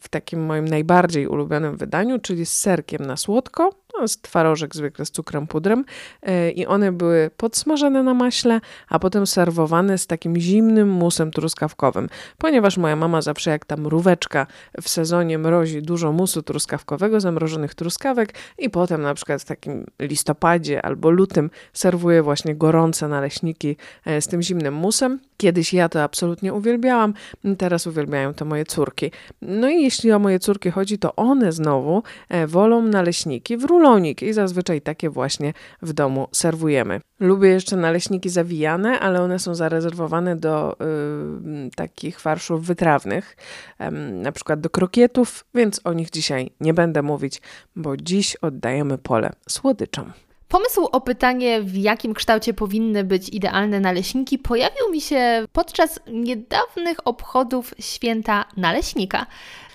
w 0.00 0.08
takim 0.10 0.44
moim 0.44 0.68
najbardziej 0.68 1.26
ulubionym 1.26 1.76
wydaniu, 1.76 2.18
czyli 2.18 2.46
z 2.46 2.52
serkiem 2.52 3.06
na 3.06 3.16
słodko 3.16 3.70
no, 4.00 4.08
z 4.08 4.20
twarożek 4.20 4.74
zwykle 4.76 5.04
z 5.04 5.10
cukrem 5.10 5.46
pudrem 5.46 5.84
e, 6.22 6.50
i 6.50 6.66
one 6.66 6.92
były 6.92 7.30
podsmażane 7.36 8.02
na 8.02 8.14
maśle, 8.14 8.60
a 8.88 8.98
potem 8.98 9.26
serwowane 9.26 9.98
z 9.98 10.06
takim 10.06 10.36
zimnym 10.36 10.88
musem 10.88 11.30
truskawkowym. 11.30 12.08
Ponieważ 12.38 12.76
moja 12.76 12.96
mama 12.96 13.22
zawsze 13.22 13.50
jak 13.50 13.64
tam 13.64 13.80
mróweczka 13.80 14.46
w 14.82 14.88
sezonie 14.88 15.38
mrozi 15.38 15.82
dużo 15.82 16.12
musu 16.12 16.42
truskawkowego, 16.42 17.20
zamrożonych 17.20 17.74
truskawek 17.74 18.34
i 18.58 18.70
potem 18.70 19.02
na 19.02 19.14
przykład 19.14 19.42
w 19.42 19.44
takim 19.44 19.86
listopadzie 19.98 20.84
albo 20.84 21.10
lutym 21.10 21.50
serwuje 21.72 22.22
właśnie 22.22 22.54
gorące 22.54 23.08
naleśniki 23.08 23.76
e, 24.04 24.20
z 24.20 24.26
tym 24.26 24.42
zimnym 24.42 24.74
musem. 24.74 25.20
Kiedyś 25.36 25.74
ja 25.74 25.88
to 25.88 26.02
absolutnie 26.02 26.54
uwielbiałam, 26.54 27.14
teraz 27.58 27.86
uwielbiają 27.86 28.34
to 28.34 28.44
moje 28.44 28.64
córki. 28.64 29.10
No 29.42 29.68
i 29.68 29.82
jeśli 29.82 30.12
o 30.12 30.18
moje 30.18 30.38
córki 30.38 30.70
chodzi, 30.70 30.98
to 30.98 31.16
one 31.16 31.52
znowu 31.52 32.02
e, 32.28 32.46
wolą 32.46 32.82
naleśniki 32.82 33.56
w 33.56 33.64
i 33.98 34.32
zazwyczaj 34.32 34.80
takie 34.80 35.10
właśnie 35.10 35.52
w 35.82 35.92
domu 35.92 36.28
serwujemy. 36.32 37.00
Lubię 37.20 37.48
jeszcze 37.48 37.76
naleśniki 37.76 38.28
zawijane, 38.28 39.00
ale 39.00 39.22
one 39.22 39.38
są 39.38 39.54
zarezerwowane 39.54 40.36
do 40.36 40.72
y, 40.72 41.70
takich 41.76 42.20
farszów 42.20 42.66
wytrawnych, 42.66 43.36
y, 43.80 43.90
na 44.12 44.32
przykład 44.32 44.60
do 44.60 44.70
krokietów, 44.70 45.44
więc 45.54 45.80
o 45.84 45.92
nich 45.92 46.10
dzisiaj 46.10 46.50
nie 46.60 46.74
będę 46.74 47.02
mówić, 47.02 47.42
bo 47.76 47.96
dziś 47.96 48.36
oddajemy 48.36 48.98
pole 48.98 49.32
słodyczom. 49.48 50.12
Pomysł 50.50 50.88
o 50.92 51.00
pytanie, 51.00 51.62
w 51.62 51.76
jakim 51.76 52.14
kształcie 52.14 52.54
powinny 52.54 53.04
być 53.04 53.28
idealne 53.28 53.80
naleśniki, 53.80 54.38
pojawił 54.38 54.90
mi 54.92 55.00
się 55.00 55.46
podczas 55.52 56.00
niedawnych 56.12 57.06
obchodów 57.06 57.74
święta 57.78 58.44
naleśnika. 58.56 59.26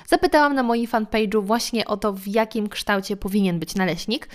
Zapytałam 0.07 0.55
na 0.55 0.63
moim 0.63 0.87
fanpage'u 0.87 1.43
właśnie 1.43 1.85
o 1.85 1.97
to, 1.97 2.13
w 2.13 2.27
jakim 2.27 2.69
kształcie 2.69 3.17
powinien 3.17 3.59
być 3.59 3.75
naleśnik 3.75 4.29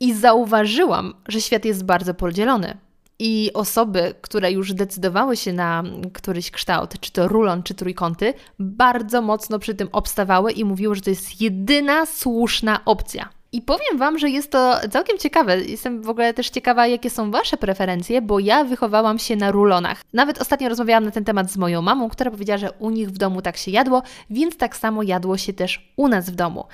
i 0.00 0.14
zauważyłam, 0.14 1.14
że 1.28 1.40
świat 1.40 1.64
jest 1.64 1.84
bardzo 1.84 2.14
podzielony. 2.14 2.76
I 3.18 3.50
osoby, 3.54 4.14
które 4.20 4.52
już 4.52 4.74
decydowały 4.74 5.36
się 5.36 5.52
na 5.52 5.82
któryś 6.12 6.50
kształt, 6.50 7.00
czy 7.00 7.12
to 7.12 7.28
rulon, 7.28 7.62
czy 7.62 7.74
trójkąty, 7.74 8.34
bardzo 8.58 9.22
mocno 9.22 9.58
przy 9.58 9.74
tym 9.74 9.88
obstawały 9.92 10.52
i 10.52 10.64
mówiły, 10.64 10.94
że 10.94 11.00
to 11.00 11.10
jest 11.10 11.40
jedyna 11.40 12.06
słuszna 12.06 12.84
opcja. 12.84 13.28
I 13.52 13.62
powiem 13.62 13.98
Wam, 13.98 14.18
że 14.18 14.30
jest 14.30 14.50
to 14.50 14.80
całkiem 14.90 15.18
ciekawe. 15.18 15.60
Jestem 15.60 16.02
w 16.02 16.08
ogóle 16.08 16.34
też 16.34 16.50
ciekawa, 16.50 16.86
jakie 16.86 17.10
są 17.10 17.30
Wasze 17.30 17.56
preferencje, 17.56 18.22
bo 18.22 18.38
ja 18.38 18.64
wychowałam 18.64 19.18
się 19.18 19.36
na 19.36 19.50
rulonach. 19.50 20.02
Nawet 20.12 20.40
ostatnio 20.40 20.68
rozmawiałam 20.68 21.04
na 21.04 21.10
ten 21.10 21.24
temat 21.24 21.50
z 21.50 21.56
moją 21.56 21.82
mamą, 21.82 22.08
która 22.08 22.30
powiedziała, 22.30 22.58
że 22.58 22.72
u 22.72 22.90
nich 22.90 23.08
w 23.08 23.18
domu 23.18 23.42
tak 23.42 23.56
się 23.56 23.70
jadło, 23.70 24.02
więc 24.30 24.56
tak 24.56 24.76
samo 24.76 25.02
jadło 25.02 25.38
się 25.38 25.52
też 25.52 25.92
u 25.96 26.08
nas 26.08 26.30
w 26.30 26.34
domu. 26.34 26.64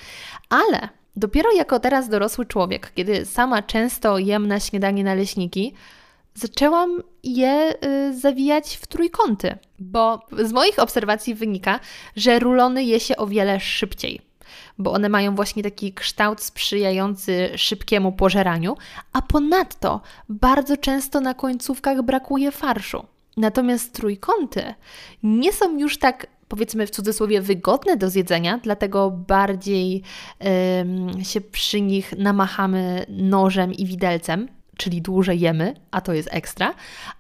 Ale 0.49 0.89
dopiero 1.17 1.53
jako 1.53 1.81
teraz 1.81 2.09
dorosły 2.09 2.47
człowiek, 2.47 2.93
kiedy 2.95 3.27
sama 3.27 3.63
często 3.63 4.19
jem 4.19 4.47
na 4.49 4.61
śniadanie 4.61 5.05
naleśniki, 5.05 5.75
zaczęłam 6.35 7.03
je 7.23 7.75
y, 7.85 8.19
zawijać 8.19 8.77
w 8.77 8.87
trójkąty, 8.87 9.59
bo 9.79 10.21
z 10.43 10.53
moich 10.53 10.79
obserwacji 10.79 11.35
wynika, 11.35 11.81
że 12.17 12.39
rulony 12.39 12.85
je 12.85 13.01
się 13.01 13.17
o 13.17 13.27
wiele 13.27 13.61
szybciej 13.61 14.26
bo 14.79 14.93
one 14.93 15.09
mają 15.09 15.35
właśnie 15.35 15.63
taki 15.63 15.93
kształt 15.93 16.43
sprzyjający 16.43 17.51
szybkiemu 17.57 18.13
pożeraniu, 18.13 18.77
a 19.13 19.23
ponadto 19.23 20.01
bardzo 20.29 20.77
często 20.77 21.21
na 21.21 21.35
końcówkach 21.35 22.03
brakuje 22.03 22.51
farszu. 22.51 23.07
Natomiast 23.37 23.93
trójkąty 23.93 24.75
nie 25.23 25.53
są 25.53 25.79
już 25.79 25.99
tak 25.99 26.27
powiedzmy 26.49 26.87
w 26.87 26.91
cudzysłowie 26.91 27.41
wygodne 27.41 27.97
do 27.97 28.11
zjedzenia, 28.11 28.59
dlatego 28.63 29.11
bardziej 29.11 30.03
się 31.23 31.41
przy 31.41 31.81
nich 31.81 32.13
namachamy 32.19 33.07
nożem 33.09 33.73
i 33.73 33.87
widelcem, 33.87 34.49
czyli 34.77 35.03
dłużej 35.03 35.41
jemy, 35.41 35.75
a 35.91 36.01
to 36.01 36.13
jest 36.13 36.29
ekstra. 36.33 36.75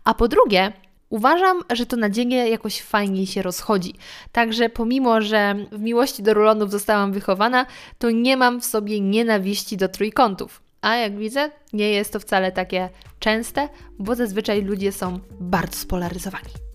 A 0.05 0.15
po 0.15 0.29
drugie, 0.29 0.73
Uważam, 1.11 1.61
że 1.73 1.87
to 1.87 1.97
nadzienie 1.97 2.49
jakoś 2.49 2.83
fajniej 2.83 3.27
się 3.27 3.43
rozchodzi. 3.43 3.95
Także 4.33 4.69
pomimo, 4.69 5.21
że 5.21 5.55
w 5.73 5.81
miłości 5.81 6.23
do 6.23 6.35
rulonów 6.35 6.71
zostałam 6.71 7.13
wychowana, 7.13 7.67
to 7.99 8.11
nie 8.11 8.37
mam 8.37 8.61
w 8.61 8.65
sobie 8.65 9.01
nienawiści 9.01 9.77
do 9.77 9.89
trójkątów. 9.89 10.63
A 10.81 10.97
jak 10.97 11.17
widzę, 11.17 11.51
nie 11.73 11.91
jest 11.91 12.13
to 12.13 12.21
wcale 12.21 12.53
takie 12.53 12.89
częste, 13.19 13.69
bo 13.99 14.15
zazwyczaj 14.15 14.63
ludzie 14.63 14.93
są 14.93 15.19
bardzo 15.41 15.77
spolaryzowani. 15.79 16.66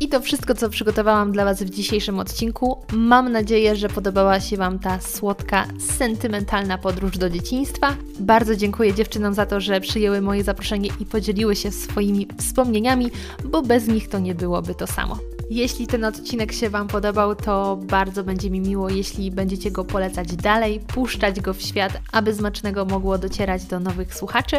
I 0.00 0.08
to 0.08 0.20
wszystko, 0.20 0.54
co 0.54 0.68
przygotowałam 0.68 1.32
dla 1.32 1.44
Was 1.44 1.62
w 1.62 1.70
dzisiejszym 1.70 2.18
odcinku. 2.18 2.76
Mam 2.92 3.32
nadzieję, 3.32 3.76
że 3.76 3.88
podobała 3.88 4.40
się 4.40 4.56
Wam 4.56 4.78
ta 4.78 5.00
słodka, 5.00 5.66
sentymentalna 5.98 6.78
podróż 6.78 7.18
do 7.18 7.30
dzieciństwa. 7.30 7.96
Bardzo 8.20 8.56
dziękuję 8.56 8.94
dziewczynom 8.94 9.34
za 9.34 9.46
to, 9.46 9.60
że 9.60 9.80
przyjęły 9.80 10.20
moje 10.20 10.44
zaproszenie 10.44 10.90
i 11.00 11.06
podzieliły 11.06 11.56
się 11.56 11.72
swoimi 11.72 12.28
wspomnieniami, 12.38 13.10
bo 13.44 13.62
bez 13.62 13.86
nich 13.86 14.08
to 14.08 14.18
nie 14.18 14.34
byłoby 14.34 14.74
to 14.74 14.86
samo. 14.86 15.18
Jeśli 15.50 15.86
ten 15.86 16.04
odcinek 16.04 16.52
się 16.52 16.70
Wam 16.70 16.88
podobał, 16.88 17.34
to 17.34 17.76
bardzo 17.76 18.24
będzie 18.24 18.50
mi 18.50 18.60
miło, 18.60 18.88
jeśli 18.88 19.30
będziecie 19.30 19.70
go 19.70 19.84
polecać 19.84 20.36
dalej, 20.36 20.80
puszczać 20.80 21.40
go 21.40 21.54
w 21.54 21.62
świat, 21.62 22.00
aby 22.12 22.34
Smacznego 22.34 22.84
mogło 22.84 23.18
docierać 23.18 23.64
do 23.64 23.80
nowych 23.80 24.14
słuchaczy. 24.14 24.56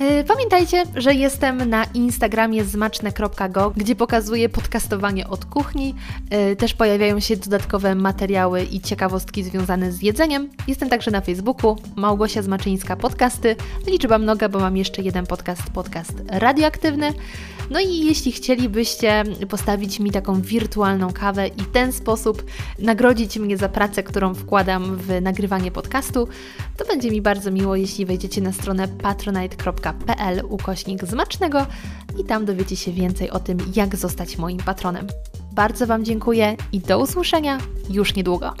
E, 0.00 0.24
pamiętajcie, 0.24 0.84
że 0.94 1.14
jestem 1.14 1.68
na 1.70 1.84
Instagramie 1.84 2.64
zmaczne.go, 2.64 3.72
gdzie 3.76 3.96
pokazuję 3.96 4.48
podcastowanie 4.48 5.28
od 5.28 5.44
kuchni. 5.44 5.94
E, 6.30 6.56
też 6.56 6.74
pojawiają 6.74 7.20
się 7.20 7.36
dodatkowe 7.36 7.94
materiały 7.94 8.62
i 8.62 8.80
ciekawostki 8.80 9.44
związane 9.44 9.92
z 9.92 10.02
jedzeniem. 10.02 10.48
Jestem 10.68 10.88
także 10.88 11.10
na 11.10 11.20
Facebooku 11.20 11.76
Małgosia 11.96 12.42
Zmaczyńska 12.42 12.96
Podcasty. 12.96 13.56
Liczba 13.86 14.18
mnoga, 14.18 14.48
bo 14.48 14.58
mam 14.58 14.76
jeszcze 14.76 15.02
jeden 15.02 15.26
podcast, 15.26 15.62
podcast 15.74 16.12
radioaktywny. 16.28 17.12
No 17.70 17.80
i 17.80 18.06
jeśli 18.06 18.32
chcielibyście 18.32 19.24
postawić 19.48 20.00
mi 20.00 20.10
taką 20.10 20.40
wirtualną 20.40 21.12
kawę 21.12 21.48
i 21.48 21.62
w 21.62 21.70
ten 21.70 21.92
sposób 21.92 22.44
nagrodzić 22.78 23.38
mnie 23.38 23.56
za 23.56 23.68
pracę, 23.68 24.02
którą 24.02 24.34
wkładam 24.34 24.96
w 24.96 25.22
nagrywanie 25.22 25.70
podcastu, 25.70 26.28
to 26.76 26.84
będzie 26.84 27.10
mi 27.10 27.22
bardzo 27.22 27.50
miło, 27.50 27.76
jeśli 27.76 28.06
wejdziecie 28.06 28.40
na 28.40 28.52
stronę 28.52 28.88
patronite.pl 28.88 30.42
ukośnik 30.48 31.04
zmacznego 31.04 31.66
i 32.18 32.24
tam 32.24 32.44
dowiecie 32.44 32.76
się 32.76 32.92
więcej 32.92 33.30
o 33.30 33.40
tym, 33.40 33.58
jak 33.76 33.96
zostać 33.96 34.38
moim 34.38 34.58
patronem. 34.58 35.06
Bardzo 35.52 35.86
Wam 35.86 36.04
dziękuję 36.04 36.56
i 36.72 36.80
do 36.80 36.98
usłyszenia 36.98 37.58
już 37.90 38.14
niedługo. 38.14 38.54